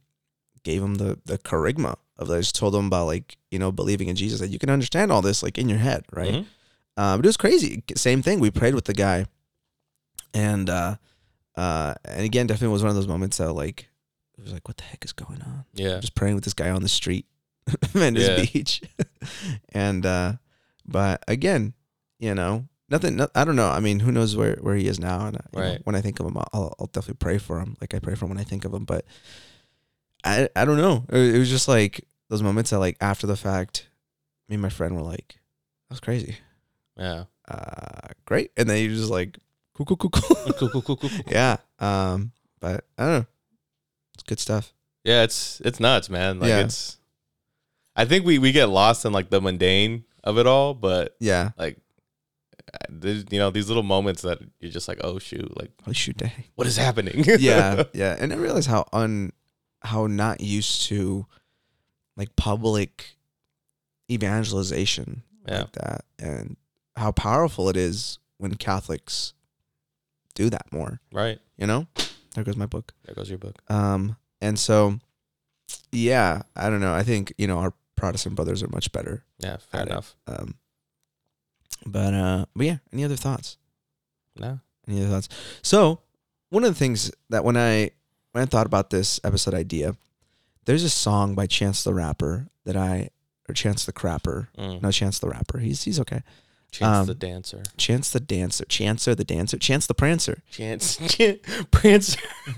gave 0.64 0.82
him 0.82 0.96
the 0.96 1.20
the 1.26 1.38
kerygma 1.38 1.98
of 2.18 2.28
just 2.28 2.56
told 2.56 2.76
him 2.76 2.86
about 2.88 3.06
like, 3.08 3.38
you 3.52 3.58
know, 3.60 3.72
believing 3.72 4.08
in 4.08 4.16
Jesus, 4.16 4.40
that 4.40 4.50
you 4.50 4.60
can 4.60 4.70
understand 4.70 5.12
all 5.12 5.22
this 5.22 5.42
like 5.44 5.58
in 5.58 5.68
your 5.70 5.80
head, 5.80 6.06
right? 6.12 6.34
Mhm. 6.34 6.46
Um, 6.96 7.18
but 7.20 7.26
it 7.26 7.30
was 7.30 7.38
crazy. 7.38 7.84
Same 7.96 8.22
thing. 8.22 8.40
We 8.40 8.52
prayed 8.52 8.76
with 8.76 8.86
the 8.86 8.94
guy, 8.94 9.26
and 10.34 10.70
uh, 10.70 10.96
uh, 11.56 11.96
and 12.06 12.24
again, 12.26 12.48
definitely 12.48 12.74
was 12.74 12.84
one 12.84 12.90
of 12.90 12.96
those 12.96 13.08
moments 13.08 13.38
that 13.38 13.52
like 13.54 13.90
it 14.38 14.44
was 14.44 14.54
like, 14.54 14.68
what 14.68 14.78
the 14.78 14.84
heck 14.84 15.04
is 15.06 15.14
going 15.14 15.42
on? 15.42 15.66
Yeah, 15.74 16.00
Just 16.00 16.16
praying 16.16 16.36
with 16.36 16.44
this 16.44 16.54
guy 16.54 16.70
on 16.70 16.82
the 16.84 16.90
street, 16.90 17.26
Venice 17.90 18.28
Yeah. 18.28 18.46
Beach, 18.46 18.82
and 19.74 20.06
uh, 20.06 20.34
but 20.86 21.24
again, 21.28 21.74
you 22.20 22.36
know, 22.36 22.68
nothing. 22.90 23.16
No, 23.16 23.28
I 23.36 23.44
don't 23.44 23.56
know. 23.56 23.70
I 23.70 23.80
mean, 23.80 24.00
who 24.00 24.12
knows 24.12 24.36
where 24.36 24.58
where 24.62 24.76
he 24.76 24.88
is 24.88 25.00
now? 25.00 25.26
And 25.28 25.38
uh, 25.38 25.40
you 25.54 25.60
know, 25.60 25.78
when 25.86 25.96
I 25.96 26.02
think 26.02 26.20
of 26.20 26.26
him, 26.28 26.38
I'll, 26.38 26.76
I'll 26.80 26.88
definitely 26.88 27.18
pray 27.20 27.38
for 27.40 27.60
him, 27.60 27.76
like 27.82 27.94
I 27.96 28.00
pray 28.00 28.16
for 28.16 28.26
him 28.26 28.30
when 28.30 28.40
I 28.40 28.44
think 28.44 28.66
of 28.66 28.74
him. 28.74 28.86
But 28.86 29.06
I 30.24 30.50
I 30.56 30.66
don't 30.66 30.78
know. 30.78 31.06
It, 31.10 31.38
was 31.38 31.50
just 31.50 31.68
like 31.68 32.08
those 32.30 32.42
moments 32.44 32.70
that 32.72 32.80
like 32.80 32.98
after 33.02 33.28
the 33.28 33.36
fact, 33.36 33.90
me 34.50 34.56
and 34.56 34.62
my 34.62 34.70
friend 34.70 34.96
were 34.96 35.02
like, 35.02 35.40
"That 35.90 35.94
was 35.94 36.00
crazy." 36.00 36.38
Yeah. 36.98 37.26
Uh, 37.48 38.10
great, 38.26 38.52
and 38.56 38.70
then 38.70 38.78
you 38.78 38.96
just 38.96 39.10
like, 39.10 39.38
"Cool, 39.74 39.86
cool, 39.86 39.98
cool, 39.98 40.10
cool." 40.12 40.54
cool, 40.54 40.70
cool, 40.70 40.82
cool, 40.82 40.98
cool, 40.98 41.10
yeah. 41.28 41.58
Um, 41.80 42.32
but 42.60 42.86
I 42.98 43.04
don't 43.04 43.20
know. 43.20 43.26
It's 44.14 44.24
good 44.24 44.40
stuff. 44.40 44.74
Yeah, 45.04 45.24
it's 45.24 45.60
it's 45.66 45.80
nuts, 45.80 46.10
man. 46.10 46.40
Like 46.40 46.50
Yeah. 46.50 46.60
it's 46.62 46.98
I 47.96 48.06
think 48.06 48.26
we 48.26 48.40
we 48.40 48.52
get 48.52 48.70
lost 48.70 49.04
in 49.06 49.12
like 49.12 49.30
the 49.30 49.42
mundane 49.42 50.06
of 50.24 50.38
it 50.38 50.48
all, 50.48 50.74
but 50.74 51.16
Yeah. 51.20 51.52
like 51.58 51.78
you 53.02 53.26
know, 53.40 53.50
these 53.52 53.68
little 53.68 53.84
moments 53.84 54.22
that 54.22 54.40
you're 54.60 54.72
just 54.72 54.88
like, 54.88 55.00
"Oh 55.04 55.20
shoot, 55.20 55.56
like 55.60 55.72
Oh 55.86 55.92
shoot, 55.92 56.16
dang. 56.18 56.32
what 56.56 56.66
is 56.68 56.78
happening?" 56.78 57.24
yeah, 57.40 57.84
yeah, 57.94 58.16
and 58.20 58.32
I 58.32 58.38
realize 58.38 58.66
how 58.66 58.88
un, 58.94 59.32
how 59.84 60.08
not 60.08 60.42
used 60.42 60.84
to, 60.88 61.26
like 62.18 62.36
public, 62.36 63.16
evangelization 64.10 65.24
Yeah. 65.48 65.60
like 65.60 65.72
that, 65.74 66.06
and 66.20 66.58
how 66.96 67.12
powerful 67.12 67.70
it 67.70 67.78
is 67.78 68.20
when 68.38 68.54
Catholics 68.56 69.34
do 70.36 70.50
that 70.50 70.72
more. 70.72 71.00
right. 71.12 71.40
You 71.58 71.68
know, 71.68 71.88
there 72.34 72.44
goes 72.44 72.56
my 72.58 72.66
book. 72.66 72.94
There 73.06 73.14
goes 73.16 73.30
your 73.30 73.38
book. 73.38 73.62
Um, 73.72 74.18
and 74.42 74.58
so, 74.58 75.00
yeah, 75.92 76.42
I 76.56 76.70
don't 76.70 76.82
know. 76.82 76.94
I 76.94 77.04
think 77.04 77.32
you 77.38 77.46
know 77.48 77.60
our 77.60 77.74
Protestant 77.96 78.36
brothers 78.36 78.64
are 78.64 78.68
much 78.70 78.92
better. 78.92 79.24
Yeah, 79.40 79.58
fair 79.58 79.82
Got 79.82 79.88
it. 79.88 79.92
enough. 79.92 80.16
Um, 80.28 80.56
but 81.86 82.14
uh, 82.14 82.46
but 82.56 82.66
yeah, 82.66 82.78
any 82.92 83.04
other 83.06 83.16
thoughts? 83.16 83.58
No. 84.36 84.60
Any 84.88 85.02
other 85.02 85.10
thoughts? 85.12 85.30
So 85.62 86.00
one 86.50 86.64
of 86.64 86.74
the 86.74 86.80
things 86.80 87.12
that 87.30 87.44
when 87.46 87.56
I 87.56 87.92
when 88.34 88.42
I 88.42 88.46
thought 88.46 88.66
about 88.66 88.90
this 88.90 89.20
episode 89.24 89.54
idea, 89.54 89.96
there's 90.66 90.84
a 90.84 90.90
song 90.90 91.36
by 91.36 91.48
Chance 91.48 91.84
the 91.84 91.94
Rapper 91.94 92.48
that 92.66 92.76
I 92.76 93.10
or 93.48 93.54
Chance 93.54 93.86
the 93.86 93.94
Crapper. 93.94 94.48
Mm. 94.58 94.82
No, 94.82 94.92
Chance 94.92 95.20
the 95.20 95.30
Rapper. 95.30 95.60
He's 95.60 95.84
he's 95.84 96.00
okay. 96.00 96.22
Chance 96.72 96.98
um, 96.98 97.06
the 97.06 97.14
dancer. 97.14 97.62
Chance 97.78 98.10
the 98.10 98.20
Dancer. 98.20 98.66
Chancer 98.66 99.16
the 99.16 99.24
Dancer. 99.24 99.60
Chance 99.60 99.86
the 99.86 99.94
Prancer. 99.94 100.42
Chance 100.50 100.98
Prancer. 101.72 102.20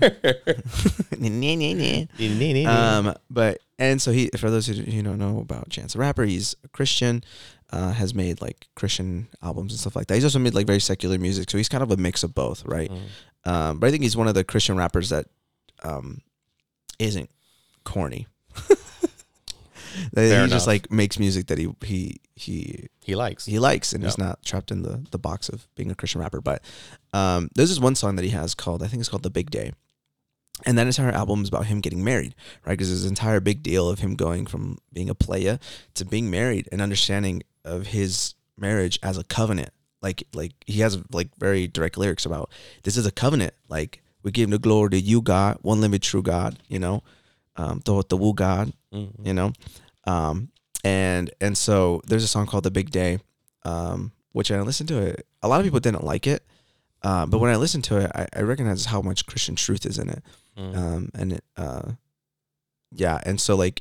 um, 2.64 3.14
but 3.28 3.58
and 3.78 4.00
so 4.00 4.12
he 4.12 4.30
for 4.38 4.50
those 4.50 4.66
who 4.66 4.74
who 4.74 5.02
don't 5.02 5.18
know 5.18 5.40
about 5.40 5.68
Chance 5.68 5.92
the 5.92 5.98
Rapper, 5.98 6.24
he's 6.24 6.56
a 6.64 6.68
Christian. 6.68 7.22
Uh, 7.72 7.90
has 7.92 8.14
made 8.14 8.40
like 8.40 8.68
Christian 8.76 9.26
albums 9.42 9.72
and 9.72 9.80
stuff 9.80 9.96
like 9.96 10.06
that. 10.06 10.14
He's 10.14 10.22
also 10.22 10.38
made 10.38 10.54
like 10.54 10.68
very 10.68 10.78
secular 10.78 11.18
music, 11.18 11.50
so 11.50 11.58
he's 11.58 11.68
kind 11.68 11.82
of 11.82 11.90
a 11.90 11.96
mix 11.96 12.22
of 12.22 12.32
both, 12.32 12.64
right? 12.64 12.88
Mm. 12.88 13.50
Um, 13.50 13.78
but 13.80 13.88
I 13.88 13.90
think 13.90 14.04
he's 14.04 14.16
one 14.16 14.28
of 14.28 14.34
the 14.34 14.44
Christian 14.44 14.76
rappers 14.76 15.08
that 15.10 15.26
um, 15.82 16.20
isn't 16.98 17.30
corny. 17.84 18.26
he 18.68 20.10
Fair 20.14 20.46
just 20.46 20.66
like 20.66 20.90
makes 20.90 21.18
music 21.18 21.46
that 21.46 21.58
he 21.58 21.68
he 21.84 22.20
he 22.34 22.88
He 23.02 23.14
likes. 23.14 23.44
he 23.46 23.58
likes 23.58 23.92
and 23.92 24.04
he's 24.04 24.18
not 24.18 24.42
trapped 24.44 24.70
in 24.70 24.82
the 24.82 25.06
the 25.10 25.18
box 25.18 25.48
of 25.48 25.66
being 25.74 25.90
a 25.90 25.94
Christian 25.94 26.20
rapper. 26.20 26.40
But 26.40 26.62
um, 27.12 27.50
there's 27.54 27.70
this 27.70 27.80
one 27.80 27.94
song 27.94 28.16
that 28.16 28.24
he 28.24 28.30
has 28.30 28.54
called 28.54 28.82
I 28.82 28.88
think 28.88 29.00
it's 29.00 29.08
called 29.08 29.22
The 29.22 29.30
Big 29.30 29.50
Day. 29.50 29.72
And 30.64 30.78
that 30.78 30.86
entire 30.86 31.10
album 31.10 31.42
is 31.42 31.48
about 31.50 31.66
him 31.66 31.82
getting 31.82 32.02
married, 32.02 32.34
right? 32.64 32.72
Because 32.72 32.88
there's 32.88 33.02
this 33.02 33.10
entire 33.10 33.40
big 33.40 33.62
deal 33.62 33.90
of 33.90 33.98
him 33.98 34.14
going 34.14 34.46
from 34.46 34.78
being 34.90 35.10
a 35.10 35.14
playa 35.14 35.58
to 35.94 36.04
being 36.06 36.30
married 36.30 36.66
and 36.72 36.80
understanding 36.80 37.42
of 37.62 37.88
his 37.88 38.34
marriage 38.56 38.98
as 39.02 39.18
a 39.18 39.24
covenant. 39.24 39.68
Like, 40.00 40.26
like 40.32 40.52
he 40.66 40.80
has 40.80 40.98
like 41.12 41.28
very 41.38 41.66
direct 41.66 41.98
lyrics 41.98 42.24
about 42.24 42.50
this 42.84 42.96
is 42.96 43.04
a 43.04 43.10
covenant. 43.12 43.52
Like 43.68 44.02
we 44.26 44.32
give 44.32 44.50
the 44.50 44.58
glory 44.58 44.90
to 44.90 45.00
you, 45.00 45.22
God, 45.22 45.58
one 45.62 45.80
limited 45.80 46.02
true 46.02 46.22
God. 46.22 46.58
You 46.68 46.80
know, 46.80 47.02
um, 47.54 47.80
the 47.86 48.02
the 48.08 48.16
woo 48.18 48.34
God 48.34 48.72
Mhm. 48.92 49.26
you 49.26 49.34
know 49.34 49.52
um 50.06 50.48
and 50.84 51.30
and 51.40 51.56
so 51.58 52.00
there's 52.06 52.22
a 52.24 52.28
song 52.28 52.46
called 52.46 52.64
the 52.64 52.70
big 52.70 52.90
day 52.90 53.18
um 53.64 54.12
which 54.32 54.50
i 54.52 54.60
listened 54.60 54.88
to 54.88 54.98
it 54.98 55.26
a 55.42 55.48
lot 55.48 55.58
of 55.60 55.64
people 55.66 55.80
didn't 55.80 56.04
like 56.04 56.26
it 56.26 56.42
uh, 57.02 57.26
but 57.26 57.38
when 57.40 57.50
i 57.50 57.56
listened 57.56 57.82
to 57.84 57.96
it 57.98 58.10
I, 58.14 58.26
I 58.38 58.42
recognize 58.42 58.84
how 58.86 59.02
much 59.02 59.26
christian 59.26 59.56
truth 59.56 59.84
is 59.84 59.98
in 59.98 60.08
it 60.08 60.22
Mm. 60.56 60.76
um 60.76 61.02
and 61.18 61.32
it 61.32 61.44
uh 61.56 61.92
yeah 62.92 63.20
and 63.26 63.40
so 63.40 63.56
like 63.56 63.76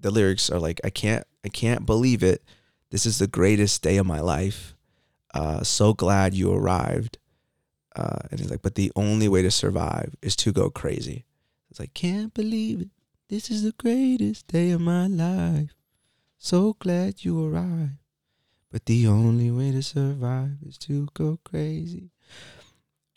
the 0.00 0.10
lyrics 0.10 0.50
are 0.50 0.58
like 0.58 0.80
i 0.82 0.90
can't 0.90 1.24
i 1.44 1.48
can't 1.48 1.84
believe 1.86 2.22
it 2.22 2.42
this 2.90 3.04
is 3.06 3.18
the 3.18 3.26
greatest 3.28 3.82
day 3.82 3.96
of 3.98 4.06
my 4.06 4.20
life 4.20 4.74
uh 5.34 5.62
so 5.62 5.92
glad 5.94 6.34
you 6.34 6.52
arrived 6.52 7.18
uh 7.96 8.20
and 8.30 8.40
he's 8.40 8.50
like 8.50 8.62
but 8.62 8.74
the 8.74 8.90
only 8.96 9.28
way 9.28 9.42
to 9.42 9.50
survive 9.50 10.14
is 10.22 10.34
to 10.36 10.52
go 10.52 10.70
crazy. 10.70 11.24
It's 11.70 11.80
like 11.80 11.94
can't 11.94 12.32
believe 12.34 12.80
it. 12.80 12.88
This 13.28 13.50
is 13.50 13.62
the 13.62 13.72
greatest 13.72 14.46
day 14.48 14.70
of 14.72 14.80
my 14.80 15.06
life. 15.06 15.74
So 16.38 16.74
glad 16.78 17.24
you 17.24 17.44
arrived. 17.46 17.92
But 18.70 18.86
the 18.86 19.06
only 19.06 19.50
way 19.50 19.70
to 19.72 19.82
survive 19.82 20.56
is 20.66 20.76
to 20.78 21.08
go 21.14 21.38
crazy. 21.44 22.10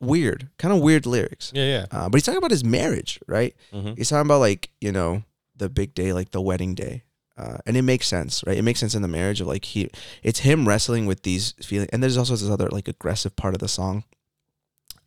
Weird. 0.02 0.50
Kind 0.58 0.74
of 0.74 0.82
weird 0.82 1.06
lyrics. 1.06 1.52
Yeah, 1.56 1.66
yeah. 1.66 1.86
uh, 1.92 2.10
but 2.10 2.18
he's 2.18 2.24
talking 2.26 2.38
about 2.38 2.52
his 2.52 2.64
marriage, 2.66 3.20
right? 3.28 3.56
hmm 3.72 3.94
He's 3.96 4.10
talking 4.10 4.28
about 4.28 4.40
like 4.40 4.70
you 4.82 4.92
know 4.92 5.24
the 5.56 5.70
big 5.70 5.94
day, 5.94 6.12
like 6.12 6.32
the 6.32 6.42
wedding 6.42 6.76
day, 6.76 7.04
uh, 7.38 7.58
and 7.66 7.78
it 7.78 7.82
makes 7.82 8.06
sense, 8.08 8.44
right? 8.46 8.58
It 8.58 8.64
makes 8.64 8.82
sense 8.82 8.94
in 8.94 9.02
the 9.02 9.08
marriage 9.08 9.40
of 9.40 9.48
like 9.48 9.64
he, 9.66 9.90
it's 10.22 10.40
him 10.40 10.68
wrestling 10.68 11.06
with 11.06 11.24
these 11.24 11.54
feelings, 11.64 11.90
and 11.94 12.04
there's 12.04 12.18
also 12.18 12.36
this 12.36 12.50
other 12.50 12.68
like 12.70 12.90
aggressive 12.90 13.36
part 13.38 13.54
of 13.54 13.60
the 13.62 13.70
song, 13.70 14.04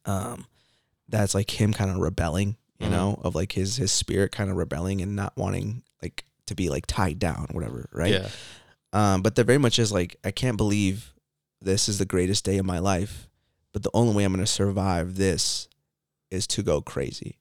um, 0.08 0.46
that's 1.08 1.34
like 1.34 1.60
him 1.60 1.72
kind 1.72 1.90
of 1.90 1.98
rebelling, 1.98 2.56
you 2.80 2.86
Mhm. 2.86 2.90
know, 2.90 3.20
of 3.22 3.34
like 3.34 3.52
his 3.52 3.76
his 3.76 3.92
spirit 3.92 4.32
kind 4.32 4.50
of 4.50 4.56
rebelling 4.56 5.00
and 5.02 5.14
not 5.14 5.36
wanting 5.36 5.82
like 6.02 6.24
to 6.46 6.54
be 6.54 6.68
like 6.70 6.86
tied 6.86 7.18
down, 7.18 7.46
whatever, 7.52 7.88
right? 7.92 8.12
Yeah. 8.12 8.28
Um, 8.92 9.22
but 9.22 9.34
there 9.36 9.44
very 9.44 9.58
much 9.58 9.78
is 9.78 9.92
like, 9.92 10.16
I 10.24 10.30
can't 10.30 10.56
believe 10.56 11.12
this 11.60 11.88
is 11.88 11.98
the 11.98 12.06
greatest 12.06 12.44
day 12.44 12.56
of 12.58 12.64
my 12.64 12.78
life, 12.78 13.28
but 13.72 13.82
the 13.82 13.90
only 13.92 14.14
way 14.14 14.24
I'm 14.24 14.32
going 14.32 14.44
to 14.44 14.50
survive 14.50 15.16
this 15.16 15.68
is 16.30 16.46
to 16.48 16.62
go 16.62 16.80
crazy, 16.80 17.38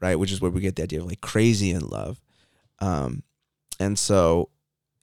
right? 0.00 0.16
Which 0.16 0.32
is 0.32 0.40
where 0.40 0.50
we 0.50 0.60
get 0.60 0.74
the 0.76 0.82
idea 0.82 1.00
of 1.00 1.06
like 1.06 1.20
crazy 1.20 1.70
in 1.70 1.82
love. 1.86 2.20
Um, 2.80 3.22
and 3.78 3.96
so, 3.98 4.48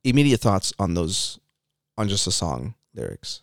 immediate 0.03 0.41
thoughts 0.41 0.73
on 0.79 0.93
those, 0.93 1.39
on 1.97 2.09
just 2.09 2.25
the 2.25 2.31
song 2.31 2.75
lyrics. 2.93 3.41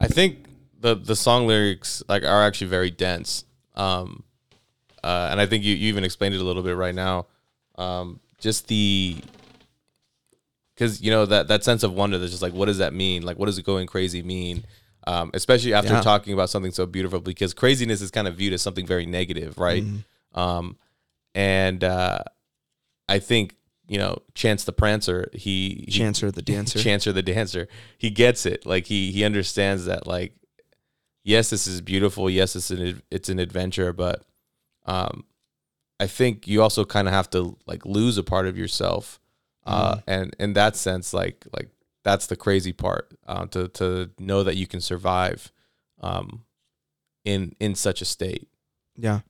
I 0.00 0.08
think 0.08 0.47
the 0.80 0.94
the 0.94 1.16
song 1.16 1.46
lyrics 1.46 2.02
like 2.08 2.22
are 2.22 2.42
actually 2.44 2.68
very 2.68 2.90
dense. 2.90 3.44
Um, 3.76 4.22
uh, 5.04 5.28
and 5.30 5.40
I 5.40 5.46
think 5.46 5.64
you, 5.64 5.74
you 5.74 5.88
even 5.88 6.04
explained 6.04 6.34
it 6.34 6.40
a 6.40 6.44
little 6.44 6.62
bit 6.62 6.76
right 6.76 6.94
now. 6.94 7.26
Um, 7.76 8.20
just 8.38 8.68
the 8.68 9.16
because 10.74 11.00
you 11.00 11.10
know 11.10 11.26
that 11.26 11.48
that 11.48 11.64
sense 11.64 11.82
of 11.82 11.92
wonder 11.92 12.18
that's 12.18 12.30
just 12.32 12.42
like 12.42 12.52
what 12.52 12.66
does 12.66 12.78
that 12.78 12.92
mean? 12.94 13.22
Like 13.22 13.38
what 13.38 13.46
does 13.46 13.58
it 13.58 13.64
going 13.64 13.86
crazy 13.86 14.22
mean? 14.22 14.64
Um, 15.06 15.30
especially 15.34 15.72
after 15.72 15.94
Yeah. 15.94 16.00
talking 16.02 16.34
about 16.34 16.50
something 16.50 16.72
so 16.72 16.84
beautiful, 16.84 17.20
because 17.20 17.54
craziness 17.54 18.02
is 18.02 18.10
kind 18.10 18.28
of 18.28 18.36
viewed 18.36 18.52
as 18.52 18.60
something 18.62 18.86
very 18.86 19.06
negative, 19.06 19.56
right? 19.58 19.82
Mhm. 19.82 20.04
Um, 20.38 20.76
and 21.34 21.82
uh, 21.82 22.18
I 23.08 23.18
think 23.18 23.54
you 23.88 23.98
know 23.98 24.18
Chance 24.34 24.64
the 24.64 24.72
Prancer, 24.72 25.30
he, 25.32 25.86
he 25.88 26.00
Chancer 26.00 26.32
the 26.32 26.42
dancer. 26.42 26.78
Chancer 26.80 27.14
the 27.14 27.22
dancer. 27.22 27.68
He 27.96 28.10
gets 28.10 28.44
it. 28.44 28.66
Like 28.66 28.86
he 28.86 29.10
he 29.12 29.24
understands 29.24 29.86
that. 29.86 30.06
Like, 30.06 30.34
yes, 31.28 31.50
this 31.50 31.66
is 31.66 31.80
beautiful. 31.80 32.28
Yes, 32.30 32.56
it's 32.56 32.70
an 32.70 33.02
it's 33.10 33.28
an 33.28 33.38
adventure, 33.38 33.92
but 33.92 34.24
um, 34.86 35.24
I 36.00 36.06
think 36.06 36.46
you 36.48 36.62
also 36.62 36.84
kind 36.84 37.06
of 37.08 37.14
have 37.14 37.28
to 37.30 37.56
like 37.66 37.84
lose 37.86 38.16
a 38.18 38.22
part 38.22 38.46
of 38.46 38.56
yourself, 38.56 39.20
uh, 39.66 39.96
Mhm. 39.96 40.02
and 40.06 40.36
in 40.38 40.52
that 40.54 40.74
sense, 40.76 41.12
like 41.12 41.46
like 41.56 41.68
that's 42.04 42.26
the 42.26 42.36
crazy 42.36 42.72
part. 42.72 43.12
Uh, 43.26 43.46
to 43.46 43.68
to 43.80 44.10
know 44.18 44.42
that 44.42 44.56
you 44.56 44.66
can 44.66 44.80
survive, 44.80 45.52
um, 46.00 46.44
in 47.24 47.54
in 47.60 47.74
such 47.74 48.00
a 48.02 48.04
state. 48.06 48.48
yeah. 48.96 49.20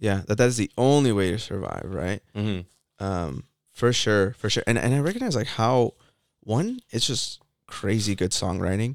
Yeah. 0.00 0.22
That 0.26 0.36
that 0.38 0.48
is 0.48 0.56
the 0.58 0.70
only 0.76 1.12
way 1.12 1.30
to 1.30 1.38
survive, 1.38 1.86
right? 1.86 2.20
Mm-hmm. 2.34 2.62
um 3.04 3.44
for 3.72 3.92
sure 3.92 4.34
for 4.38 4.48
sure 4.48 4.62
and 4.68 4.78
and 4.78 4.94
i 4.94 5.00
recognize 5.00 5.34
like 5.34 5.48
how 5.58 5.94
one 6.46 6.78
it's 6.90 7.06
just 7.08 7.40
crazy 7.66 8.14
good 8.14 8.30
songwriting 8.30 8.94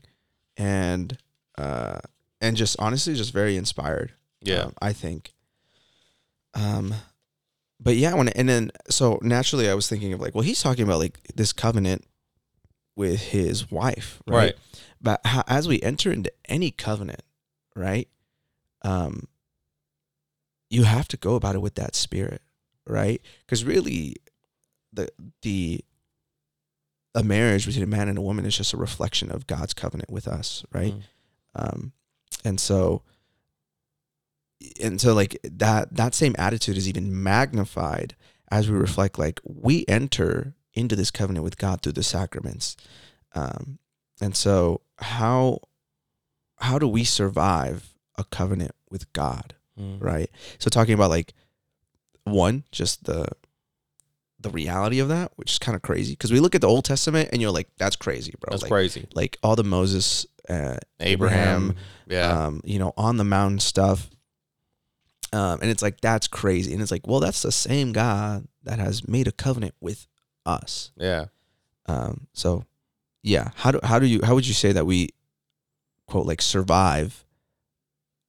and 0.55 1.17
uh 1.59 1.99
and 2.41 2.55
just 2.55 2.75
honestly 2.79 3.13
just 3.15 3.33
very 3.33 3.55
inspired 3.57 4.13
Yeah. 4.41 4.63
um, 4.63 4.73
i 4.81 4.93
think 4.93 5.33
um 6.53 6.93
but 7.79 7.95
yeah 7.95 8.13
when 8.13 8.29
and 8.29 8.47
then 8.49 8.71
so 8.89 9.19
naturally 9.21 9.69
i 9.69 9.73
was 9.73 9.87
thinking 9.87 10.13
of 10.13 10.19
like 10.21 10.33
well 10.35 10.43
he's 10.43 10.61
talking 10.61 10.83
about 10.83 10.99
like 10.99 11.19
this 11.35 11.53
covenant 11.53 12.05
with 12.95 13.19
his 13.21 13.69
wife 13.71 14.21
right, 14.27 14.35
right. 14.35 14.55
but 15.01 15.21
how, 15.25 15.43
as 15.47 15.67
we 15.67 15.81
enter 15.81 16.11
into 16.11 16.31
any 16.47 16.71
covenant 16.71 17.21
right 17.75 18.07
um 18.83 19.27
you 20.69 20.83
have 20.83 21.07
to 21.07 21.17
go 21.17 21.35
about 21.35 21.55
it 21.55 21.61
with 21.61 21.75
that 21.75 21.95
spirit 21.95 22.41
right 22.87 23.21
because 23.45 23.63
really 23.63 24.15
the 24.93 25.07
the 25.41 25.83
a 27.15 27.23
marriage 27.23 27.65
between 27.65 27.83
a 27.83 27.87
man 27.87 28.07
and 28.09 28.17
a 28.17 28.21
woman 28.21 28.45
is 28.45 28.55
just 28.57 28.73
a 28.73 28.77
reflection 28.77 29.31
of 29.31 29.47
god's 29.47 29.73
covenant 29.73 30.09
with 30.09 30.27
us 30.27 30.63
right 30.71 30.93
Mhm. 30.93 31.01
Um 31.55 31.91
and 32.45 32.59
so 32.59 33.01
and 34.81 34.99
so 34.99 35.13
like 35.13 35.39
that 35.43 35.95
that 35.95 36.13
same 36.13 36.35
attitude 36.37 36.77
is 36.77 36.87
even 36.87 37.23
magnified 37.23 38.15
as 38.51 38.69
we 38.69 38.75
reflect, 38.77 39.19
like 39.19 39.39
we 39.43 39.85
enter 39.87 40.55
into 40.73 40.95
this 40.95 41.11
covenant 41.11 41.43
with 41.43 41.57
God 41.57 41.81
through 41.81 41.91
the 41.93 42.03
sacraments, 42.03 42.75
um, 43.35 43.77
and 44.19 44.35
so 44.35 44.81
how 44.97 45.59
how 46.57 46.79
do 46.79 46.87
we 46.87 47.03
survive 47.03 47.93
a 48.17 48.23
covenant 48.23 48.71
with 48.89 49.11
God, 49.13 49.53
Mm. 49.79 50.01
right? 50.01 50.29
So 50.57 50.69
talking 50.69 50.93
about 50.93 51.09
like 51.11 51.33
one, 52.25 52.63
just 52.71 53.05
the 53.05 53.27
the 54.39 54.49
reality 54.49 54.99
of 54.99 55.09
that, 55.09 55.31
which 55.35 55.51
is 55.51 55.59
kind 55.59 55.75
of 55.75 55.81
crazy 55.81 56.13
because 56.13 56.31
we 56.31 56.39
look 56.39 56.55
at 56.55 56.61
the 56.61 56.67
Old 56.67 56.85
Testament 56.85 57.29
and 57.31 57.41
you're 57.41 57.51
like, 57.51 57.67
that's 57.77 57.95
crazy, 57.95 58.33
bro. 58.39 58.51
That's 58.51 58.63
like, 58.63 58.71
crazy. 58.71 59.07
like 59.13 59.37
all 59.43 59.55
the 59.55 59.63
Moses, 59.63 60.25
uh, 60.47 60.77
Abraham. 60.99 61.75
Yeah. 62.07 62.45
um, 62.45 62.61
you 62.63 62.79
know, 62.79 62.93
on 62.97 63.17
the 63.17 63.23
mountain 63.23 63.59
stuff. 63.59 64.09
Um, 65.31 65.59
and 65.61 65.69
it's 65.69 65.83
like 65.83 66.01
that's 66.01 66.27
crazy, 66.27 66.73
and 66.73 66.81
it's 66.81 66.89
like, 66.89 67.05
well, 67.05 67.19
that's 67.19 67.43
the 67.43 67.51
same 67.51 67.91
God 67.91 68.47
that 68.63 68.79
has 68.79 69.07
made 69.07 69.27
a 69.27 69.31
covenant 69.31 69.75
with 69.79 70.07
us. 70.43 70.91
yeah. 70.97 71.25
Um, 71.85 72.27
so 72.33 72.65
yeah, 73.23 73.49
how 73.55 73.71
do 73.71 73.79
how 73.83 73.99
do 73.99 74.05
you 74.05 74.21
how 74.23 74.35
would 74.35 74.47
you 74.47 74.53
say 74.53 74.71
that 74.71 74.85
we 74.85 75.09
quote 76.07 76.25
like 76.25 76.41
survive 76.41 77.25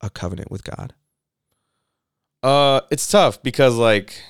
a 0.01 0.11
covenant 0.11 0.51
with 0.51 0.65
God? 0.65 0.95
Uh, 2.43 2.81
it's 2.91 3.11
tough 3.11 3.43
because 3.43 3.77
like, 3.77 4.23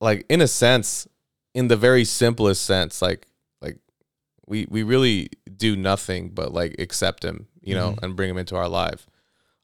like 0.00 0.24
in 0.28 0.40
a 0.40 0.48
sense, 0.48 1.06
in 1.54 1.68
the 1.68 1.76
very 1.76 2.04
simplest 2.04 2.62
sense, 2.64 3.00
like, 3.02 3.26
like 3.62 3.78
we 4.46 4.66
we 4.68 4.82
really 4.82 5.30
do 5.56 5.74
nothing 5.76 6.30
but 6.30 6.52
like 6.52 6.76
accept 6.78 7.24
him, 7.24 7.46
you 7.62 7.74
know, 7.74 7.92
Mhm. 7.92 8.02
and 8.02 8.16
bring 8.16 8.30
him 8.30 8.38
into 8.38 8.56
our 8.56 8.68
life. 8.68 9.06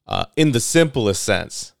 Uh, 0.07 0.25
in 0.35 0.51
the 0.51 0.59
simplest 0.59 1.23
sense, 1.23 1.73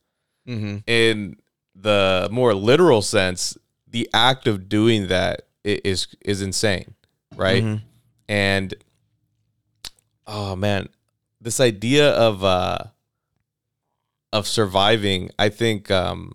Mm-hmm. 0.47 0.77
in 0.87 1.37
the 1.75 2.27
more 2.31 2.53
literal 2.53 3.01
sense, 3.01 3.57
the 3.87 4.09
act 4.13 4.45
of 4.47 4.67
doing 4.69 5.07
that 5.07 5.47
is 5.63 5.79
is 5.83 6.07
is 6.21 6.41
insane, 6.41 6.93
right? 7.35 7.63
Mm-hmm. 7.63 7.85
and 8.29 8.73
oh 10.27 10.55
man 10.55 10.87
this 11.41 11.59
idea 11.59 12.09
of 12.11 12.43
uh 12.43 12.77
of 14.31 14.47
surviving 14.47 15.29
i 15.37 15.49
think 15.49 15.91
um 15.91 16.33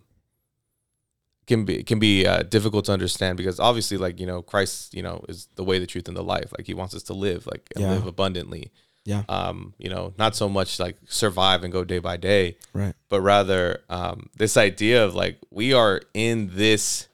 can 1.48 1.64
be 1.64 1.82
can 1.82 1.98
be 1.98 2.24
uh, 2.26 2.42
difficult 2.44 2.84
to 2.84 2.92
understand 2.92 3.36
because 3.36 3.58
obviously 3.58 3.96
like 3.96 4.20
you 4.20 4.26
know 4.26 4.40
christ 4.42 4.94
you 4.94 5.02
know 5.02 5.24
is 5.28 5.48
the 5.56 5.64
way 5.64 5.78
the 5.80 5.86
truth 5.86 6.06
and 6.06 6.16
the 6.16 6.22
life 6.22 6.52
like 6.56 6.66
he 6.66 6.74
wants 6.74 6.94
us 6.94 7.02
to 7.02 7.14
live 7.14 7.46
like 7.46 7.68
and 7.74 7.82
Yeah. 7.82 7.90
live 7.94 8.06
abundantly 8.06 8.70
Yeah. 9.04 9.22
um 9.28 9.74
you 9.78 9.90
know 9.90 10.12
not 10.18 10.36
so 10.36 10.48
much 10.48 10.78
like 10.78 10.96
survive 11.08 11.64
and 11.64 11.72
go 11.72 11.82
day 11.84 11.98
by 11.98 12.16
day 12.18 12.56
Right. 12.72 12.94
but 13.08 13.20
rather 13.22 13.80
um, 13.88 14.28
this 14.36 14.56
idea 14.56 15.04
of 15.04 15.14
like 15.14 15.38
we 15.50 15.72
are 15.72 16.00
in 16.14 16.50
this 16.54 17.08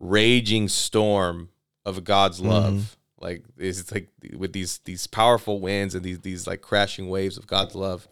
raging 0.00 0.68
storm 0.68 1.48
of 1.84 2.04
God's 2.04 2.38
love. 2.40 2.96
Like 3.20 3.42
it's 3.56 3.90
like 3.90 4.08
with 4.36 4.52
these 4.52 4.78
these 4.84 5.06
powerful 5.08 5.58
winds 5.60 5.94
and 5.96 6.04
these 6.04 6.20
these 6.20 6.46
like 6.46 6.60
crashing 6.60 7.08
waves 7.08 7.36
of 7.38 7.46
God's 7.48 7.74
love. 7.74 8.06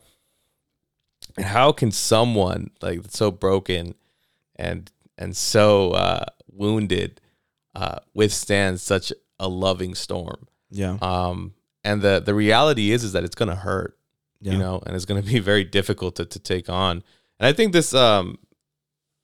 And 1.36 1.46
how 1.46 1.70
can 1.72 1.90
someone 1.92 2.70
like 2.82 3.00
so 3.10 3.30
broken 3.30 3.94
and 4.56 4.90
and 5.18 5.36
so 5.36 5.90
uh, 5.92 6.24
wounded 6.52 7.20
uh, 7.74 7.98
withstand 8.14 8.80
such 8.80 9.12
a 9.38 9.48
loving 9.48 9.94
storm? 9.94 10.46
Yeah. 10.70 10.98
Um, 11.02 11.54
and 11.84 12.02
the 12.02 12.20
the 12.24 12.34
reality 12.34 12.90
is 12.90 13.04
is 13.04 13.12
that 13.12 13.24
it's 13.24 13.34
gonna 13.36 13.54
hurt 13.56 13.96
Yeah. 14.40 14.52
you 14.52 14.58
know, 14.58 14.82
and 14.86 14.94
it's 14.96 15.04
going 15.06 15.22
to 15.22 15.26
be 15.26 15.38
very 15.52 15.64
difficult 15.64 16.16
to, 16.16 16.24
to 16.24 16.38
take 16.38 16.68
on. 16.68 17.02
And 17.38 17.46
I 17.46 17.52
think 17.52 17.72
this, 17.72 17.94
um, 17.94 18.38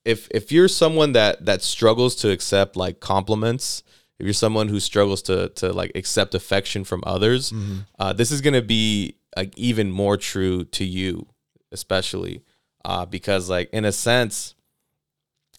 if 0.05 0.28
if 0.31 0.50
you're 0.52 0.68
someone 0.68 1.12
that 1.12 1.44
that 1.46 1.62
struggles 1.62 2.14
to 2.16 2.31
accept 2.31 2.76
like 2.76 3.00
compliments, 3.00 3.83
if 4.18 4.24
you're 4.26 4.35
someone 4.35 4.68
who 4.68 4.81
struggles 4.81 5.22
to 5.22 5.48
to 5.57 5.72
like 5.72 5.92
accept 5.94 6.35
affection 6.35 6.85
from 6.85 7.02
others, 7.07 7.52
Mhm. 7.52 7.87
uh, 7.98 8.12
this 8.12 8.31
is 8.31 8.40
going 8.40 8.55
to 8.55 8.62
be 8.62 9.16
like 9.37 9.57
even 9.59 9.90
more 9.90 10.16
true 10.16 10.64
to 10.64 10.85
you, 10.85 11.26
especially 11.70 12.42
uh, 12.85 13.05
because 13.07 13.48
like 13.50 13.70
in 13.72 13.85
a 13.85 13.92
sense. 13.92 14.55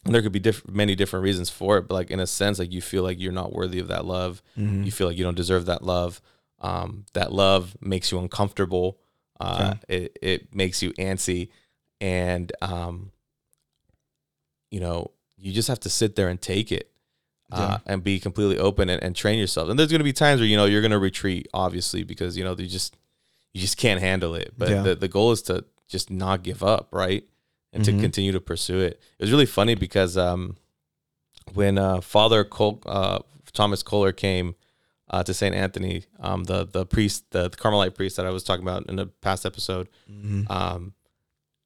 And 0.06 0.14
there 0.14 0.22
could 0.22 0.32
be 0.34 0.40
diff- 0.40 0.68
many 0.68 0.96
different 0.96 1.24
reasons 1.24 1.50
for 1.50 1.78
it, 1.78 1.88
but 1.88 1.94
like 1.96 2.12
in 2.12 2.20
a 2.20 2.28
sense, 2.28 2.60
like 2.60 2.72
you 2.74 2.82
feel 2.82 3.04
like 3.04 3.20
you're 3.20 3.32
not 3.32 3.54
worthy 3.54 3.80
of 3.80 3.88
that 3.88 4.06
love 4.06 4.42
Mhm. 4.58 4.86
you 4.86 4.92
feel 4.92 5.08
like 5.08 5.18
you 5.18 5.24
don't 5.24 5.36
deserve 5.36 5.66
that 5.68 5.84
love. 5.84 6.22
Um, 6.60 7.06
that 7.14 7.32
love 7.32 7.76
makes 7.82 8.12
you 8.12 8.20
uncomfortable. 8.20 8.98
Uh, 9.40 9.76
it, 9.90 10.18
it 10.22 10.54
makes 10.56 10.82
you 10.82 10.92
antsy. 10.94 11.50
And, 12.02 12.52
um, 12.62 13.12
you 14.72 14.80
know, 14.80 15.12
you 15.38 15.52
just 15.54 15.68
have 15.68 15.80
to 15.82 15.90
sit 15.90 16.16
there 16.16 16.30
and 16.30 16.42
take 16.42 16.72
it 16.72 16.90
uh, 17.52 17.78
and 17.86 18.04
be 18.04 18.20
completely 18.20 18.58
open 18.58 18.90
and, 18.90 19.02
and 19.04 19.16
train 19.16 19.38
yourself. 19.38 19.70
And 19.70 19.78
there's 19.78 19.90
going 19.90 20.00
to 20.00 20.04
be 20.06 20.14
times 20.14 20.40
where, 20.42 20.48
you 20.48 20.58
know, 20.58 20.66
you're 20.66 20.82
going 20.82 20.92
to 20.92 21.00
retreat, 21.00 21.48
obviously, 21.54 22.04
because, 22.04 22.38
you 22.38 22.44
know, 22.44 22.56
you 22.58 22.68
just, 22.68 22.98
you 23.54 23.62
just 23.62 23.78
can't 23.78 24.00
handle 24.00 24.34
it. 24.36 24.54
But 24.58 24.70
Yeah. 24.70 24.82
the, 24.82 24.96
the 24.96 25.08
goal 25.08 25.32
is 25.32 25.42
to 25.44 25.66
just 25.88 26.10
not 26.10 26.44
give 26.44 26.64
up, 26.64 26.88
right? 26.92 27.24
And 27.74 27.82
Mhm. 27.84 27.86
to 27.88 27.92
continue 28.00 28.32
to 28.32 28.40
pursue 28.40 28.80
it. 28.80 29.02
It 29.18 29.24
was 29.24 29.32
really 29.32 29.48
funny 29.48 29.74
because, 29.76 30.16
um, 30.18 30.58
when 31.56 31.78
uh, 31.80 32.02
Father 32.02 32.44
Col- 32.44 32.82
uh, 32.86 33.20
Thomas 33.52 33.82
Kohler 33.84 34.12
came 34.14 34.56
uh, 35.10 35.22
to 35.24 35.34
St. 35.34 35.54
Anthony, 35.54 36.06
um, 36.20 36.44
the 36.46 36.66
the 36.66 36.86
priest, 36.86 37.30
the, 37.32 37.44
the 37.50 37.58
Carmelite 37.58 37.94
priest 37.94 38.16
that 38.18 38.26
I 38.26 38.30
was 38.32 38.44
talking 38.44 38.64
about 38.64 38.88
in 38.90 38.96
the 38.96 39.08
past 39.08 39.46
episode, 39.46 39.88
Mhm. 40.10 40.50
um, 40.50 40.94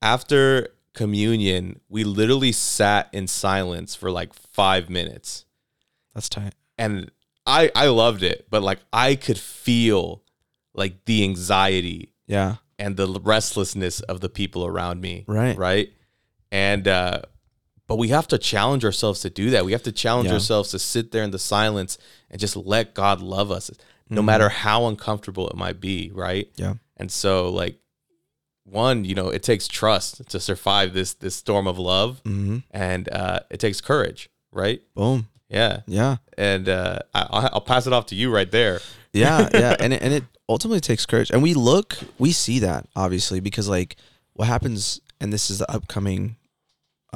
after 0.01 0.69
communion, 0.93 1.79
we 1.89 2.03
literally 2.03 2.51
sat 2.51 3.09
in 3.13 3.27
silence 3.27 3.95
for 3.95 4.09
like 4.11 4.33
five 4.33 4.89
minutes, 4.89 5.45
That's 6.13 6.27
tight. 6.29 6.53
and 6.77 7.11
I 7.45 7.71
I 7.75 7.87
loved 7.87 8.23
it, 8.23 8.47
but 8.49 8.63
like 8.63 8.79
I 8.91 9.15
could 9.15 9.37
feel 9.39 10.23
like 10.73 11.05
the 11.05 11.23
anxiety 11.23 12.13
Yeah. 12.27 12.55
and 12.79 12.97
the 12.97 13.07
restlessness 13.21 14.01
of 14.01 14.19
the 14.19 14.29
people 14.29 14.65
around 14.65 14.99
me 15.01 15.23
Right. 15.27 15.57
right 15.57 15.93
and 16.51 16.87
uh 16.87 17.21
but 17.87 17.95
we 17.97 18.09
have 18.09 18.27
to 18.27 18.37
challenge 18.37 18.83
ourselves 18.83 19.21
to 19.21 19.29
do 19.29 19.49
that 19.51 19.65
we 19.65 19.71
have 19.71 19.83
to 19.83 19.91
challenge 19.91 20.27
Yeah. 20.27 20.33
ourselves 20.35 20.71
to 20.71 20.79
sit 20.79 21.11
there 21.11 21.23
in 21.23 21.31
the 21.31 21.39
silence 21.39 21.97
and 22.29 22.39
just 22.39 22.55
let 22.55 22.93
god 22.93 23.21
love 23.21 23.51
us 23.51 23.71
no 24.09 24.21
Mhm. 24.21 24.25
matter 24.25 24.49
how 24.49 24.87
uncomfortable 24.87 25.49
it 25.49 25.55
might 25.55 25.79
be 25.81 26.11
right 26.13 26.49
Yeah. 26.55 26.75
and 26.97 27.11
so 27.11 27.49
like 27.49 27.77
one 28.63 29.05
you 29.05 29.15
know 29.15 29.29
it 29.29 29.43
takes 29.43 29.67
trust 29.67 30.27
to 30.29 30.39
survive 30.39 30.93
this 30.93 31.13
this 31.15 31.35
storm 31.35 31.67
of 31.67 31.77
love 31.79 32.21
Mm-hmm. 32.23 32.57
and 32.71 33.09
uh 33.09 33.39
it 33.49 33.59
takes 33.59 33.79
courage 33.81 34.29
right 34.51 34.81
Boom. 34.95 35.27
yeah 35.49 35.81
Yeah. 35.87 36.17
and 36.37 36.67
uh 36.67 36.99
I, 37.13 37.21
I'll, 37.29 37.49
I'll 37.53 37.61
pass 37.61 37.87
it 37.87 37.93
off 37.93 38.07
to 38.07 38.15
you 38.15 38.33
right 38.33 38.51
there 38.51 38.79
yeah 39.13 39.49
yeah 39.53 39.75
and 39.81 39.93
it, 39.93 40.01
and 40.01 40.13
it 40.13 40.23
ultimately 40.49 40.79
takes 40.81 41.05
courage 41.05 41.29
and 41.31 41.41
we 41.43 41.53
look 41.53 41.97
we 42.17 42.31
see 42.31 42.59
that 42.59 42.87
obviously 42.95 43.39
because 43.41 43.67
like 43.69 43.95
what 44.33 44.47
happens 44.47 44.99
and 45.19 45.33
this 45.33 45.49
is 45.49 45.59
the 45.59 45.69
upcoming 45.71 46.35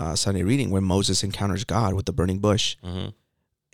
uh, 0.02 0.16
sunday 0.16 0.44
reading 0.44 0.70
when 0.72 0.84
moses 0.84 1.24
encounters 1.24 1.64
god 1.64 1.94
with 1.94 2.06
the 2.06 2.14
burning 2.14 2.40
bush. 2.40 2.76
Hmm 2.84 3.10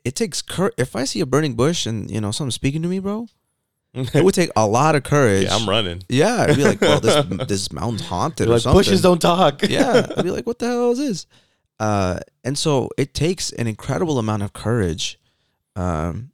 it 0.03 0.15
takes 0.15 0.41
courage 0.41 0.73
if 0.77 0.95
i 0.95 1.03
see 1.03 1.19
a 1.21 1.25
burning 1.25 1.55
bush 1.55 1.85
and 1.85 2.09
you 2.09 2.21
know 2.21 2.31
someone 2.31 2.51
speaking 2.51 2.81
to 2.81 2.87
me 2.87 2.99
bro 2.99 3.27
it 4.17 4.23
would 4.23 4.33
take 4.35 4.51
a 4.55 4.65
lot 4.67 4.95
of 4.95 5.03
courage. 5.03 5.43
Yeah 5.45 5.55
i'm 5.55 5.67
running. 5.67 6.03
Yeah 6.07 6.45
I'd 6.47 6.55
be 6.55 6.63
like 6.63 6.81
well 6.81 6.99
this 6.99 7.25
this 7.47 7.71
mountain's 7.73 8.05
haunted 8.07 8.47
like 8.47 8.61
something. 8.61 8.79
bushes 8.79 9.01
don't 9.01 9.19
talk. 9.21 9.63
Yeah 9.63 10.05
i'd 10.17 10.23
be 10.23 10.31
like 10.31 10.45
what 10.45 10.59
the 10.59 10.67
hell 10.67 10.91
is 10.91 10.99
this? 10.99 11.25
Uh 11.79 12.19
and 12.43 12.57
so 12.57 12.89
it 12.97 13.13
takes 13.13 13.51
an 13.51 13.67
incredible 13.67 14.17
amount 14.19 14.43
of 14.43 14.53
courage 14.53 15.19
um 15.75 16.31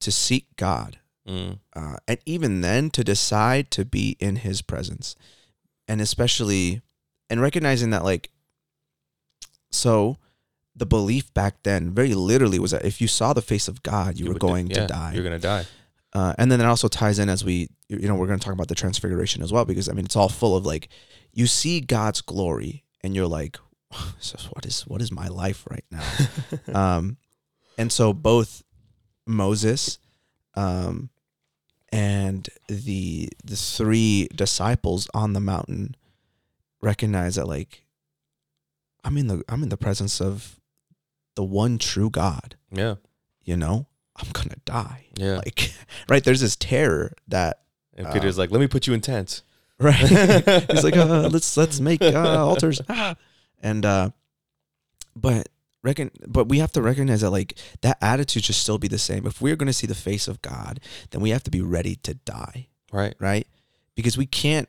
to 0.00 0.10
seek 0.10 0.46
god 0.56 0.98
Mm, 1.28 1.60
uh, 1.76 1.96
and 2.08 2.18
even 2.26 2.62
then 2.62 2.90
to 2.90 3.04
decide 3.04 3.70
to 3.70 3.84
be 3.84 4.16
in 4.18 4.36
his 4.42 4.60
presence. 4.60 5.14
And 5.86 6.00
especially 6.00 6.82
and 7.30 7.40
recognizing 7.40 7.90
that 7.90 8.02
like 8.02 8.31
so 9.72 10.16
the 10.76 10.86
belief 10.86 11.32
back 11.34 11.62
then 11.64 11.90
very 11.90 12.14
literally 12.14 12.58
was 12.58 12.70
that 12.70 12.84
if 12.84 13.00
you 13.00 13.08
saw 13.08 13.32
the 13.32 13.42
face 13.42 13.68
of 13.68 13.82
god 13.82 14.18
you, 14.18 14.26
were 14.26 14.32
would 14.32 14.40
di- 14.40 14.46
going 14.46 14.66
yeah, 14.68 14.80
to 14.82 14.86
die. 14.86 15.12
you're 15.14 15.24
gonna 15.24 15.38
die. 15.38 15.64
Uh, 16.14 16.34
and 16.36 16.52
then 16.52 16.60
it 16.60 16.64
also 16.64 16.88
ties 16.88 17.18
in 17.18 17.28
as 17.30 17.42
we 17.42 17.68
you 17.88 18.06
know 18.06 18.14
we're 18.14 18.26
going 18.26 18.38
to 18.38 18.44
talk 18.44 18.52
about 18.52 18.68
the 18.68 18.74
transfiguration 18.74 19.42
as 19.42 19.50
well 19.50 19.64
because 19.64 19.88
i 19.88 19.92
mean 19.92 20.04
it's 20.04 20.16
all 20.16 20.28
full 20.28 20.54
of 20.54 20.66
like 20.66 20.88
you 21.32 21.46
see 21.46 21.80
god's 21.80 22.20
glory 22.20 22.84
and 23.02 23.14
you're 23.14 23.26
like 23.26 23.56
so 24.18 24.38
what 24.52 24.66
is 24.66 24.82
what 24.82 25.00
is 25.02 25.12
my 25.12 25.28
life 25.28 25.66
right 25.70 25.84
now? 25.90 26.02
Um, 26.74 27.16
and 27.78 27.90
so 27.90 28.12
both 28.12 28.62
Moses, 29.26 29.98
um, 30.54 31.10
and 31.90 32.48
the 32.68 33.28
the 33.44 33.56
three 33.56 34.28
disciples 34.34 35.08
on 35.14 35.32
the 35.32 35.40
mountain 35.40 35.96
recognize 36.80 37.36
that 37.36 37.46
like 37.46 37.81
I'm 39.04 39.16
in 39.16 39.26
the 39.26 39.42
I'm 39.48 39.62
in 39.62 39.68
the 39.68 39.76
presence 39.76 40.20
of 40.20 40.58
the 41.34 41.44
one 41.44 41.78
true 41.78 42.10
God. 42.10 42.56
yeah 42.70 42.96
You 43.44 43.56
know, 43.56 43.86
I'm 44.16 44.28
gonna 44.32 44.56
die. 44.64 45.06
yeah 45.16 45.36
Like, 45.36 45.72
right? 46.08 46.22
There's 46.24 46.40
this 46.40 46.56
terror 46.56 47.12
that 47.28 47.60
And 47.96 48.06
Peter's 48.12 48.38
like, 48.38 48.50
"Let 48.50 48.60
me 48.60 48.66
put 48.68 48.86
you 48.86 48.94
in 48.94 49.00
tents." 49.00 49.42
right. 49.82 49.96
He's 50.70 50.84
like, 50.84 50.96
uh, 50.96 51.28
let's 51.32 51.56
let's 51.56 51.80
make 51.80 52.00
uh, 52.02 52.46
altars, 52.46 52.80
Ah. 52.88 53.16
and 53.62 53.84
uh, 53.84 54.10
but 55.16 55.48
reckon 55.82 56.10
but 56.28 56.48
we 56.48 56.58
have 56.58 56.70
to 56.72 56.80
recognize 56.82 57.22
that 57.22 57.30
like 57.30 57.58
that 57.80 57.98
attitude 58.00 58.44
should 58.44 58.54
still 58.54 58.78
be 58.78 58.86
the 58.88 58.98
same 58.98 59.26
if 59.26 59.40
we're 59.42 59.56
going 59.56 59.66
to 59.66 59.72
see 59.72 59.86
the 59.88 59.96
face 59.96 60.28
of 60.28 60.40
god 60.40 60.78
then 61.10 61.20
we 61.20 61.30
have 61.30 61.42
to 61.42 61.50
be 61.50 61.60
ready 61.60 61.96
to 61.96 62.14
die 62.14 62.68
Right. 62.92 63.14
right 63.18 63.48
because 63.96 64.16
we 64.16 64.26
can't 64.26 64.68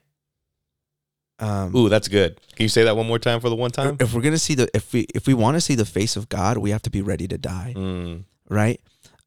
um 1.40 1.76
Ooh, 1.76 1.90
that's 1.90 2.08
good. 2.08 2.40
Can 2.56 2.64
you 2.64 2.70
say 2.70 2.84
that 2.84 2.96
one 2.96 3.08
more 3.08 3.20
time 3.20 3.40
for 3.40 3.50
the 3.50 3.56
one 3.56 3.72
time? 3.72 3.98
if 4.00 4.14
we're 4.14 4.22
to 4.22 4.38
see 4.38 4.56
the 4.56 4.70
if 4.76 4.94
we 4.94 5.02
if 5.16 5.26
we 5.28 5.34
want 5.34 5.56
to 5.56 5.62
see 5.62 5.76
the 5.76 5.86
face 5.86 6.16
of 6.16 6.30
god 6.30 6.58
we 6.58 6.70
have 6.70 6.82
to 6.84 6.90
be 6.92 7.02
ready 7.02 7.28
to 7.28 7.38
die 7.38 7.74
Mm. 7.76 8.24
right 8.50 8.80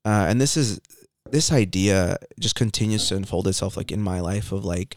uh 0.05 0.27
and 0.29 0.41
this 0.41 0.57
is 0.57 0.81
this 1.31 1.51
idea 1.51 2.17
just 2.39 2.55
continues 2.55 3.09
to 3.09 3.17
unfold 3.17 3.49
itself 3.49 3.77
like 3.77 3.91
in 3.91 4.01
my 4.01 4.21
life 4.21 4.53
of 4.53 4.65
like 4.65 4.97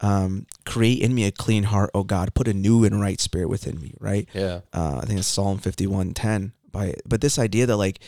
um 0.00 0.46
create 0.64 1.00
in 1.02 1.12
me 1.14 1.24
a 1.24 1.32
clean 1.32 1.64
heart 1.64 1.90
oh 1.94 2.04
god 2.04 2.32
put 2.34 2.46
a 2.48 2.54
new 2.54 2.84
and 2.84 3.00
right 3.00 3.20
spirit 3.20 3.48
within 3.48 3.80
me 3.80 3.92
right 4.00 4.28
Yeah. 4.32 4.60
uh, 4.72 5.00
I 5.02 5.06
think 5.06 5.18
it's 5.18 5.28
Psalm 5.28 5.58
fifty 5.58 5.86
one 5.86 6.14
ten. 6.14 6.52
By 6.70 6.94
but 7.06 7.20
this 7.20 7.38
idea 7.38 7.66
that 7.66 7.76
like, 7.76 7.98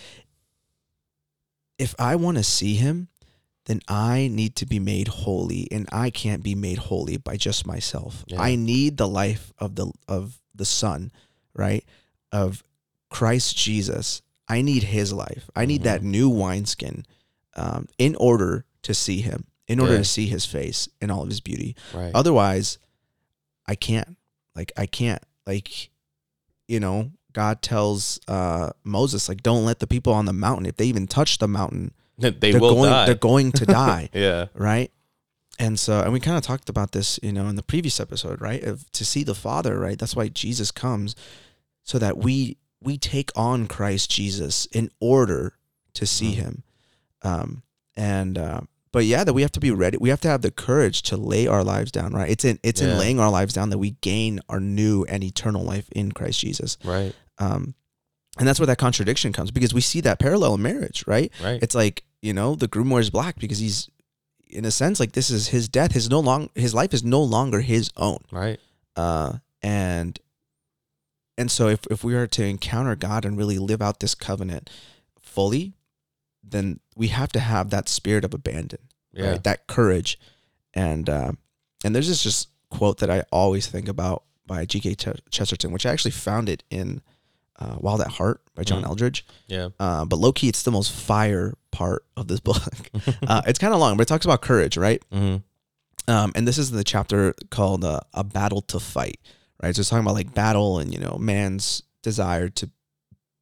if 1.78 1.94
I 1.98 2.16
want 2.16 2.36
to 2.38 2.42
see 2.42 2.74
Him, 2.74 3.08
then 3.66 3.80
I 3.88 4.28
need 4.32 4.56
to 4.56 4.66
be 4.66 4.78
made 4.78 5.08
holy, 5.08 5.68
and 5.70 5.88
I 5.92 6.10
can't 6.10 6.42
be 6.42 6.54
made 6.54 6.78
holy 6.78 7.16
by 7.18 7.36
just 7.36 7.66
myself. 7.66 8.24
Yeah. 8.26 8.40
I 8.40 8.56
need 8.56 8.96
the 8.96 9.08
life 9.08 9.52
of 9.58 9.74
the 9.76 9.92
of 10.08 10.40
the 10.54 10.64
Son, 10.64 11.12
right? 11.54 11.84
Of 12.32 12.64
Christ 13.10 13.56
Jesus. 13.56 14.22
I 14.48 14.62
need 14.62 14.84
His 14.84 15.12
life. 15.12 15.50
I 15.54 15.66
need 15.66 15.82
that 15.82 16.02
new 16.02 16.28
wineskin, 16.28 17.04
um, 17.56 17.88
in 17.98 18.14
order 18.16 18.64
to 18.82 18.94
see 18.94 19.20
Him, 19.20 19.44
in 19.66 19.80
order 19.80 19.94
Yeah. 19.94 19.98
to 19.98 20.04
see 20.04 20.26
His 20.26 20.46
face 20.46 20.88
and 21.00 21.10
all 21.12 21.22
of 21.22 21.28
His 21.28 21.40
beauty. 21.40 21.74
Right. 21.92 22.12
Otherwise, 22.14 22.78
I 23.66 23.74
can't. 23.74 24.16
Like 24.54 24.72
I 24.76 24.86
can't. 24.86 25.22
Like, 25.46 25.90
you 26.68 26.80
know, 26.80 27.10
God 27.32 27.60
tells 27.62 28.18
uh, 28.28 28.70
Moses, 28.84 29.28
like, 29.28 29.42
don't 29.42 29.64
let 29.64 29.80
the 29.80 29.86
people 29.86 30.12
on 30.12 30.24
the 30.24 30.32
mountain, 30.32 30.66
if 30.66 30.76
they 30.76 30.86
even 30.86 31.06
touch 31.06 31.38
the 31.38 31.46
mountain, 31.48 31.92
they 32.18 32.30
they're 32.52 32.60
will 32.60 32.74
going 32.74 32.90
die. 32.90 33.06
they're 33.06 33.14
going 33.14 33.52
to 33.52 33.66
die. 33.84 34.08
yeah. 34.12 34.46
right? 34.54 34.90
And 35.58 35.78
so 35.80 36.00
and 36.02 36.12
we 36.12 36.20
kind 36.20 36.36
of 36.36 36.42
talked 36.42 36.68
about 36.68 36.92
this, 36.92 37.18
you 37.22 37.32
know, 37.32 37.46
in 37.48 37.56
the 37.56 37.62
previous 37.62 37.98
episode, 38.00 38.40
right? 38.40 38.62
Of 38.62 38.90
to 38.92 39.04
see 39.04 39.24
the 39.24 39.34
Father, 39.34 39.78
right? 39.78 39.98
That's 39.98 40.14
why 40.16 40.28
Jesus 40.28 40.70
comes, 40.70 41.14
so 41.82 41.98
that 41.98 42.18
we 42.18 42.58
we 42.82 42.98
take 42.98 43.30
on 43.34 43.66
Christ 43.66 44.10
Jesus 44.10 44.66
in 44.66 44.90
order 45.00 45.54
to 45.94 46.06
see 46.06 46.32
Mhm. 46.32 46.36
him. 46.36 46.62
Um 47.22 47.62
and 47.96 48.36
uh 48.38 48.60
but 48.92 49.04
yeah, 49.04 49.24
that 49.24 49.32
we 49.34 49.42
have 49.42 49.52
to 49.52 49.60
be 49.60 49.70
ready. 49.70 49.98
We 49.98 50.08
have 50.10 50.20
to 50.22 50.28
have 50.28 50.40
the 50.42 50.50
courage 50.50 51.02
to 51.02 51.16
lay 51.18 51.46
our 51.46 51.62
lives 51.64 51.90
down, 51.92 52.12
right? 52.12 52.30
It's 52.30 52.44
in 52.44 52.58
it's 52.62 52.80
Yeah. 52.82 52.92
in 52.92 52.98
laying 52.98 53.20
our 53.20 53.30
lives 53.30 53.54
down 53.54 53.70
that 53.70 53.78
we 53.78 53.92
gain 54.02 54.40
our 54.48 54.60
new 54.60 55.04
and 55.04 55.24
eternal 55.24 55.64
life 55.64 55.88
in 55.92 56.12
Christ 56.12 56.40
Jesus. 56.40 56.76
Right. 56.84 57.14
Um, 57.38 57.74
and 58.38 58.46
that's 58.46 58.58
where 58.60 58.66
that 58.66 58.78
contradiction 58.78 59.32
comes 59.32 59.50
because 59.50 59.72
we 59.74 59.80
see 59.80 60.00
that 60.02 60.18
parallel 60.18 60.54
in 60.54 60.62
marriage, 60.62 61.04
right? 61.06 61.32
Right. 61.42 61.62
It's 61.62 61.74
like 61.74 62.04
you 62.22 62.32
know 62.32 62.54
the 62.54 62.68
groom 62.68 62.90
wears 62.90 63.10
black 63.10 63.38
because 63.38 63.58
he's, 63.58 63.88
in 64.48 64.64
a 64.64 64.70
sense, 64.70 64.98
like 65.00 65.12
this 65.12 65.30
is 65.30 65.48
his 65.48 65.68
death. 65.68 65.92
His 65.92 66.08
no 66.10 66.20
long 66.20 66.50
his 66.54 66.74
life 66.74 66.92
is 66.94 67.02
no 67.04 67.22
longer 67.22 67.60
his 67.60 67.90
own. 67.96 68.18
right. 68.30 68.58
Uh, 68.96 69.34
and 69.62 70.18
and 71.38 71.50
so 71.50 71.68
if 71.68 71.80
if 71.90 72.02
we 72.04 72.14
are 72.14 72.26
to 72.26 72.44
encounter 72.44 72.96
God 72.96 73.24
and 73.24 73.36
really 73.36 73.58
live 73.58 73.82
out 73.82 74.00
this 74.00 74.14
covenant 74.14 74.70
fully, 75.20 75.74
then 76.42 76.80
we 76.96 77.08
have 77.08 77.30
to 77.32 77.40
have 77.40 77.70
that 77.70 77.88
spirit 77.88 78.24
of 78.24 78.32
abandon 78.32 78.78
Yeah. 79.12 79.30
right? 79.32 79.44
That 79.44 79.66
courage, 79.66 80.18
and 80.74 81.08
uh, 81.10 81.32
and 81.84 81.94
there's 81.94 82.08
this 82.08 82.22
just 82.22 82.48
quote 82.70 82.98
that 82.98 83.10
I 83.10 83.22
always 83.30 83.66
think 83.66 83.88
about 83.88 84.22
by 84.46 84.64
G.K. 84.64 84.94
Chesterton, 85.30 85.72
which 85.72 85.84
I 85.86 85.92
actually 85.92 86.12
found 86.12 86.48
it 86.48 86.62
in 86.70 87.02
uh, 87.58 87.76
Wild 87.78 88.00
at 88.00 88.08
Heart 88.08 88.40
by 88.54 88.62
John 88.64 88.82
Mhm. 88.82 88.86
Eldredge. 88.88 89.24
Yeah. 89.48 89.68
Uh, 89.80 90.04
but 90.04 90.18
low 90.18 90.32
key, 90.32 90.48
it's 90.48 90.62
the 90.62 90.70
most 90.70 90.92
fire 90.92 91.54
part 91.70 92.04
of 92.16 92.28
this 92.28 92.40
book. 92.48 92.62
uh, 93.26 93.42
it's 93.46 93.58
kind 93.58 93.72
of 93.74 93.80
long, 93.80 93.96
but 93.96 94.02
it 94.02 94.08
talks 94.08 94.24
about 94.26 94.42
courage, 94.42 94.76
right? 94.76 95.02
hmm 95.12 95.36
Um, 96.08 96.32
and 96.34 96.46
this 96.46 96.58
is 96.58 96.70
the 96.70 96.84
chapter 96.84 97.34
called 97.50 97.84
uh, 97.84 98.00
"A 98.14 98.22
Battle 98.24 98.60
to 98.62 98.78
Fight," 98.78 99.18
right? 99.62 99.74
So 99.74 99.80
it's 99.80 99.88
talking 99.90 100.04
about 100.04 100.14
like 100.14 100.32
battle 100.34 100.78
and 100.78 100.92
you 100.94 101.00
know 101.00 101.16
man's 101.18 101.82
desire 102.02 102.48
to, 102.50 102.70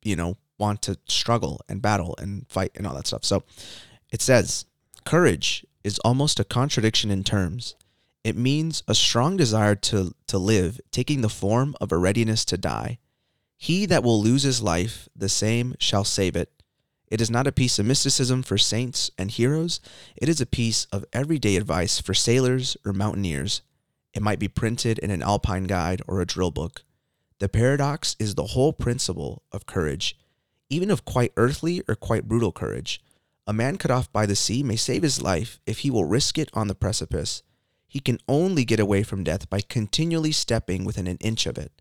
you 0.02 0.16
know, 0.16 0.36
want 0.58 0.80
to 0.82 0.96
struggle 1.06 1.60
and 1.68 1.82
battle 1.82 2.14
and 2.18 2.46
fight 2.48 2.70
and 2.76 2.86
all 2.86 2.94
that 2.94 3.06
stuff. 3.06 3.24
So 3.24 3.42
it 4.10 4.22
says, 4.22 4.64
"Courage 5.04 5.66
is 5.82 5.98
almost 5.98 6.40
a 6.40 6.44
contradiction 6.44 7.10
in 7.10 7.22
terms. 7.24 7.74
It 8.22 8.36
means 8.36 8.82
a 8.88 8.94
strong 8.94 9.36
desire 9.36 9.74
to 9.90 10.14
to 10.28 10.38
live, 10.38 10.80
taking 10.90 11.20
the 11.20 11.28
form 11.28 11.74
of 11.80 11.92
a 11.92 11.98
readiness 11.98 12.44
to 12.46 12.56
die. 12.56 12.98
He 13.64 13.86
that 13.86 14.04
will 14.04 14.20
lose 14.20 14.42
his 14.42 14.60
life, 14.60 15.08
the 15.16 15.30
same 15.30 15.74
shall 15.78 16.04
save 16.04 16.36
it." 16.36 16.62
It 17.08 17.22
is 17.22 17.30
not 17.30 17.46
a 17.46 17.52
piece 17.60 17.78
of 17.78 17.86
mysticism 17.86 18.42
for 18.42 18.58
saints 18.58 19.10
and 19.16 19.30
heroes. 19.30 19.80
It 20.16 20.28
is 20.28 20.38
a 20.38 20.44
piece 20.60 20.84
of 20.92 21.06
everyday 21.14 21.56
advice 21.56 21.98
for 21.98 22.12
sailors 22.12 22.76
or 22.84 22.92
mountaineers. 22.92 23.62
It 24.12 24.20
might 24.20 24.38
be 24.38 24.48
printed 24.48 24.98
in 24.98 25.10
an 25.10 25.22
alpine 25.22 25.64
guide 25.64 26.02
or 26.06 26.20
a 26.20 26.26
drill 26.26 26.50
book. 26.50 26.84
The 27.38 27.48
paradox 27.48 28.16
is 28.18 28.34
the 28.34 28.48
whole 28.48 28.74
principle 28.74 29.42
of 29.50 29.64
courage, 29.64 30.14
even 30.68 30.90
of 30.90 31.06
quite 31.06 31.32
earthly 31.38 31.82
or 31.88 31.94
quite 31.94 32.28
brutal 32.28 32.52
courage. 32.52 33.02
A 33.46 33.54
man 33.54 33.78
cut 33.78 33.90
off 33.90 34.12
by 34.12 34.26
the 34.26 34.36
sea 34.36 34.62
may 34.62 34.76
save 34.76 35.02
his 35.02 35.22
life 35.22 35.58
if 35.64 35.78
he 35.78 35.90
will 35.90 36.04
risk 36.04 36.36
it 36.36 36.50
on 36.52 36.68
the 36.68 36.74
precipice. 36.74 37.42
He 37.88 38.00
can 38.00 38.18
only 38.28 38.66
get 38.66 38.78
away 38.78 39.04
from 39.04 39.24
death 39.24 39.48
by 39.48 39.62
continually 39.62 40.32
stepping 40.32 40.84
within 40.84 41.06
an 41.06 41.16
inch 41.20 41.46
of 41.46 41.56
it. 41.56 41.72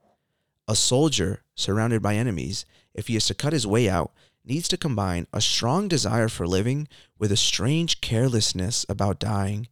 A 0.67 0.75
soldier 0.75 1.43
surrounded 1.55 2.01
by 2.01 2.15
enemies, 2.15 2.65
if 2.93 3.07
he 3.07 3.15
is 3.15 3.25
to 3.27 3.33
cut 3.33 3.53
his 3.53 3.67
way 3.67 3.89
out, 3.89 4.13
needs 4.45 4.67
to 4.69 4.77
combine 4.77 5.27
a 5.33 5.41
strong 5.41 5.87
desire 5.87 6.29
for 6.29 6.47
living 6.47 6.87
with 7.17 7.31
a 7.31 7.37
strange 7.37 8.01
carelessness 8.01 8.85
about 8.87 9.19
dying. 9.19 9.67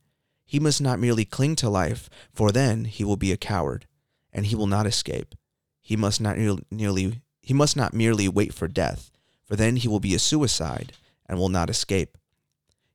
He 0.46 0.60
must 0.60 0.82
not 0.82 1.00
merely 1.00 1.26
cling 1.26 1.56
to 1.58 1.70
life, 1.70 2.10
for 2.34 2.52
then 2.52 2.86
he 2.86 3.04
will 3.04 3.18
be 3.18 3.32
a 3.32 3.38
coward, 3.38 3.88
and 4.34 4.46
he 4.46 4.56
will 4.56 4.68
not 4.68 4.86
escape. 4.86 5.36
He 5.82 5.96
must 5.96 6.20
not 6.22 6.38
near- 6.38 6.58
nearly 6.70 7.22
he 7.42 7.54
must 7.54 7.76
not 7.76 7.94
merely 7.94 8.28
wait 8.28 8.54
for 8.54 8.68
death, 8.68 9.12
for 9.44 9.56
then 9.56 9.78
he 9.78 9.88
will 9.88 10.00
be 10.00 10.14
a 10.14 10.20
suicide 10.20 10.94
and 11.26 11.40
will 11.40 11.50
not 11.50 11.70
escape. 11.70 12.18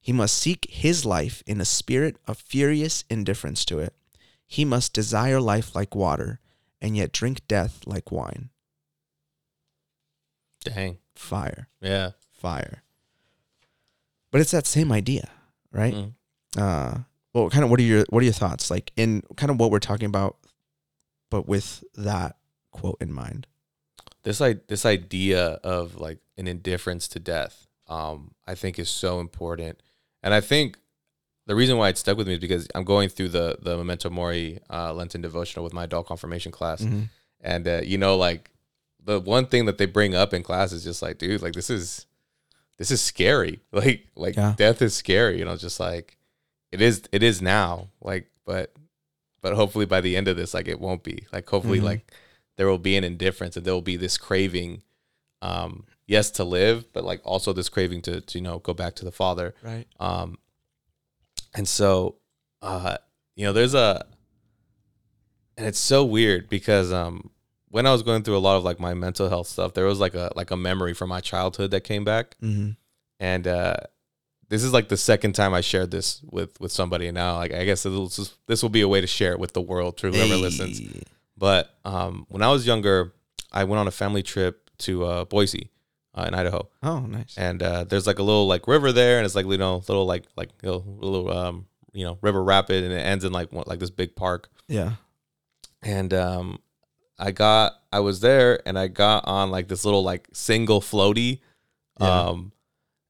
He 0.00 0.12
must 0.12 0.36
seek 0.36 0.68
his 0.70 1.04
life 1.04 1.42
in 1.46 1.60
a 1.60 1.64
spirit 1.64 2.16
of 2.26 2.38
furious 2.38 3.04
indifference 3.10 3.64
to 3.64 3.80
it. 3.80 3.94
He 4.46 4.64
must 4.64 4.92
desire 4.92 5.40
life 5.40 5.74
like 5.74 5.96
water, 5.96 6.40
and 6.80 6.96
yet 6.96 7.12
drink 7.12 7.46
death 7.48 7.80
like 7.86 8.10
wine. 8.12 8.50
Dang. 10.64 10.98
Fire. 11.14 11.68
Yeah. 11.80 12.10
fire. 12.32 12.82
But 14.30 14.40
it's 14.40 14.50
that 14.50 14.66
same 14.66 14.92
idea, 14.92 15.30
right? 15.72 15.94
Mm. 15.94 16.12
Uh, 16.56 16.98
well, 17.32 17.48
kind 17.50 17.64
of. 17.64 17.70
What 17.70 17.80
are 17.80 17.84
your 17.84 18.04
What 18.10 18.20
are 18.20 18.24
your 18.24 18.32
thoughts? 18.32 18.70
Like 18.70 18.92
in 18.96 19.22
kind 19.36 19.50
of 19.50 19.58
what 19.58 19.70
we're 19.70 19.78
talking 19.78 20.06
about, 20.06 20.36
but 21.30 21.48
with 21.48 21.84
that 21.94 22.36
quote 22.70 22.98
in 23.00 23.12
mind. 23.12 23.46
This 24.24 24.40
I 24.40 24.56
this 24.68 24.84
idea 24.84 25.60
of 25.62 25.96
like 26.00 26.18
an 26.36 26.46
indifference 26.46 27.08
to 27.08 27.20
death, 27.20 27.66
um, 27.88 28.32
I 28.46 28.54
think 28.54 28.78
is 28.78 28.90
so 28.90 29.20
important, 29.20 29.80
and 30.22 30.34
I 30.34 30.40
think 30.40 30.78
the 31.46 31.54
reason 31.54 31.76
why 31.78 31.88
it 31.88 31.98
stuck 31.98 32.16
with 32.16 32.26
me 32.26 32.34
is 32.34 32.38
because 32.40 32.66
I'm 32.74 32.84
going 32.84 33.08
through 33.08 33.28
the 33.30 33.58
the 33.60 33.76
Memento 33.76 34.10
Mori 34.10 34.58
uh, 34.70 34.92
Lenten 34.92 35.20
devotional 35.20 35.64
with 35.64 35.72
my 35.72 35.84
adult 35.84 36.06
confirmation 36.06 36.52
class, 36.52 36.82
Mhm. 36.82 37.08
and 37.40 37.68
uh, 37.68 37.80
you 37.84 37.98
know, 37.98 38.16
like 38.16 38.50
the 39.04 39.20
one 39.20 39.46
thing 39.46 39.66
that 39.66 39.78
they 39.78 39.86
bring 39.86 40.14
up 40.14 40.34
in 40.34 40.42
class 40.42 40.72
is 40.72 40.82
just 40.84 41.00
like, 41.02 41.18
dude, 41.18 41.42
like 41.42 41.52
this 41.54 41.70
is 41.70 42.06
this 42.78 42.90
is 42.90 43.00
scary. 43.00 43.60
Like 43.72 44.06
like 44.16 44.36
Yeah. 44.36 44.54
death 44.56 44.82
is 44.82 44.94
scary. 44.94 45.38
You 45.38 45.44
know, 45.44 45.56
just 45.56 45.78
like 45.80 46.16
it 46.72 46.80
is 46.80 47.02
it 47.12 47.22
is 47.22 47.40
now. 47.40 47.88
Like, 48.00 48.26
but 48.44 48.74
but 49.42 49.54
hopefully 49.54 49.86
by 49.86 50.00
the 50.00 50.16
end 50.16 50.26
of 50.28 50.36
this, 50.36 50.52
like 50.54 50.66
it 50.66 50.80
won't 50.80 51.04
be. 51.04 51.26
Like 51.32 51.48
hopefully 51.48 51.78
Mhm. 51.80 51.84
like 51.84 52.12
there 52.56 52.66
will 52.66 52.78
be 52.78 52.96
an 52.96 53.04
indifference 53.04 53.56
and 53.56 53.64
there 53.64 53.74
will 53.74 53.82
be 53.82 53.96
this 53.96 54.16
craving, 54.18 54.82
um, 55.42 55.84
yes, 56.06 56.30
to 56.32 56.42
live, 56.44 56.92
but 56.92 57.04
like 57.04 57.20
also 57.24 57.52
this 57.52 57.68
craving 57.68 58.02
to, 58.02 58.20
to 58.22 58.38
you 58.38 58.42
know 58.42 58.58
go 58.58 58.74
back 58.74 58.96
to 58.96 59.04
the 59.04 59.12
Father. 59.12 59.54
Right. 59.62 59.86
Um, 60.00 60.38
and 61.56 61.66
so, 61.66 62.16
uh, 62.62 62.96
you 63.34 63.44
know, 63.44 63.52
there's 63.52 63.74
a, 63.74 64.04
and 65.56 65.66
it's 65.66 65.78
so 65.78 66.04
weird 66.04 66.48
because 66.48 66.92
um, 66.92 67.30
when 67.68 67.86
I 67.86 67.92
was 67.92 68.02
going 68.02 68.22
through 68.22 68.36
a 68.36 68.38
lot 68.38 68.56
of 68.56 68.64
like 68.64 68.78
my 68.78 68.94
mental 68.94 69.28
health 69.28 69.46
stuff, 69.48 69.74
there 69.74 69.86
was 69.86 69.98
like 69.98 70.14
a 70.14 70.30
like 70.36 70.50
a 70.50 70.56
memory 70.56 70.94
from 70.94 71.08
my 71.08 71.20
childhood 71.20 71.70
that 71.72 71.80
came 71.82 72.04
back, 72.04 72.36
Mm-hmm. 72.42 72.70
and 73.20 73.46
uh, 73.48 73.76
this 74.48 74.62
is 74.62 74.72
like 74.72 74.88
the 74.88 74.96
second 74.96 75.32
time 75.34 75.54
I 75.54 75.60
shared 75.62 75.90
this 75.90 76.22
with 76.30 76.60
with 76.60 76.72
somebody, 76.72 77.06
and 77.08 77.14
now 77.14 77.36
like 77.36 77.52
I 77.52 77.64
guess 77.64 77.82
this 77.84 78.18
is- 78.18 78.34
this 78.46 78.62
will 78.62 78.70
be 78.70 78.82
a 78.82 78.88
way 78.88 79.00
to 79.00 79.06
share 79.06 79.32
it 79.32 79.38
with 79.38 79.52
the 79.54 79.62
world 79.62 79.96
to 79.98 80.10
whoever 80.10 80.36
listens. 80.36 80.80
But 81.38 81.70
um, 81.84 82.26
when 82.28 82.42
I 82.42 82.50
was 82.50 82.66
younger, 82.66 83.12
I 83.52 83.64
went 83.64 83.78
on 83.80 83.88
a 83.88 83.90
family 83.90 84.22
trip 84.22 84.70
to 84.78 85.04
uh, 85.04 85.24
Boise 85.24 85.70
uh, 86.16 86.24
in 86.28 86.34
Idaho, 86.34 86.68
Oh, 86.82 87.00
nice. 87.00 87.36
and 87.36 87.62
uh, 87.62 87.84
there's 87.84 88.06
like 88.06 88.18
a 88.18 88.22
little 88.22 88.46
like 88.46 88.66
river 88.66 88.92
there, 88.92 89.18
and 89.18 89.26
it's 89.26 89.34
like 89.34 89.46
you 89.46 89.58
know 89.58 89.76
little 89.88 90.06
like 90.06 90.24
like 90.36 90.50
you 90.62 90.70
know, 90.70 90.84
little 90.98 91.30
um 91.30 91.66
you 91.92 92.04
know 92.04 92.18
river 92.22 92.42
rapid, 92.42 92.84
and 92.84 92.92
it 92.92 92.98
ends 92.98 93.24
in 93.24 93.32
like 93.32 93.52
one, 93.52 93.64
like 93.66 93.78
this 93.78 93.90
big 93.90 94.16
park. 94.16 94.48
Yeah. 94.68 94.92
And 95.82 96.12
um, 96.14 96.58
I 97.18 97.30
got 97.30 97.74
I 97.92 98.00
was 98.00 98.20
there 98.20 98.60
and 98.66 98.78
I 98.78 98.88
got 98.88 99.26
on 99.26 99.50
like 99.50 99.68
this 99.68 99.84
little 99.84 100.02
like 100.02 100.28
single 100.32 100.80
floaty. 100.80 101.40
Yeah. 102.00 102.20
Um 102.28 102.52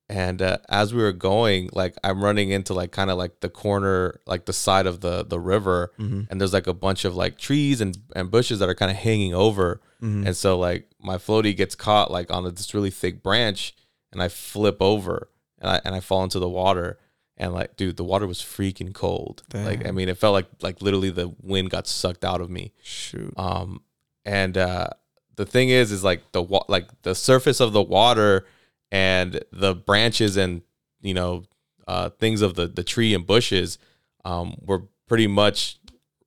and 0.09 0.40
uh, 0.40 0.59
as 0.68 0.94
we 0.94 1.02
were 1.02 1.11
going, 1.12 1.68
like 1.72 1.96
I'm 2.04 2.22
running 2.22 2.50
into 2.50 2.74
like 2.74 2.92
kind 2.92 3.11
of 3.11 3.18
like 3.18 3.40
the 3.40 3.48
corner, 3.48 4.20
like 4.24 4.44
the 4.46 4.52
side 4.52 4.86
of 4.86 5.00
the 5.00 5.24
the 5.24 5.40
river, 5.40 5.92
Mm-hmm. 5.98 6.22
and 6.30 6.40
there's 6.40 6.52
like 6.52 6.68
a 6.68 6.74
bunch 6.74 7.04
of 7.04 7.16
like 7.16 7.38
trees 7.38 7.80
and 7.80 7.98
and 8.14 8.30
bushes 8.30 8.61
that 8.61 8.68
are 8.68 8.74
kind 8.76 8.90
of 8.92 8.96
hanging 8.96 9.34
over, 9.34 9.80
Mm-hmm. 10.00 10.26
and 10.28 10.36
so 10.36 10.59
like 10.61 10.88
my 11.07 11.16
floaty 11.16 11.57
gets 11.57 11.74
caught 11.74 12.11
like 12.11 12.30
on 12.30 12.44
this 12.44 12.74
really 12.74 12.90
thick 12.90 13.22
branch, 13.22 13.74
and 14.12 14.22
I 14.22 14.28
flip 14.28 14.78
over 14.80 15.28
and 15.61 15.70
I 15.70 15.80
and 15.84 15.94
I 15.94 16.00
fall 16.00 16.24
into 16.24 16.38
the 16.38 16.48
water, 16.48 16.98
and 17.36 17.54
like 17.54 17.76
dude, 17.76 17.96
the 17.96 18.04
water 18.04 18.26
was 18.26 18.40
freaking 18.40 18.92
cold. 18.92 19.42
Like 19.64 19.86
I 19.86 19.92
mean, 19.92 20.09
it 20.09 20.18
felt 20.18 20.34
like 20.34 20.48
like 20.61 20.82
literally 20.82 21.11
the 21.11 21.32
wind 21.40 21.70
got 21.70 21.86
sucked 21.86 22.24
out 22.24 22.40
of 22.40 22.50
me. 22.50 22.72
Shoot. 22.82 23.32
Um, 23.38 23.82
and 24.24 24.59
uh, 24.59 24.88
the 25.36 25.46
thing 25.46 25.68
is, 25.68 25.92
is 25.92 26.02
like 26.02 26.32
the 26.32 26.42
wa- 26.42 26.64
like 26.68 26.88
the 27.02 27.14
surface 27.14 27.61
of 27.61 27.72
the 27.72 27.82
water 27.82 28.44
and 28.90 29.42
the 29.52 29.74
branches 29.74 30.36
and 30.36 30.62
you 31.00 31.14
know 31.14 31.44
uh, 31.86 32.11
things 32.11 32.42
of 32.42 32.54
the 32.54 32.66
the 32.66 32.84
tree 32.84 33.14
and 33.14 33.26
bushes 33.26 33.78
um, 34.24 34.57
were 34.61 34.82
pretty 35.07 35.28
much 35.28 35.78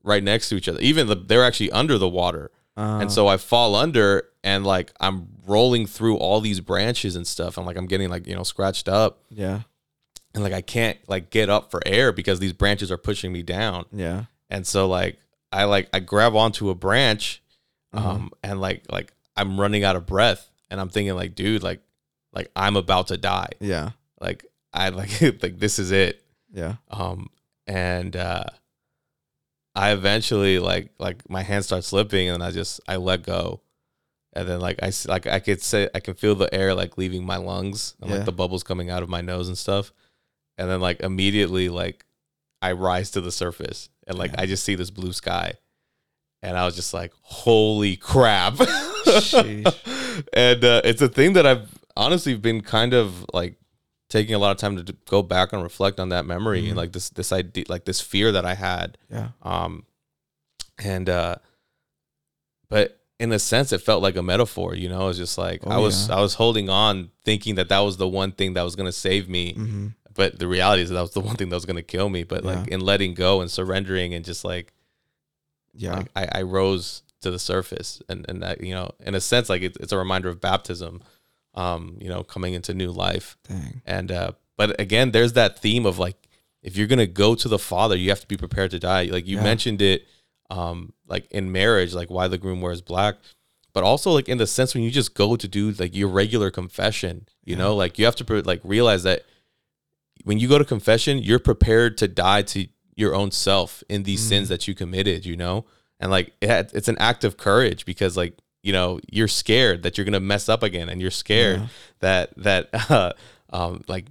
right 0.03 0.23
next 0.23 0.49
to 0.49 0.55
each 0.55 0.69
other. 0.69 0.79
Even 0.79 1.07
the, 1.07 1.15
they're 1.15 1.43
actually 1.43 1.71
under 1.71 1.97
the 1.97 2.07
water, 2.07 2.49
Uh, 2.79 2.99
and 3.01 3.11
so 3.11 3.27
I 3.27 3.37
fall 3.37 3.75
under 3.75 4.23
and 4.43 4.65
like 4.65 4.91
I'm 5.01 5.27
rolling 5.45 5.85
through 5.85 6.17
all 6.17 6.39
these 6.41 6.59
branches 6.61 7.15
and 7.15 7.27
stuff. 7.27 7.57
I'm 7.57 7.65
like 7.65 7.77
I'm 7.77 7.87
getting 7.87 8.09
like 8.09 8.25
you 8.27 8.35
know 8.35 8.43
scratched 8.43 8.87
up 8.87 9.21
yeah, 9.29 9.61
and 10.33 10.43
like 10.43 10.53
I 10.53 10.61
can't 10.61 10.97
like 11.07 11.29
get 11.29 11.49
up 11.49 11.71
for 11.71 11.81
air 11.85 12.11
because 12.13 12.39
these 12.39 12.53
branches 12.53 12.91
are 12.91 12.97
pushing 12.97 13.31
me 13.33 13.41
down. 13.43 13.85
yeah, 13.91 14.25
And 14.49 14.65
so 14.65 14.87
like 14.87 15.19
I 15.51 15.65
like 15.65 15.89
I 15.93 15.99
grab 15.99 16.35
onto 16.35 16.69
a 16.69 16.75
branch 16.75 17.41
um 17.93 18.03
Uh-huh. 18.05 18.27
and 18.43 18.61
like 18.61 18.83
like 18.91 19.13
I'm 19.35 19.59
running 19.59 19.83
out 19.83 19.95
of 19.95 20.05
breath 20.05 20.49
and 20.69 20.79
I'm 20.79 20.89
thinking 20.89 21.15
like 21.15 21.35
dude 21.35 21.63
like 21.63 21.81
like 22.31 22.49
I'm 22.55 22.75
about 22.77 23.07
to 23.07 23.17
die. 23.17 23.49
yeah, 23.59 23.89
Like 24.21 24.45
I 24.71 24.89
like 24.89 25.19
like 25.43 25.59
this 25.59 25.79
is 25.79 25.91
it. 25.91 26.23
yeah. 26.53 26.75
Um 26.89 27.29
and 27.67 28.15
uh 28.15 28.45
I 29.79 29.91
eventually 29.93 30.59
like 30.59 30.91
like 30.99 31.29
my 31.29 31.41
hand 31.41 31.63
starts 31.63 31.87
slipping 31.87 32.27
and 32.29 32.43
I 32.43 32.51
just 32.51 32.81
I 32.87 32.97
let 32.97 33.23
go. 33.23 33.61
And 34.33 34.47
then 34.47 34.59
like 34.59 34.79
I 34.83 34.91
like 35.07 35.25
I 35.25 35.39
could 35.39 35.61
say 35.61 35.89
I 35.95 35.99
can 36.01 36.15
feel 36.15 36.35
the 36.35 36.53
air 36.53 36.73
like 36.75 36.97
leaving 36.97 37.25
my 37.25 37.37
lungs 37.37 37.95
and 38.01 38.09
Yeah. 38.09 38.17
like 38.17 38.25
the 38.25 38.31
bubbles 38.33 38.63
coming 38.63 38.89
out 38.89 39.03
of 39.03 39.09
my 39.09 39.21
nose 39.21 39.47
and 39.47 39.57
stuff. 39.57 39.91
And 40.57 40.69
then 40.69 40.81
like 40.81 40.99
immediately 40.99 41.69
like 41.69 42.05
I 42.61 42.73
rise 42.73 43.11
to 43.11 43.21
the 43.21 43.31
surface 43.31 43.89
and 44.05 44.17
like. 44.17 44.31
I 44.37 44.45
just 44.45 44.63
see 44.65 44.75
this 44.75 44.89
blue 44.91 45.13
sky. 45.13 45.53
And 46.41 46.57
I 46.57 46.65
was 46.65 46.75
just 46.75 46.93
like, 46.93 47.11
"Holy 47.21 47.95
crap!" 47.95 48.53
Sheesh. 49.05 50.23
and 50.33 50.63
uh, 50.63 50.81
it's 50.85 51.01
a 51.01 51.07
thing 51.09 51.33
that 51.33 51.45
I've 51.45 51.67
honestly 51.97 52.35
been 52.35 52.61
kind 52.61 52.93
of 52.93 53.25
like 53.33 53.55
taking 54.09 54.33
a 54.35 54.39
lot 54.39 54.51
of 54.51 54.57
time 54.57 54.75
to 54.75 54.83
d- 54.83 54.95
go 55.07 55.21
back 55.21 55.53
and 55.53 55.61
reflect 55.63 55.99
on 55.99 56.09
that 56.09 56.25
memory 56.25 56.63
Mhm. 56.63 56.67
and 56.69 56.77
like 56.77 56.91
this 56.93 57.09
this 57.09 57.31
idea 57.31 57.65
like 57.69 57.85
this 57.85 58.01
fear 58.01 58.31
that 58.31 58.45
I 58.45 58.55
had. 58.55 58.97
Yeah, 59.09 59.29
um 59.41 59.85
and 60.83 61.09
uh 61.09 61.35
but 62.69 62.99
in 63.19 63.31
a 63.31 63.39
sense 63.39 63.71
it 63.73 63.81
felt 63.81 64.01
like 64.01 64.15
a 64.15 64.23
metaphor 64.23 64.75
you 64.75 64.87
know? 64.89 65.01
It 65.03 65.07
was 65.07 65.17
just 65.17 65.37
like 65.37 65.61
Oh, 65.65 65.71
I 65.71 65.77
was 65.77 66.07
yeah. 66.07 66.17
I 66.17 66.21
was 66.21 66.35
holding 66.35 66.69
on 66.69 67.11
thinking 67.25 67.55
that 67.55 67.69
that 67.69 67.79
was 67.79 67.97
the 67.97 68.07
one 68.07 68.31
thing 68.31 68.53
that 68.53 68.63
was 68.63 68.75
going 68.75 68.85
to 68.87 68.91
save 68.93 69.27
me 69.29 69.53
mm-hmm. 69.53 69.87
but 70.13 70.39
the 70.39 70.47
reality 70.47 70.81
is 70.83 70.89
that 70.89 71.01
was 71.01 71.11
the 71.11 71.19
one 71.21 71.35
thing 71.35 71.49
that 71.49 71.55
was 71.55 71.65
going 71.65 71.75
to 71.75 71.83
kill 71.83 72.09
me. 72.09 72.23
But 72.23 72.43
like 72.43 72.67
in 72.69 72.81
letting 72.81 73.13
go 73.13 73.41
and 73.41 73.49
surrendering 73.51 74.13
and 74.13 74.23
just 74.25 74.43
like 74.45 74.73
yeah, 75.73 75.97
like 75.97 76.07
I, 76.15 76.39
I 76.39 76.41
rose 76.41 77.03
to 77.21 77.29
the 77.31 77.39
surface 77.39 78.01
and 78.09 78.25
and 78.29 78.41
that 78.43 78.61
you 78.61 78.73
know 78.73 78.91
in 79.01 79.13
a 79.15 79.21
sense 79.21 79.49
like 79.49 79.61
it, 79.61 79.77
it's 79.79 79.91
a 79.93 79.97
reminder 79.97 80.29
of 80.29 80.39
baptism 80.41 81.01
um 81.55 81.97
you 81.99 82.07
know 82.09 82.23
coming 82.23 82.53
into 82.53 82.73
new 82.73 82.91
life 82.91 83.37
dang, 83.47 83.81
and 83.85 84.11
uh 84.11 84.31
but 84.57 84.79
again 84.79 85.11
there's 85.11 85.33
that 85.33 85.59
theme 85.59 85.85
of 85.85 85.97
like 85.99 86.15
if 86.61 86.75
you're 86.77 86.87
gonna 86.87 87.07
go 87.07 87.33
to 87.35 87.47
the 87.47 87.59
father 87.59 87.95
you 87.95 88.09
have 88.09 88.19
to 88.21 88.27
be 88.27 88.37
prepared 88.37 88.69
to 88.71 88.79
die 88.79 89.03
like 89.05 89.25
you 89.27 89.37
Yeah. 89.37 89.43
mentioned 89.43 89.81
it 89.81 90.05
um 90.49 90.93
like 91.07 91.25
in 91.31 91.51
marriage 91.51 91.93
like 91.93 92.09
why 92.09 92.27
the 92.27 92.37
groom 92.37 92.61
wears 92.61 92.81
black 92.81 93.15
but 93.73 93.83
also 93.83 94.11
like 94.11 94.27
in 94.29 94.37
the 94.37 94.47
sense 94.47 94.73
when 94.73 94.83
you 94.83 94.91
just 94.91 95.13
go 95.13 95.35
to 95.35 95.47
do 95.47 95.71
like 95.71 95.95
your 95.95 96.07
regular 96.09 96.51
confession 96.51 97.27
you 97.43 97.55
Yeah. 97.55 97.63
know 97.63 97.75
like 97.75 97.97
you 97.97 98.05
have 98.05 98.15
to 98.17 98.25
pre- 98.25 98.41
like 98.41 98.61
realize 98.63 99.03
that 99.03 99.23
when 100.23 100.37
you 100.39 100.47
go 100.47 100.57
to 100.59 100.65
confession 100.65 101.17
you're 101.19 101.39
prepared 101.39 101.97
to 101.97 102.07
die 102.07 102.41
to 102.43 102.67
your 102.95 103.15
own 103.15 103.31
self 103.31 103.83
in 103.89 104.03
these 104.03 104.21
Mhm. 104.23 104.29
sins 104.29 104.49
that 104.49 104.67
you 104.67 104.75
committed 104.75 105.25
you 105.25 105.35
know 105.37 105.65
and 105.99 106.11
like 106.11 106.33
it 106.41 106.49
had, 106.49 106.71
it's 106.73 106.87
an 106.87 106.97
act 106.99 107.23
of 107.23 107.37
courage 107.37 107.85
because 107.85 108.15
like 108.17 108.37
you 108.61 108.73
know 108.73 108.99
you're 109.11 109.27
scared 109.27 109.83
that 109.83 109.97
you're 109.97 110.05
gonna 110.05 110.19
mess 110.19 110.49
up 110.49 110.63
again 110.63 110.89
and 110.89 111.01
you're 111.01 111.11
scared 111.11 111.59
Yeah. 111.61 111.67
that 111.99 112.33
that 112.37 112.69
uh, 112.91 113.13
um 113.51 113.83
like 113.87 114.05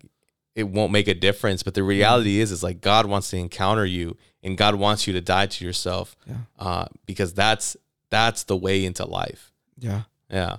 it 0.55 0.65
won't 0.69 0.93
make 0.93 1.07
a 1.09 1.15
difference 1.15 1.63
but 1.63 1.75
the 1.75 1.83
reality 1.83 2.41
is 2.41 2.51
is 2.51 2.63
like 2.63 2.81
god 2.81 3.07
wants 3.07 3.31
to 3.31 3.37
encounter 3.37 3.85
you 3.87 4.17
and 4.43 4.57
god 4.59 4.75
wants 4.77 5.07
you 5.07 5.13
to 5.13 5.21
die 5.21 5.47
to 5.47 5.65
yourself 5.65 6.17
Yeah. 6.27 6.37
uh 6.59 6.87
because 7.07 7.35
that's 7.35 7.77
that's 8.11 8.45
the 8.45 8.57
way 8.57 8.85
into 8.85 9.05
life 9.05 9.53
yeah, 9.79 10.03
yeah 10.31 10.57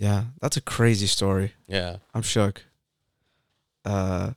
yeah. 0.00 0.24
That's 0.40 0.56
a 0.56 0.60
crazy 0.60 1.08
story. 1.08 1.54
yeah 1.66 1.96
I'm 2.14 2.22
shook. 2.22 2.64
Uh, 3.84 4.30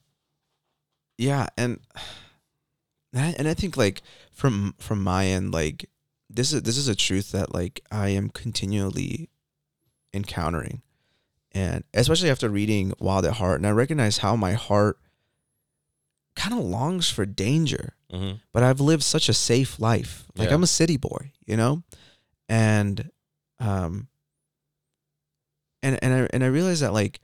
yeah, 1.19 1.47
and 1.55 1.79
and 3.13 3.21
I, 3.25 3.35
and 3.37 3.47
I 3.47 3.53
think 3.53 3.77
like 3.77 4.01
from 4.31 4.73
from 4.79 5.03
my 5.03 5.27
end, 5.27 5.53
like 5.53 5.87
this 6.33 6.53
is 6.53 6.63
this 6.63 6.77
is 6.77 6.87
a 6.87 6.95
truth 6.95 7.31
that 7.31 7.53
like 7.53 7.81
I 7.91 8.09
am 8.09 8.29
continually 8.29 9.29
encountering, 10.13 10.81
and 11.51 11.83
especially 11.93 12.29
after 12.29 12.49
reading 12.49 12.93
Wild 12.99 13.25
at 13.25 13.33
Heart, 13.33 13.59
and 13.59 13.67
I 13.67 13.71
recognize 13.71 14.19
how 14.19 14.35
my 14.35 14.53
heart 14.53 14.97
kind 16.35 16.53
of 16.57 16.63
longs 16.63 17.09
for 17.09 17.25
danger 17.25 17.95
hmm 18.09 18.31
but 18.53 18.63
I've 18.63 18.79
lived 18.81 19.03
such 19.03 19.29
a 19.29 19.33
safe 19.33 19.79
life. 19.79 20.25
Like 20.35 20.49
Yeah. 20.49 20.55
I'm 20.55 20.63
a 20.63 20.67
city 20.67 20.97
boy, 20.97 21.31
you 21.45 21.55
know? 21.57 21.83
And 22.49 23.09
um 23.59 24.07
and 25.83 25.97
and 26.03 26.13
I 26.13 26.27
and 26.33 26.43
I 26.43 26.47
realize 26.47 26.79
that 26.81 26.93
like 26.93 27.19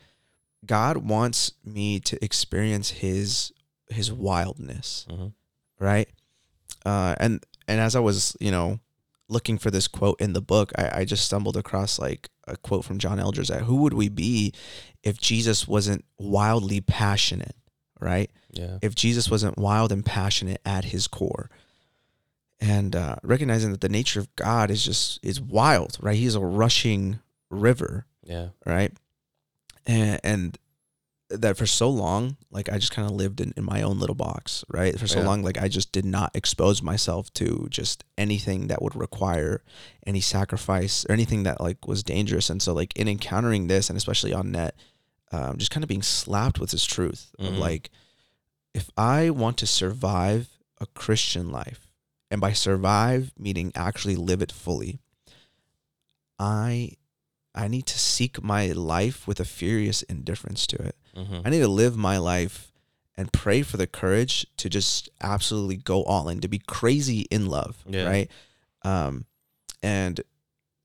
God 0.65 0.97
wants 0.97 1.51
me 1.63 1.99
to 2.01 2.23
experience 2.23 2.89
his 2.89 3.51
his 3.89 4.11
wildness, 4.11 5.05
hmm 5.09 5.27
right? 5.79 6.09
Uh 6.85 7.15
and 7.19 7.45
and 7.67 7.79
as 7.81 7.95
I 7.95 7.99
was, 7.99 8.35
you 8.39 8.51
know, 8.51 8.79
looking 9.29 9.57
for 9.57 9.71
this 9.71 9.87
quote 9.87 10.19
in 10.21 10.33
the 10.33 10.41
book, 10.41 10.71
I, 10.77 11.01
I 11.01 11.05
just 11.05 11.25
stumbled 11.25 11.57
across 11.57 11.99
like 11.99 12.29
a 12.47 12.55
quote 12.57 12.85
from 12.85 12.97
John 12.97 13.19
Eldredge 13.19 13.49
that 13.49 13.63
who 13.63 13.77
would 13.77 13.93
we 13.93 14.09
be 14.09 14.53
if 15.03 15.19
Jesus 15.19 15.67
wasn't 15.67 16.05
wildly 16.17 16.81
passionate, 16.81 17.55
right? 17.99 18.31
yeah 18.51 18.77
if 18.81 18.95
Jesus 18.95 19.29
wasn't 19.29 19.57
wild 19.57 19.91
and 19.91 20.05
passionate 20.05 20.61
at 20.65 20.85
his 20.85 21.07
core. 21.07 21.49
And 22.59 22.95
uh, 22.95 23.17
recognizing 23.21 23.71
that 23.71 23.81
the 23.81 23.89
nature 23.89 24.19
of 24.19 24.35
God 24.35 24.71
is 24.71 24.83
just 24.83 25.19
is 25.23 25.39
wild, 25.39 25.97
right? 26.01 26.15
He's 26.15 26.33
a 26.35 26.39
rushing 26.39 27.19
river, 27.49 28.07
yeah 28.23 28.49
right? 28.65 28.91
And, 29.85 30.19
and 30.23 30.57
that 31.29 31.57
for 31.57 31.65
so 31.65 31.89
long, 31.89 32.37
like 32.51 32.69
I 32.71 32.77
just 32.77 32.91
kind 32.93 33.05
of 33.09 33.13
lived 33.15 33.41
in, 33.41 33.53
in 33.57 33.63
my 33.65 33.81
own 33.81 33.99
little 33.99 34.15
box, 34.15 34.63
right? 34.69 34.97
For 34.97 35.07
so 35.07 35.19
Yeah. 35.19 35.25
long, 35.25 35.43
like 35.43 35.57
I 35.57 35.67
just 35.67 35.91
did 35.91 36.05
not 36.05 36.35
expose 36.35 36.81
myself 36.81 37.31
to 37.33 37.67
just 37.69 38.03
anything 38.17 38.67
that 38.67 38.81
would 38.81 38.95
require 38.95 39.61
any 40.05 40.21
sacrifice 40.21 41.05
or 41.09 41.11
anything 41.13 41.43
that 41.43 41.59
like 41.59 41.85
was 41.87 42.01
dangerous. 42.03 42.49
And 42.49 42.61
so, 42.61 42.73
like 42.73 42.95
in 42.97 43.07
encountering 43.07 43.67
this, 43.67 43.89
and 43.89 43.97
especially 43.97 44.33
on 44.33 44.51
net, 44.51 44.75
um, 45.31 45.57
just 45.57 45.71
kind 45.71 45.83
of 45.83 45.89
being 45.89 46.01
slapped 46.01 46.59
with 46.59 46.71
this 46.71 46.85
truth 46.85 47.35
of 47.39 47.55
Mhm. 47.55 47.59
like, 47.59 47.89
if 48.73 48.89
I 48.97 49.29
want 49.29 49.57
to 49.57 49.67
survive 49.67 50.47
a 50.79 50.85
Christian 50.85 51.51
life, 51.51 51.91
and 52.31 52.39
by 52.39 52.53
survive 52.53 53.33
meaning 53.37 53.71
actually 53.75 54.15
live 54.15 54.41
it 54.41 54.51
fully, 54.51 54.99
I 56.39 56.91
I 57.57 57.67
need 57.67 57.85
to 57.87 57.97
seek 57.99 58.43
my 58.43 58.67
life 58.67 59.27
with 59.27 59.39
a 59.39 59.45
furious 59.45 60.03
indifference 60.03 60.67
to 60.67 60.75
it. 60.77 60.95
hmm 61.15 61.39
I 61.43 61.49
need 61.49 61.59
to 61.61 61.67
live 61.67 61.97
my 61.97 62.17
life 62.17 62.71
and 63.17 63.33
pray 63.33 63.63
for 63.63 63.77
the 63.77 63.87
courage 63.87 64.45
to 64.57 64.69
just 64.69 65.09
absolutely 65.21 65.75
go 65.77 66.03
all 66.03 66.29
in, 66.29 66.39
to 66.41 66.47
be 66.47 66.59
crazy 66.59 67.21
in 67.31 67.47
love, 67.47 67.83
Yeah. 67.89 68.05
right? 68.05 68.31
Um, 68.83 69.25
and 69.81 70.21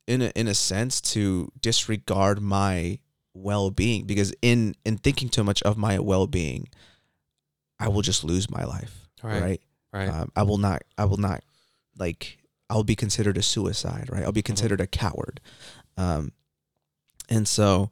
in 0.06 0.22
a, 0.22 0.30
in 0.34 0.48
a 0.48 0.54
sense 0.54 1.00
to 1.12 1.52
disregard 1.60 2.40
my 2.40 2.98
well-being 3.34 4.04
because 4.06 4.34
in 4.42 4.74
in 4.84 4.96
thinking 4.98 5.28
too 5.28 5.44
much 5.44 5.62
of 5.62 5.76
my 5.76 5.98
well-being, 5.98 6.68
I 7.78 7.88
will 7.88 8.02
just 8.02 8.24
lose 8.24 8.50
my 8.50 8.64
life, 8.64 9.08
Right. 9.22 9.40
right? 9.42 9.60
right 9.92 10.08
Um, 10.08 10.32
I 10.36 10.42
will 10.42 10.58
not. 10.58 10.82
I 10.98 11.04
will 11.04 11.16
not. 11.18 11.42
Like 11.98 12.38
I'll 12.70 12.84
be 12.84 12.96
considered 12.96 13.36
a 13.36 13.42
suicide, 13.42 14.08
right? 14.10 14.24
I'll 14.24 14.32
be 14.32 14.42
considered 14.42 14.80
a 14.80 14.86
coward. 14.86 15.40
Um, 15.96 16.32
and 17.32 17.48
so, 17.48 17.90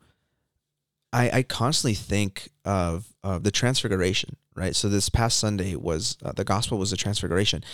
I 1.12 1.30
I 1.38 1.42
constantly 1.42 1.94
think 1.94 2.50
of 2.64 3.06
of 3.24 3.42
the 3.42 3.50
transfiguration, 3.50 4.36
right? 4.54 4.76
So 4.76 4.88
this 4.88 5.08
past 5.08 5.38
Sunday 5.38 5.74
was 5.76 6.18
uh, 6.22 6.32
the 6.32 6.44
gospel 6.44 6.78
was 6.78 6.90
the 6.90 6.96
transfiguration, 6.96 7.64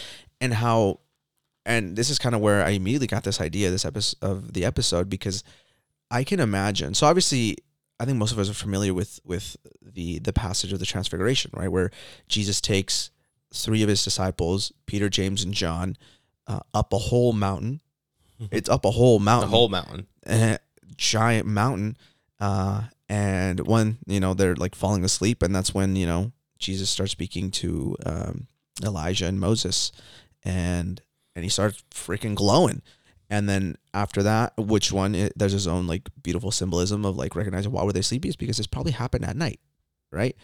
and 0.40 0.54
how 0.54 1.00
and 1.64 1.96
this 1.96 2.08
is 2.08 2.20
kind 2.20 2.36
of 2.36 2.40
where 2.40 2.64
I 2.64 2.70
immediately 2.70 3.08
got 3.08 3.24
this 3.24 3.40
idea 3.40 3.70
this 3.70 3.84
episode 3.84 4.18
of 4.22 4.52
the 4.52 4.64
episode 4.64 5.10
because 5.10 5.42
I 6.08 6.22
can 6.22 6.38
imagine. 6.38 6.94
So 6.94 7.08
obviously, 7.08 7.58
I 7.98 8.04
think 8.04 8.16
most 8.16 8.30
of 8.30 8.38
us 8.38 8.48
are 8.48 8.54
familiar 8.54 8.94
with 8.94 9.18
with 9.24 9.56
the 9.82 10.20
the 10.20 10.32
passage 10.32 10.72
of 10.72 10.78
the 10.78 10.86
Transfiguration, 10.86 11.50
right, 11.52 11.70
where 11.70 11.90
Jesus 12.28 12.60
takes 12.60 13.10
three 13.52 13.82
of 13.82 13.88
his 13.88 14.04
disciples, 14.04 14.72
Peter, 14.86 15.08
James, 15.08 15.42
and 15.42 15.52
John, 15.52 15.96
uh, 16.46 16.60
up 16.72 16.92
a 16.92 16.98
whole 16.98 17.32
mountain. 17.32 17.80
It's 18.50 18.68
up 18.68 18.84
a 18.84 18.90
whole 18.90 19.18
mountain, 19.18 19.48
whole 19.48 19.70
mountain. 19.70 20.06
a 20.26 20.58
giant 20.96 21.46
mountain. 21.46 21.96
Uh, 22.38 22.82
and 23.08 23.66
when 23.66 23.98
you 24.06 24.20
know 24.20 24.34
they're 24.34 24.56
like 24.56 24.74
falling 24.74 25.04
asleep, 25.04 25.42
and 25.42 25.54
that's 25.54 25.72
when 25.74 25.96
you 25.96 26.06
know 26.06 26.32
Jesus 26.58 26.90
starts 26.90 27.12
speaking 27.12 27.50
to 27.52 27.96
um, 28.04 28.46
Elijah 28.82 29.26
and 29.26 29.40
Moses, 29.40 29.92
and 30.44 31.00
and 31.34 31.44
he 31.44 31.48
starts 31.48 31.82
freaking 31.92 32.34
glowing. 32.34 32.82
And 33.28 33.48
then 33.48 33.76
after 33.92 34.22
that, 34.22 34.52
which 34.56 34.92
one? 34.92 35.14
It, 35.14 35.32
there's 35.36 35.52
his 35.52 35.66
own 35.66 35.86
like 35.86 36.08
beautiful 36.22 36.50
symbolism 36.50 37.04
of 37.04 37.16
like 37.16 37.34
recognizing 37.34 37.72
why 37.72 37.82
were 37.82 37.92
they 37.92 38.02
sleepy 38.02 38.28
is 38.28 38.36
because 38.36 38.56
this 38.56 38.66
probably 38.66 38.92
happened 38.92 39.24
at 39.24 39.36
night, 39.36 39.60
right? 40.12 40.36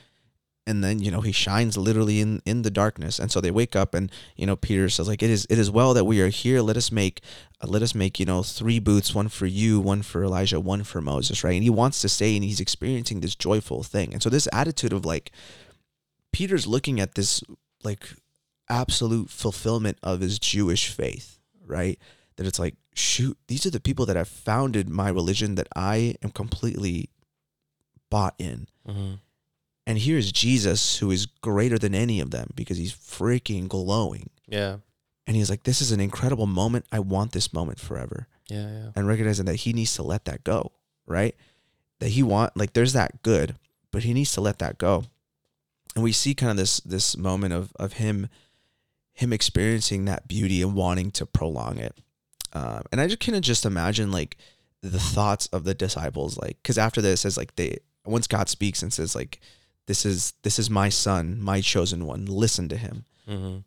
And 0.64 0.84
then 0.84 1.00
you 1.00 1.10
know 1.10 1.22
he 1.22 1.32
shines 1.32 1.76
literally 1.76 2.20
in 2.20 2.40
in 2.46 2.62
the 2.62 2.70
darkness, 2.70 3.18
and 3.18 3.32
so 3.32 3.40
they 3.40 3.50
wake 3.50 3.74
up, 3.74 3.94
and 3.94 4.12
you 4.36 4.46
know 4.46 4.54
Peter 4.54 4.88
says 4.88 5.08
like 5.08 5.22
it 5.22 5.30
is 5.30 5.44
it 5.50 5.58
is 5.58 5.72
well 5.72 5.92
that 5.94 6.04
we 6.04 6.20
are 6.20 6.28
here. 6.28 6.60
Let 6.60 6.76
us 6.76 6.92
make 6.92 7.20
uh, 7.60 7.66
let 7.66 7.82
us 7.82 7.96
make 7.96 8.20
you 8.20 8.26
know 8.26 8.44
three 8.44 8.78
booths, 8.78 9.12
one 9.12 9.28
for 9.28 9.46
you, 9.46 9.80
one 9.80 10.02
for 10.02 10.22
Elijah, 10.22 10.60
one 10.60 10.84
for 10.84 11.00
Moses, 11.00 11.42
right? 11.42 11.54
And 11.54 11.64
he 11.64 11.70
wants 11.70 12.00
to 12.02 12.08
stay, 12.08 12.36
and 12.36 12.44
he's 12.44 12.60
experiencing 12.60 13.20
this 13.20 13.34
joyful 13.34 13.82
thing, 13.82 14.12
and 14.12 14.22
so 14.22 14.30
this 14.30 14.46
attitude 14.52 14.92
of 14.92 15.04
like 15.04 15.32
Peter's 16.32 16.66
looking 16.66 17.00
at 17.00 17.16
this 17.16 17.42
like 17.82 18.08
absolute 18.68 19.30
fulfillment 19.30 19.98
of 20.02 20.20
his 20.20 20.38
Jewish 20.38 20.88
faith, 20.88 21.38
right? 21.66 21.98
That 22.36 22.46
it's 22.46 22.58
like, 22.58 22.76
shoot, 22.94 23.36
these 23.48 23.66
are 23.66 23.70
the 23.70 23.80
people 23.80 24.06
that 24.06 24.16
have 24.16 24.28
founded 24.28 24.88
my 24.88 25.08
religion 25.10 25.56
that 25.56 25.68
I 25.76 26.16
am 26.22 26.30
completely 26.30 27.10
bought 28.10 28.34
in. 28.38 28.68
Mm-hmm. 28.88 29.14
And 29.86 29.98
here's 29.98 30.30
Jesus, 30.30 30.98
who 30.98 31.10
is 31.10 31.26
greater 31.26 31.78
than 31.78 31.94
any 31.94 32.20
of 32.20 32.30
them 32.30 32.50
because 32.54 32.78
he's 32.78 32.94
freaking 32.94 33.68
glowing. 33.68 34.30
Yeah. 34.46 34.76
And 35.26 35.36
he's 35.36 35.50
like, 35.50 35.64
this 35.64 35.80
is 35.80 35.92
an 35.92 36.00
incredible 36.00 36.46
moment. 36.46 36.86
I 36.92 37.00
want 37.00 37.32
this 37.32 37.52
moment 37.52 37.80
forever. 37.80 38.28
Yeah. 38.48 38.68
Yeah. 38.70 38.90
And 38.94 39.06
recognizing 39.06 39.46
that 39.46 39.56
he 39.56 39.72
needs 39.72 39.94
to 39.96 40.02
let 40.02 40.24
that 40.26 40.44
go, 40.44 40.72
right? 41.06 41.34
That 42.00 42.10
he 42.10 42.22
want 42.22 42.56
like 42.56 42.72
there's 42.72 42.92
that 42.92 43.22
good, 43.22 43.56
but 43.90 44.02
he 44.02 44.12
needs 44.12 44.32
to 44.32 44.40
let 44.40 44.58
that 44.58 44.78
go. 44.78 45.04
And 45.94 46.02
we 46.02 46.12
see 46.12 46.34
kind 46.34 46.50
of 46.50 46.56
this 46.56 46.80
this 46.80 47.16
moment 47.16 47.54
of 47.54 47.72
of 47.76 47.94
him 47.94 48.28
him 49.14 49.32
experiencing 49.32 50.04
that 50.06 50.26
beauty 50.26 50.62
and 50.62 50.74
wanting 50.74 51.10
to 51.12 51.26
prolong 51.26 51.78
it. 51.78 51.96
Um, 52.52 52.82
and 52.90 53.00
I 53.00 53.06
just 53.06 53.20
kind 53.20 53.36
of 53.36 53.42
just 53.42 53.64
imagine 53.64 54.10
like 54.10 54.36
the 54.80 54.98
thoughts 54.98 55.46
of 55.48 55.64
the 55.64 55.74
disciples, 55.74 56.38
like 56.38 56.58
because 56.62 56.78
after 56.78 57.00
this, 57.00 57.22
says 57.22 57.36
like 57.36 57.56
they 57.56 57.78
once 58.04 58.26
God 58.26 58.48
speaks 58.48 58.82
and 58.82 58.92
says 58.92 59.14
like 59.14 59.40
this 59.86 60.04
is 60.06 60.34
this 60.42 60.58
is 60.58 60.70
my 60.70 60.88
son, 60.88 61.40
my 61.40 61.60
chosen 61.60 62.06
one. 62.06 62.26
Listen 62.26 62.68
to 62.68 62.76
him. 62.76 63.04
Mm-hmm. 63.28 63.58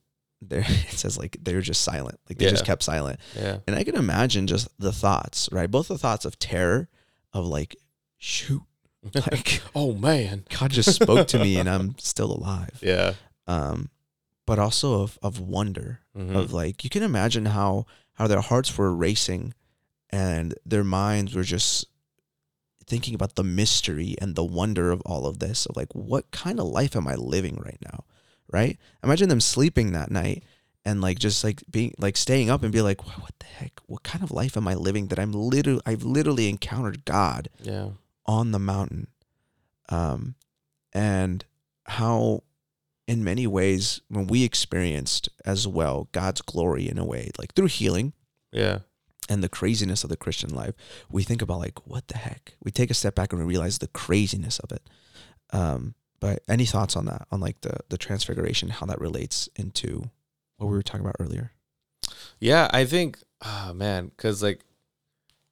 There 0.42 0.60
it 0.68 0.92
says 0.98 1.18
like 1.18 1.38
they 1.42 1.54
were 1.56 1.62
just 1.62 1.82
silent, 1.82 2.20
like 2.30 2.38
they 2.38 2.50
just 2.50 2.66
kept 2.66 2.84
silent. 2.84 3.20
Yeah. 3.36 3.58
And 3.68 3.76
I 3.76 3.84
can 3.84 3.96
imagine 3.96 4.48
just 4.48 4.68
the 4.80 4.92
thoughts, 4.92 5.50
right? 5.52 5.70
Both 5.72 5.88
the 5.88 5.98
thoughts 5.98 6.26
of 6.26 6.38
terror, 6.40 6.88
of 7.34 7.46
like, 7.48 7.76
shoot, 8.18 8.62
like 9.14 9.62
oh 9.74 9.94
man. 9.94 10.46
God 10.60 10.72
just 10.72 10.94
spoke 10.94 11.28
to 11.30 11.40
me 11.40 11.58
and 11.58 11.70
I'm 11.70 11.96
still 12.00 12.32
alive. 12.32 12.80
Yeah. 12.82 13.14
Um, 13.48 13.90
but 14.46 14.60
also 14.60 15.02
of 15.02 15.18
of 15.22 15.40
wonder, 15.40 16.02
Mhm. 16.16 16.36
of 16.36 16.54
like 16.54 16.84
you 16.84 16.90
can 16.90 17.04
imagine 17.04 17.46
how 17.48 17.86
how 18.14 18.28
their 18.28 18.42
hearts 18.42 18.78
were 18.78 18.94
racing, 18.96 19.54
and 20.10 20.54
their 20.66 20.84
minds 20.84 21.34
were 21.36 21.44
just 21.44 21.86
thinking 22.88 23.16
about 23.16 23.36
the 23.36 23.44
mystery 23.44 24.16
and 24.22 24.36
the 24.36 24.44
wonder 24.44 24.92
of 24.92 25.02
all 25.06 25.26
of 25.26 25.40
this. 25.40 25.66
Of 25.66 25.76
like, 25.76 25.94
what 25.94 26.32
kind 26.32 26.60
of 26.60 26.68
life 26.68 26.96
am 26.96 27.08
I 27.08 27.16
living 27.16 27.62
right 27.64 27.80
now? 27.82 28.04
Right? 28.52 28.78
Imagine 29.04 29.30
them 29.30 29.42
sleeping 29.42 29.92
that 29.92 30.12
night 30.12 30.44
and 30.86 31.02
like 31.02 31.18
just 31.18 31.44
like 31.44 31.64
being 31.70 31.94
like 31.98 32.16
staying 32.16 32.50
up 32.50 32.64
and 32.64 32.72
be 32.72 32.82
like, 32.82 33.06
what 33.06 33.34
the 33.40 33.46
heck? 33.46 33.80
What 33.88 34.04
kind 34.04 34.24
of 34.24 34.32
life 34.32 34.56
am 34.56 34.68
I 34.68 34.76
living 34.76 35.08
that 35.08 35.20
I'm 35.20 35.32
literally 35.32 35.82
I've 35.86 36.04
literally 36.04 36.48
encountered 36.48 37.06
God 37.06 37.50
yeah. 37.62 37.90
on 38.26 38.52
the 38.52 38.60
mountain 38.60 39.08
um 39.90 40.36
and 40.94 41.46
how 41.86 42.44
in 43.08 43.24
many 43.24 43.46
ways 43.46 44.02
when 44.10 44.28
we 44.28 44.44
experienced 44.44 45.30
as 45.44 45.68
well 45.68 46.08
God's 46.12 46.42
glory 46.42 46.88
in 46.88 46.98
a 46.98 47.06
way 47.06 47.32
like 47.38 47.54
through 47.54 47.68
healing 47.68 48.14
Yeah. 48.52 48.80
And 49.30 49.44
the 49.44 49.50
craziness 49.50 50.04
of 50.04 50.10
the 50.10 50.18
Christian 50.18 50.54
life 50.54 50.76
we 51.10 51.24
think 51.24 51.42
about 51.42 51.60
like 51.60 51.86
what 51.88 52.08
the 52.08 52.18
heck 52.18 52.56
we 52.64 52.72
take 52.72 52.92
a 52.92 52.94
step 52.94 53.16
back 53.16 53.32
and 53.34 53.40
we 53.42 53.48
realize 53.48 53.80
the 53.80 53.88
craziness 53.88 54.60
of 54.60 54.72
it 54.72 54.84
um 55.52 55.96
but 56.20 56.44
any 56.48 56.66
thoughts 56.66 56.96
on 56.96 57.06
that 57.06 57.28
on 57.32 57.40
like 57.40 57.62
the 57.62 57.78
the 57.90 57.98
transfiguration 57.98 58.70
how 58.70 58.86
that 58.86 59.00
relates 59.02 59.50
into 59.56 60.10
what 60.58 60.68
we 60.68 60.74
were 60.74 60.84
talking 60.84 61.02
about 61.06 61.16
earlier 61.20 61.52
Yeah, 62.40 62.70
I 62.72 62.86
think, 62.86 63.18
oh 63.42 63.74
man, 63.74 64.08
because 64.08 64.44
like, 64.44 64.62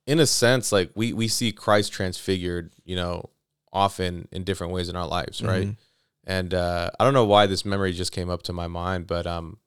in 0.06 0.20
a 0.20 0.28
sense, 0.28 0.72
like 0.72 0.92
we 0.96 1.14
we 1.14 1.28
see 1.28 1.52
Christ 1.52 1.92
transfigured, 1.92 2.72
you 2.86 2.96
know, 2.96 3.30
often 3.72 4.28
in 4.32 4.44
different 4.44 4.74
ways 4.74 4.90
in 4.90 4.96
our 4.96 5.08
lives, 5.08 5.42
right? 5.42 5.68
Mhm. 5.68 5.78
And 6.26 6.54
uh, 6.54 6.90
I 7.00 7.04
don't 7.04 7.14
know 7.14 7.26
why 7.26 7.48
this 7.48 7.66
memory 7.66 7.92
just 7.94 8.12
came 8.12 8.30
up 8.30 8.44
to 8.44 8.54
my 8.54 8.68
mind, 8.68 9.08
but 9.08 9.26
um, 9.26 9.58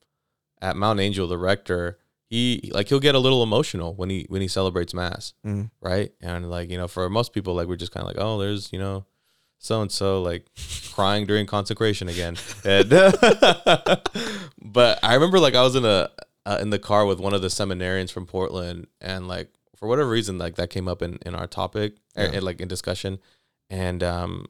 at 0.62 0.76
Mount 0.76 1.00
Angel, 1.00 1.26
the 1.26 1.38
rector, 1.38 1.98
he 2.28 2.70
like 2.74 2.88
he'll 2.88 3.00
get 3.00 3.14
a 3.14 3.18
little 3.18 3.42
emotional 3.42 3.94
when 3.94 4.10
he 4.10 4.26
when 4.28 4.42
he 4.42 4.48
celebrates 4.48 4.92
mass, 4.94 5.32
Mhm. 5.46 5.70
right? 5.80 6.12
And 6.20 6.50
like 6.50 6.70
you 6.70 6.76
know, 6.78 6.88
for 6.88 7.08
most 7.08 7.32
people, 7.32 7.54
like 7.54 7.68
we're 7.68 7.76
just 7.76 7.92
kind 7.92 8.02
of 8.02 8.08
like, 8.08 8.22
oh, 8.24 8.38
there's 8.38 8.72
you 8.72 8.78
know, 8.78 9.04
so 9.58 9.80
and 9.82 9.90
so 9.92 10.20
like 10.22 10.46
crying 10.92 11.26
during 11.26 11.46
consecration 11.46 12.08
again. 12.08 12.36
And 12.64 12.90
but 14.62 14.98
I 15.02 15.14
remember 15.14 15.38
like 15.38 15.54
I 15.54 15.62
was 15.62 15.76
in 15.76 15.84
a 15.84 16.10
uh, 16.44 16.58
in 16.60 16.70
the 16.70 16.78
car 16.78 17.06
with 17.06 17.18
one 17.18 17.34
of 17.34 17.42
the 17.42 17.48
seminarians 17.48 18.10
from 18.12 18.26
Portland, 18.26 18.86
and 19.00 19.26
like 19.28 19.50
for 19.76 19.88
whatever 19.88 20.08
reason, 20.08 20.38
like 20.38 20.56
that 20.56 20.70
came 20.70 20.88
up 20.88 21.02
in 21.02 21.18
in 21.26 21.34
our 21.34 21.46
topic, 21.46 21.96
or, 22.16 22.24
Yeah. 22.24 22.40
like 22.40 22.60
in 22.60 22.68
discussion, 22.68 23.18
and 23.70 24.02
um, 24.02 24.46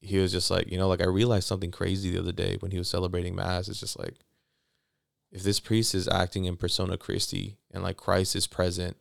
he 0.00 0.18
was 0.18 0.32
just 0.32 0.50
like, 0.50 0.70
you 0.70 0.78
know, 0.78 0.88
like 0.88 1.00
I 1.02 1.06
realized 1.06 1.46
something 1.48 1.70
crazy 1.70 2.10
the 2.10 2.18
other 2.20 2.32
day 2.32 2.56
when 2.60 2.70
he 2.70 2.78
was 2.78 2.88
celebrating 2.88 3.34
mass. 3.34 3.68
It's 3.68 3.80
just 3.80 3.98
like 3.98 4.14
if 5.32 5.42
this 5.42 5.60
priest 5.60 5.94
is 5.94 6.08
acting 6.08 6.44
in 6.44 6.56
persona 6.56 6.96
Christi 6.96 7.56
and 7.72 7.82
like 7.82 7.96
Christ 7.96 8.34
is 8.36 8.46
present 8.46 8.96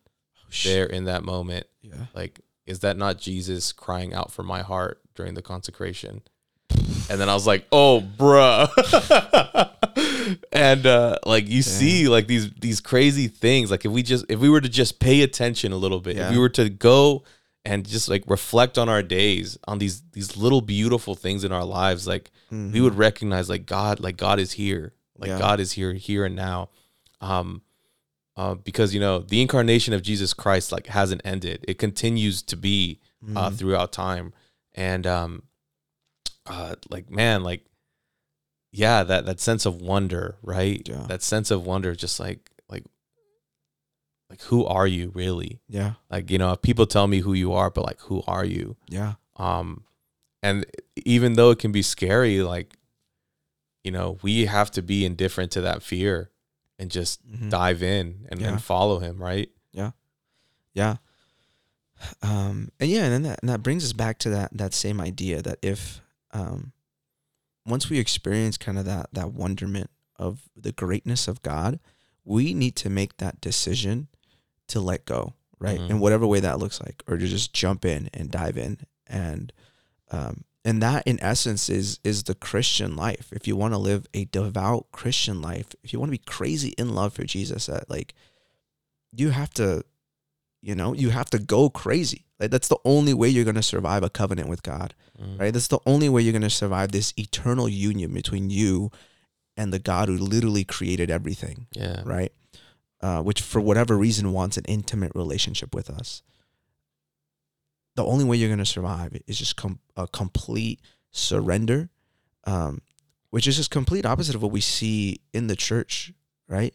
there 0.64 0.86
in 0.86 1.06
that 1.06 1.24
moment, 1.24 1.68
yeah 1.82 2.06
like 2.14 2.42
is 2.66 2.80
that 2.80 2.98
not 2.98 3.18
Jesus 3.18 3.72
crying 3.72 4.14
out 4.14 4.32
for 4.32 4.44
my 4.44 4.62
heart 4.62 5.02
during 5.16 5.34
the 5.34 5.42
consecration? 5.42 6.22
And 7.10 7.20
then 7.20 7.28
I 7.28 7.34
was 7.34 7.48
like, 7.48 7.66
"Oh, 7.72 8.00
bruh." 8.18 8.70
and 10.54 10.86
uh 10.86 11.18
like 11.26 11.48
you 11.50 11.62
see 11.64 12.08
like 12.08 12.28
these 12.28 12.52
these 12.54 12.80
crazy 12.80 13.28
things 13.28 13.72
like 13.72 13.86
if 13.86 13.92
we 13.92 14.04
just 14.04 14.26
if 14.30 14.40
we 14.40 14.50
were 14.50 14.62
to 14.62 14.70
just 14.70 15.00
pay 15.00 15.22
attention 15.24 15.72
a 15.72 15.78
little 15.78 16.00
bit, 16.00 16.16
if 16.18 16.32
we 16.32 16.38
were 16.38 16.50
to 16.50 16.70
go 16.70 17.24
and 17.66 17.88
just 17.88 18.08
like 18.10 18.24
reflect 18.28 18.78
on 18.78 18.88
our 18.88 19.02
days 19.02 19.58
on 19.68 19.80
these 19.80 20.04
these 20.14 20.38
little 20.38 20.62
beautiful 20.62 21.16
things 21.16 21.44
in 21.44 21.52
our 21.52 21.66
lives 21.66 22.08
like 22.08 22.32
we 22.72 22.80
would 22.82 22.96
recognize 22.96 23.50
like 23.50 23.66
God 23.66 24.00
like 24.00 24.18
God 24.18 24.40
is 24.40 24.54
here. 24.54 24.94
Like 25.20 25.30
Yeah. 25.30 25.38
God 25.40 25.60
is 25.60 25.74
here 25.74 25.94
here 25.94 26.26
and 26.26 26.36
now. 26.36 26.70
Um 27.22 27.62
uh, 28.38 28.56
because 28.56 28.94
you 28.94 29.02
know 29.02 29.20
the 29.20 29.42
incarnation 29.42 29.94
of 29.94 30.02
Jesus 30.02 30.34
Christ 30.34 30.72
like 30.72 30.88
hasn't 30.88 31.22
ended. 31.26 31.66
It 31.68 31.78
continues 31.78 32.42
to 32.44 32.56
be 32.56 33.02
uh, 33.36 33.50
Mhm. 33.50 33.58
throughout 33.58 33.92
time, 33.92 34.32
and 34.74 35.06
um, 35.06 35.44
uh, 36.46 36.76
like 36.90 37.10
man, 37.10 37.44
like 37.44 37.66
yeah, 38.72 39.04
that 39.04 39.26
that 39.26 39.42
sense 39.42 39.66
of 39.66 39.82
wonder, 39.82 40.38
right? 40.42 40.82
Yeah. 40.88 41.06
That 41.10 41.22
sense 41.22 41.52
of 41.52 41.66
wonder, 41.66 41.94
just 41.96 42.18
like 42.18 42.50
like 42.70 42.86
like 44.30 44.42
who 44.44 44.66
are 44.66 44.88
you 44.88 45.12
really? 45.14 45.60
yeah 45.68 45.94
Like 46.10 46.32
you 46.32 46.38
know, 46.38 46.56
people 46.56 46.86
tell 46.86 47.08
me 47.08 47.20
who 47.20 47.34
you 47.34 47.52
are, 47.54 47.70
but 47.70 47.84
like 47.86 48.00
who 48.02 48.24
are 48.26 48.46
you? 48.46 48.78
yeah 48.88 49.16
Um, 49.36 49.84
and 50.42 50.66
even 50.96 51.34
though 51.34 51.50
it 51.52 51.60
can 51.60 51.74
be 51.74 51.82
scary, 51.82 52.42
like 52.42 52.78
you 53.84 53.92
know, 53.92 54.18
we 54.22 54.46
have 54.46 54.70
to 54.72 54.82
be 54.82 55.06
indifferent 55.06 55.52
to 55.52 55.62
that 55.62 55.82
fear 55.84 56.32
and 56.78 56.90
just 56.92 57.26
Mhm. 57.28 57.50
dive 57.50 57.82
in 57.84 58.26
and, 58.30 58.40
Yeah. 58.42 58.50
and 58.50 58.62
follow 58.64 59.00
him, 59.00 59.18
right? 59.22 59.50
Yeah. 59.72 59.92
Yeah. 60.74 60.98
Um, 62.22 62.72
and 62.80 62.90
yeah, 62.90 63.04
and 63.06 63.14
then 63.14 63.24
that, 63.24 63.40
and 63.42 63.50
that 63.50 63.64
brings 63.64 63.84
us 63.84 63.94
back 63.94 64.20
to 64.20 64.30
that 64.30 64.56
that 64.58 64.74
same 64.74 65.02
idea 65.02 65.42
that 65.42 65.60
if 65.62 66.02
um, 66.32 66.72
once 67.66 67.90
we 67.90 68.00
experience 68.00 68.58
kind 68.58 68.78
of 68.80 68.86
that 68.86 69.10
that 69.14 69.34
wonderment 69.34 69.90
of 70.16 70.44
the 70.56 70.72
greatness 70.72 71.28
of 71.28 71.42
God, 71.42 71.80
we 72.24 72.54
need 72.54 72.76
to 72.78 72.90
make 72.90 73.18
that 73.18 73.42
decision 73.42 74.08
to 74.68 74.80
let 74.80 75.06
go, 75.06 75.34
right? 75.60 75.80
Mhm. 75.80 75.90
In 75.90 76.00
whatever 76.00 76.26
way 76.28 76.40
that 76.40 76.60
looks 76.60 76.80
like, 76.80 77.04
or 77.08 77.18
to 77.18 77.28
just 77.28 77.52
jump 77.54 77.84
in 77.84 78.10
and 78.14 78.32
dive 78.32 78.58
in 78.58 78.80
and 79.08 79.52
um, 80.12 80.44
and 80.66 80.82
that 80.82 81.08
in 81.08 81.22
essence 81.24 81.70
is 81.70 82.00
is 82.04 82.24
the 82.24 82.36
Christian 82.36 82.96
life. 82.96 83.30
If 83.32 83.48
you 83.48 83.56
want 83.56 83.74
to 83.74 83.78
live 83.78 84.08
a 84.14 84.26
devout 84.26 84.88
Christian 84.92 85.42
life, 85.42 85.68
if 85.84 85.94
you 85.94 86.00
want 86.00 86.10
to 86.10 86.18
be 86.18 86.24
crazy 86.26 86.70
in 86.78 86.94
love 86.96 87.14
for 87.14 87.24
Jesus, 87.24 87.68
that 87.68 87.90
like 87.90 88.14
you 89.12 89.30
have 89.30 89.54
to, 89.56 89.84
you 90.62 90.76
know, 90.76 90.94
you 90.94 91.10
have 91.10 91.30
to 91.32 91.40
go 91.40 91.70
crazy. 91.70 92.26
Like 92.40 92.52
that's 92.52 92.68
the 92.68 92.78
only 92.86 93.14
way 93.14 93.30
you're 93.30 93.46
gonna 93.46 93.64
survive 93.64 94.04
a 94.04 94.10
covenant 94.10 94.50
with 94.50 94.64
God, 94.64 94.94
Mm. 95.22 95.40
right? 95.40 95.52
That's 95.54 95.68
the 95.68 95.80
only 95.86 96.08
way 96.10 96.22
you're 96.22 96.34
gonna 96.34 96.50
survive 96.50 96.92
this 96.92 97.14
eternal 97.18 97.68
union 97.68 98.14
between 98.14 98.50
you 98.50 98.92
and 99.58 99.74
the 99.74 99.80
God 99.80 100.08
who 100.08 100.18
literally 100.18 100.64
created 100.64 101.10
everything, 101.12 101.68
Yeah. 101.74 102.02
right? 102.06 102.32
Uh, 103.02 103.22
which 103.22 103.42
for 103.42 103.60
whatever 103.62 103.98
reason 103.98 104.32
wants 104.34 104.56
an 104.58 104.64
intimate 104.66 105.12
relationship 105.16 105.74
with 105.76 105.90
us. 105.90 106.22
The 108.00 108.06
only 108.06 108.24
way 108.24 108.38
you're 108.38 108.48
gonna 108.50 108.66
survive 108.66 109.12
is 109.28 109.38
just 109.38 109.58
com- 109.58 109.80
a 109.98 110.08
complete 110.08 110.80
surrender, 111.12 111.90
um, 112.46 112.82
which 113.30 113.46
is 113.46 113.58
just 113.58 113.72
complete 113.72 114.06
opposite 114.06 114.36
of 114.36 114.42
what 114.42 114.54
we 114.54 114.62
see 114.62 115.20
in 115.34 115.48
the 115.48 115.56
church, 115.58 116.14
right? 116.48 116.74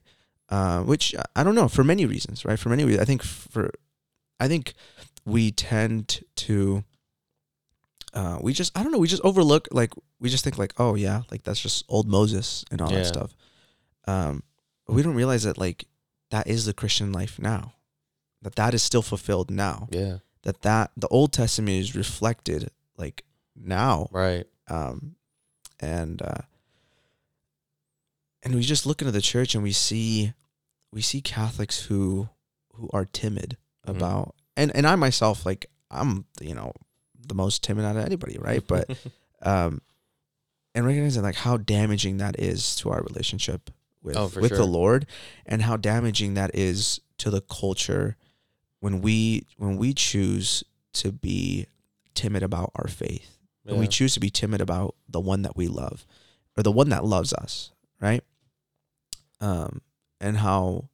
Uh, 0.50 0.82
which 0.82 1.14
I 1.34 1.42
don't 1.42 1.54
know 1.54 1.66
for 1.68 1.82
many 1.82 2.04
reasons, 2.04 2.44
right? 2.44 2.58
For 2.58 2.68
many 2.68 2.84
reasons, 2.84 3.00
I 3.00 3.06
think 3.06 3.22
for, 3.22 3.70
I 4.38 4.48
think 4.48 4.74
we 5.24 5.50
tend 5.50 6.20
to, 6.36 6.84
uh, 8.12 8.38
we 8.42 8.52
just 8.52 8.76
I 8.78 8.82
don't 8.82 8.92
know, 8.92 8.98
we 8.98 9.08
just 9.08 9.22
overlook 9.24 9.66
like 9.72 9.94
we 10.20 10.28
just 10.28 10.44
think 10.44 10.58
like 10.58 10.74
oh 10.78 10.94
yeah, 10.94 11.22
like 11.30 11.42
that's 11.42 11.60
just 11.60 11.86
old 11.88 12.06
Moses 12.06 12.66
and 12.70 12.82
all 12.82 12.90
Yeah. 12.92 12.98
that 12.98 13.06
stuff. 13.06 13.34
Um, 14.06 14.42
but 14.86 14.92
we 14.92 15.02
don't 15.02 15.14
realize 15.14 15.44
that 15.44 15.56
like 15.56 15.86
that 16.30 16.46
is 16.48 16.66
the 16.66 16.74
Christian 16.74 17.12
life 17.12 17.38
now, 17.38 17.72
that 18.42 18.56
that 18.56 18.74
is 18.74 18.82
still 18.82 19.00
fulfilled 19.02 19.50
now, 19.50 19.88
Yeah. 19.90 20.18
That 20.44 20.62
that 20.62 20.90
the 20.96 21.08
Old 21.08 21.32
Testament 21.32 21.78
is 21.80 21.94
reflected 21.96 22.70
like 22.96 23.24
now 23.56 24.08
Right. 24.12 24.46
um, 24.68 25.16
and 25.80 26.22
uh, 26.22 26.42
and 28.42 28.54
we 28.54 28.62
just 28.62 28.86
look 28.86 29.00
into 29.02 29.12
the 29.12 29.20
church 29.20 29.54
and 29.54 29.62
we 29.64 29.72
see 29.72 30.32
we 30.92 31.00
see 31.02 31.20
Catholics 31.20 31.84
who 31.86 32.28
who 32.74 32.88
are 32.92 33.04
timid 33.04 33.56
Mhm. 33.86 33.96
about 33.96 34.34
and 34.56 34.74
and 34.74 34.86
I 34.86 34.94
myself 34.96 35.44
like 35.46 35.66
I'm 35.90 36.24
you 36.40 36.54
know 36.54 36.72
the 37.26 37.34
most 37.34 37.62
timid 37.62 37.84
out 37.84 37.96
of 37.96 38.04
anybody 38.04 38.38
right 38.38 38.62
but 38.66 38.90
um 39.42 39.80
and 40.74 40.84
recognizing 40.86 41.22
like 41.22 41.36
how 41.36 41.56
damaging 41.56 42.18
that 42.18 42.38
is 42.38 42.74
to 42.76 42.90
our 42.90 43.02
relationship 43.02 43.70
with 44.02 44.16
Oh, 44.16 44.30
with 44.40 44.50
the. 44.50 44.64
Lord 44.64 45.06
and 45.46 45.62
how 45.62 45.76
damaging 45.76 46.34
that 46.34 46.54
is 46.54 47.00
to 47.18 47.30
the 47.30 47.40
culture 47.40 48.16
when 48.84 49.00
we 49.00 49.46
when 49.56 49.78
we 49.78 49.94
choose 49.94 50.62
to 50.92 51.10
be 51.10 51.66
timid 52.14 52.42
about 52.42 52.70
our 52.76 52.86
faith 52.86 53.38
when 53.62 53.78
we 53.78 53.88
choose 53.88 54.12
to 54.12 54.20
be 54.20 54.28
timid 54.28 54.60
about 54.60 54.94
the 55.08 55.18
one 55.18 55.40
that 55.40 55.56
we 55.56 55.68
love 55.68 56.04
or 56.54 56.62
the 56.62 56.70
one 56.70 56.90
that 56.90 57.02
loves 57.02 57.32
us 57.32 57.72
right 57.98 58.22
um 59.40 59.80
and 60.20 60.36
how 60.36 60.90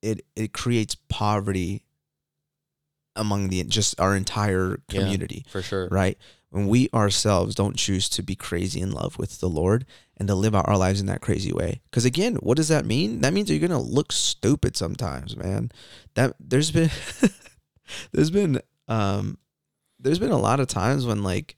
it 0.00 0.24
it 0.34 0.54
creates 0.54 0.94
poverty 1.10 1.82
among 3.14 3.50
the 3.50 3.62
just 3.64 4.00
our 4.00 4.16
entire 4.16 4.80
Yeah. 4.88 5.00
community 5.02 5.44
for 5.50 5.60
sure. 5.60 5.88
right 5.90 6.16
when 6.52 6.68
we 6.68 6.88
ourselves 6.92 7.54
don't 7.54 7.76
choose 7.76 8.08
to 8.10 8.22
be 8.22 8.34
crazy 8.36 8.80
in 8.80 8.90
love 8.92 9.18
with 9.18 9.40
the 9.40 9.48
lord 9.48 9.86
and 10.18 10.28
to 10.28 10.34
live 10.34 10.54
out 10.54 10.68
our 10.68 10.76
lives 10.76 11.00
in 11.00 11.06
that 11.06 11.20
crazy 11.22 11.50
way 11.52 11.80
because 11.90 12.04
again 12.04 12.34
what 12.36 12.56
does 12.56 12.68
that 12.68 12.84
mean 12.84 13.20
that 13.22 13.32
means 13.32 13.50
you're 13.50 13.58
gonna 13.68 13.80
look 13.80 14.12
stupid 14.12 14.76
sometimes 14.76 15.36
man 15.36 15.70
that 16.14 16.34
there's 16.38 16.70
been 16.70 16.90
there's 18.12 18.30
been 18.30 18.60
um 18.88 19.38
there's 19.98 20.18
been 20.18 20.30
a 20.30 20.38
lot 20.38 20.60
of 20.60 20.66
times 20.66 21.06
when 21.06 21.22
like 21.22 21.56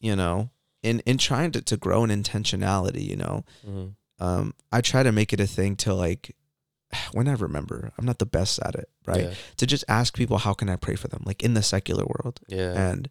you 0.00 0.16
know 0.16 0.50
in 0.82 1.00
in 1.00 1.18
trying 1.18 1.52
to, 1.52 1.60
to 1.62 1.76
grow 1.76 2.04
in 2.04 2.10
intentionality 2.10 3.02
you 3.08 3.16
know 3.16 3.44
Mhm. 3.66 3.94
um 4.18 4.54
i 4.72 4.80
try 4.80 5.02
to 5.02 5.12
make 5.12 5.32
it 5.32 5.40
a 5.40 5.46
thing 5.46 5.76
to 5.76 5.94
like 5.94 6.34
when 7.12 7.28
i 7.28 7.34
remember 7.34 7.92
i'm 7.96 8.04
not 8.04 8.18
the 8.18 8.26
best 8.26 8.58
at 8.64 8.74
it 8.74 8.88
right 9.06 9.24
Yeah. 9.28 9.34
to 9.58 9.66
just 9.66 9.84
ask 9.88 10.16
people 10.16 10.38
how 10.38 10.54
can 10.54 10.68
i 10.68 10.76
pray 10.76 10.96
for 10.96 11.08
them 11.08 11.22
like 11.24 11.42
in 11.42 11.54
the 11.54 11.62
secular 11.62 12.04
world 12.04 12.40
Yeah. 12.48 12.72
and 12.90 13.08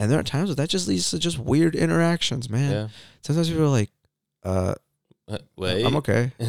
and 0.00 0.10
there 0.10 0.18
are 0.18 0.24
times 0.24 0.48
where 0.48 0.56
that 0.56 0.68
just 0.68 0.88
leads 0.88 1.10
to 1.10 1.18
just 1.20 1.38
weird 1.38 1.76
interactions 1.76 2.50
man 2.50 2.72
yeah. 2.72 2.88
sometimes 3.22 3.48
people 3.48 3.64
are 3.64 3.68
like 3.68 3.90
uh 4.44 4.74
Uh, 5.28 5.38
Wait. 5.56 5.84
i'm 5.86 5.94
okay 5.96 6.32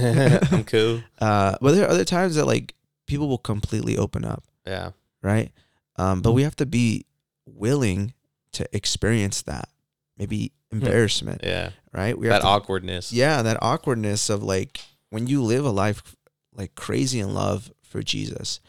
I'm 0.52 0.64
cool. 0.64 1.04
uh 1.22 1.56
but 1.62 1.74
there 1.74 1.86
are 1.86 1.90
other 1.92 2.06
times 2.06 2.34
that 2.36 2.46
like 2.46 2.74
people 3.06 3.28
will 3.28 3.38
completely 3.38 3.96
open 3.98 4.26
up 4.26 4.44
Yeah. 4.66 4.92
right 5.22 5.52
um 5.98 6.22
but 6.24 6.32
we 6.32 6.42
have 6.44 6.56
to 6.56 6.66
be 6.66 7.06
willing 7.46 8.14
to 8.54 8.66
experience 8.76 9.44
that 9.44 9.70
maybe 10.18 10.52
embarrassment 10.72 11.42
Yeah. 11.44 11.72
right 11.94 12.18
we 12.18 12.28
That 12.30 12.42
to, 12.42 12.48
awkwardness. 12.48 13.12
yeah 13.14 13.42
that 13.44 13.58
awkwardness 13.62 14.30
of 14.30 14.42
like 14.44 14.80
when 15.10 15.28
you 15.28 15.44
live 15.44 15.66
a 15.66 15.70
life 15.72 16.16
like 16.54 16.74
crazy 16.76 17.20
in 17.20 17.34
love 17.34 17.72
for 17.84 18.02
jesus 18.02 18.60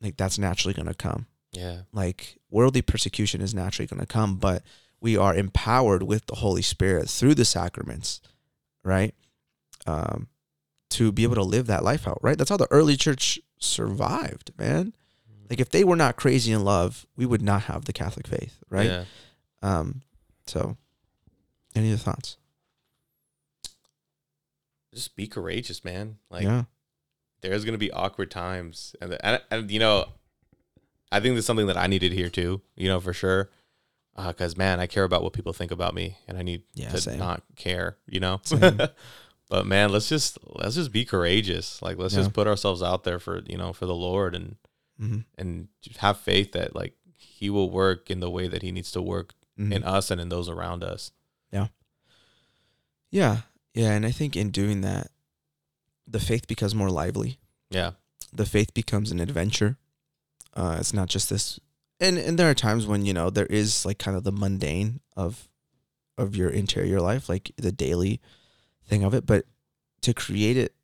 like 0.00 0.16
that's 0.16 0.38
naturally 0.38 0.74
going 0.74 0.88
to 0.88 0.94
come 0.94 1.26
Yeah. 1.52 1.82
like 1.92 2.38
worldly 2.50 2.82
persecution 2.82 3.40
is 3.40 3.54
naturally 3.54 3.86
going 3.86 4.00
to 4.00 4.06
come, 4.06 4.36
but 4.36 4.62
we 5.00 5.16
are 5.16 5.34
empowered 5.34 6.02
with 6.02 6.26
the 6.26 6.36
Holy 6.36 6.62
Spirit 6.62 7.10
through 7.10 7.34
the 7.34 7.44
sacraments, 7.44 8.20
right? 8.82 9.14
Um, 9.86 10.28
to 10.90 11.10
be 11.12 11.24
able 11.24 11.34
to 11.34 11.42
live 11.42 11.66
that 11.66 11.84
life 11.84 12.06
out, 12.08 12.18
right? 12.22 12.38
That's 12.38 12.50
how 12.50 12.56
the 12.56 12.70
early 12.70 12.96
church 12.96 13.38
survived, 13.58 14.52
man. 14.58 14.94
Like 15.50 15.60
if 15.60 15.70
they 15.70 15.84
were 15.84 15.96
not 15.96 16.16
crazy 16.16 16.52
in 16.52 16.64
love, 16.64 17.06
we 17.16 17.26
would 17.26 17.42
not 17.42 17.64
have 17.64 17.84
the 17.84 17.92
Catholic 17.92 18.26
faith, 18.26 18.58
right? 18.70 18.86
Yeah. 18.88 19.04
Um, 19.60 20.02
so 20.46 20.76
any 21.74 21.88
other 21.88 21.98
thoughts? 21.98 22.38
Just 24.94 25.16
be 25.16 25.26
courageous, 25.26 25.84
man. 25.84 26.18
Like 26.30 26.44
yeah, 26.44 26.64
there's 27.40 27.64
gonna 27.64 27.78
be 27.78 27.90
awkward 27.90 28.30
times, 28.30 28.94
and, 29.00 29.16
and 29.22 29.40
and 29.50 29.70
you 29.70 29.78
know, 29.78 30.06
I 31.12 31.20
think 31.20 31.34
that's 31.36 31.46
something 31.46 31.66
that 31.68 31.76
I 31.76 31.86
needed 31.86 32.12
here 32.12 32.30
too. 32.30 32.60
You 32.74 32.88
know, 32.88 32.98
for 33.00 33.12
sure. 33.12 33.50
Because 34.16 34.56
man, 34.56 34.80
I 34.80 34.86
care 34.86 35.04
about 35.04 35.22
what 35.22 35.32
people 35.32 35.52
think 35.52 35.70
about 35.70 35.94
me, 35.94 36.16
and 36.28 36.36
I 36.36 36.42
need 36.42 36.64
Yeah, 36.74 36.90
to 36.90 37.00
same. 37.00 37.18
not 37.18 37.42
care. 37.56 37.96
You 38.06 38.20
know. 38.20 38.40
But 39.48 39.66
man, 39.66 39.92
let's 39.92 40.08
just 40.08 40.38
let's 40.46 40.76
just 40.76 40.92
be 40.92 41.04
courageous. 41.04 41.82
Like 41.82 41.98
let's 41.98 42.14
Yeah. 42.14 42.20
just 42.20 42.32
put 42.32 42.46
ourselves 42.46 42.82
out 42.82 43.04
there 43.04 43.18
for 43.18 43.42
you 43.46 43.58
know 43.58 43.74
for 43.74 43.84
the 43.84 43.94
Lord 43.94 44.34
and 44.34 44.56
hmm 44.98 45.20
and 45.36 45.68
have 45.98 46.16
faith 46.18 46.52
that 46.52 46.74
like 46.74 46.94
He 47.16 47.50
will 47.50 47.68
work 47.70 48.10
in 48.10 48.20
the 48.20 48.30
way 48.30 48.48
that 48.48 48.62
He 48.62 48.72
needs 48.72 48.90
to 48.92 49.02
work 49.02 49.34
hmm 49.58 49.70
in 49.72 49.84
us 49.84 50.10
and 50.10 50.20
in 50.22 50.30
those 50.30 50.48
around 50.48 50.82
us. 50.82 51.10
Yeah. 51.52 51.66
Yeah, 53.10 53.38
yeah. 53.74 53.90
And 53.92 54.06
I 54.06 54.10
think 54.10 54.36
in 54.36 54.50
doing 54.50 54.80
that, 54.82 55.10
the 56.06 56.20
faith 56.20 56.46
becomes 56.46 56.74
more 56.74 56.90
lively. 56.90 57.38
Yeah. 57.70 57.92
the 58.32 58.46
faith 58.46 58.72
becomes 58.72 59.10
an 59.10 59.20
adventure. 59.20 59.76
Uh, 60.54 60.76
it's 60.78 60.92
not 60.94 61.08
just 61.08 61.30
this, 61.30 61.58
and 62.00 62.18
and 62.18 62.38
there 62.38 62.50
are 62.50 62.54
times 62.54 62.86
when 62.86 63.04
you 63.06 63.12
know 63.14 63.30
there 63.30 63.46
is 63.46 63.84
like 63.86 63.98
kind 63.98 64.16
of 64.16 64.24
the 64.24 64.32
mundane 64.32 65.00
of 65.16 65.48
of 66.18 66.36
your 66.36 66.50
interior 66.50 67.00
life, 67.00 67.28
like 67.28 67.52
the 67.56 67.72
daily 67.72 68.20
thing 68.86 69.02
of 69.02 69.14
it, 69.14 69.24
but 69.26 69.46
to 70.02 70.12
create 70.12 70.56
it, 70.58 70.74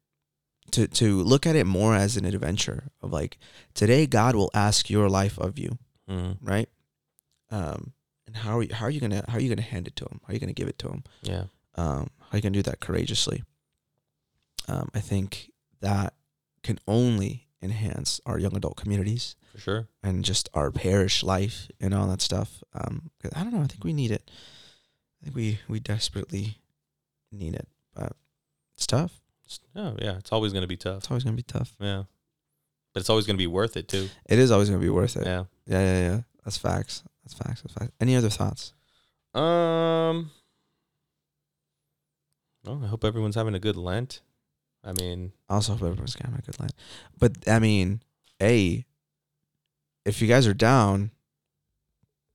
to 0.70 0.86
to 0.88 1.22
look 1.22 1.46
at 1.46 1.54
it 1.56 1.66
more 1.66 1.94
as 1.94 2.16
an 2.16 2.24
adventure 2.24 2.88
of 3.02 3.12
like 3.12 3.36
today 3.74 4.06
God 4.06 4.34
will 4.34 4.50
ask 4.54 4.88
your 4.88 5.08
life 5.10 5.38
of 5.38 5.58
you, 5.58 5.78
Mhm. 6.08 6.38
right? 6.40 6.68
Um, 7.50 7.92
and 8.26 8.36
how 8.36 8.58
are 8.58 8.62
you, 8.62 8.74
how 8.74 8.86
are 8.86 8.90
you 8.90 9.00
gonna 9.00 9.24
how 9.28 9.36
are 9.36 9.40
you 9.40 9.48
gonna 9.50 9.62
hand 9.62 9.86
it 9.86 9.96
to 9.96 10.04
him? 10.06 10.20
How 10.24 10.30
are 10.30 10.34
you 10.34 10.40
gonna 10.40 10.52
give 10.54 10.68
it 10.68 10.78
to 10.80 10.88
him? 10.88 11.04
Yeah. 11.22 11.44
um, 11.74 12.10
how 12.20 12.32
are 12.32 12.36
you 12.38 12.42
gonna 12.42 12.54
do 12.54 12.62
that 12.62 12.80
courageously. 12.80 13.42
Um, 14.66 14.88
I 14.94 15.00
think 15.00 15.50
that 15.80 16.14
can 16.62 16.78
only 16.86 17.47
enhance 17.60 18.20
our 18.24 18.38
young 18.38 18.56
adult 18.56 18.76
communities 18.76 19.34
For 19.52 19.58
sure. 19.60 19.88
and 20.02 20.24
just 20.24 20.48
our 20.54 20.70
parish 20.70 21.22
life 21.22 21.68
and 21.80 21.92
all 21.92 22.06
that 22.08 22.20
stuff. 22.20 22.62
Um, 22.72 23.10
'cause 23.20 23.32
I 23.34 23.42
don't 23.42 23.52
know. 23.52 23.62
I 23.62 23.66
think 23.66 23.82
we 23.84 23.92
need 23.92 24.10
it. 24.12 24.30
I 25.20 25.24
think 25.24 25.36
we 25.36 25.58
we 25.68 25.80
desperately 25.80 26.58
need 27.32 27.54
it, 27.54 27.68
but 27.94 28.12
it's 28.76 28.86
tough. 28.86 29.20
Oh 29.74 29.96
yeah, 30.00 30.18
it's 30.18 30.30
always 30.32 30.52
gonna 30.52 30.66
be 30.68 30.76
tough. 30.76 30.98
It's 30.98 31.10
always 31.10 31.24
gonna 31.24 31.36
be 31.36 31.42
tough. 31.42 31.74
Yeah. 31.80 32.04
But 32.94 33.00
it's 33.00 33.10
always 33.10 33.26
gonna 33.26 33.36
be 33.38 33.46
worth 33.46 33.76
it 33.76 33.88
too. 33.88 34.08
It 34.26 34.38
is 34.38 34.50
always 34.50 34.68
gonna 34.70 34.80
be 34.80 34.88
worth 34.90 35.16
it. 35.16 35.26
Yeah. 35.26 35.44
yeah, 35.66 35.80
yeah. 35.82 36.08
yeah. 36.10 36.20
That's 36.44 36.56
facts. 36.56 37.02
That's 37.24 37.34
facts. 37.34 37.62
That's 37.62 37.74
facts. 37.74 37.92
Any 38.00 38.14
other 38.16 38.30
thoughts? 38.30 38.72
Um. 39.34 40.30
Well, 42.64 42.80
I 42.84 42.86
hope 42.88 43.04
everyone's 43.04 43.34
having 43.34 43.54
a 43.54 43.58
good 43.60 43.76
Lent. 43.76 44.20
I 44.84 44.92
mean, 44.92 45.32
I 45.48 45.54
also 45.54 45.72
hope 45.72 45.82
everyone's 45.82 46.14
have 46.14 46.38
a 46.38 46.42
good 46.42 46.58
line. 46.58 46.70
But 47.18 47.32
I 47.46 47.58
mean, 47.58 48.02
a 48.40 48.84
if 50.04 50.22
you 50.22 50.28
guys 50.28 50.46
are 50.46 50.54
down, 50.54 51.10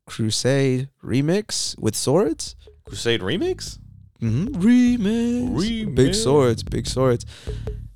Crusade 0.06 0.89
remix 1.04 1.80
with 1.80 1.96
swords. 1.96 2.56
Crusade 2.86 3.22
remix. 3.22 3.80
Mm-hmm. 4.22 4.62
Remix. 4.62 5.96
Big 5.96 6.16
swords. 6.16 6.64
Big 6.64 6.88
swords. 6.88 7.26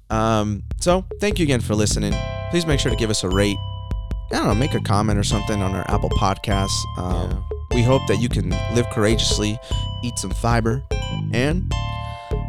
Um. 0.09 0.63
So 0.79 1.05
thank 1.19 1.39
you 1.39 1.43
again 1.43 1.61
for 1.61 1.75
listening. 1.75 2.13
Please 2.49 2.65
make 2.65 2.79
sure 2.79 2.91
to 2.91 2.97
give 2.97 3.09
us 3.09 3.23
a 3.23 3.29
rate. 3.29 3.57
I 4.31 4.37
don't 4.37 4.47
know, 4.47 4.55
make 4.55 4.73
a 4.73 4.81
comment 4.81 5.17
or 5.17 5.23
something 5.23 5.61
on 5.61 5.73
our 5.73 5.89
Apple 5.89 6.09
Podcasts. 6.09 6.83
Um, 6.97 7.31
yeah. 7.31 7.77
We 7.77 7.83
hope 7.83 8.01
that 8.07 8.17
you 8.17 8.27
can 8.27 8.49
live 8.73 8.85
courageously, 8.91 9.57
eat 10.03 10.17
some 10.17 10.31
fiber, 10.31 10.83
and 11.31 11.71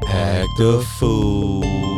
Act 0.07 0.61
a 0.61 0.80
fool. 0.80 1.97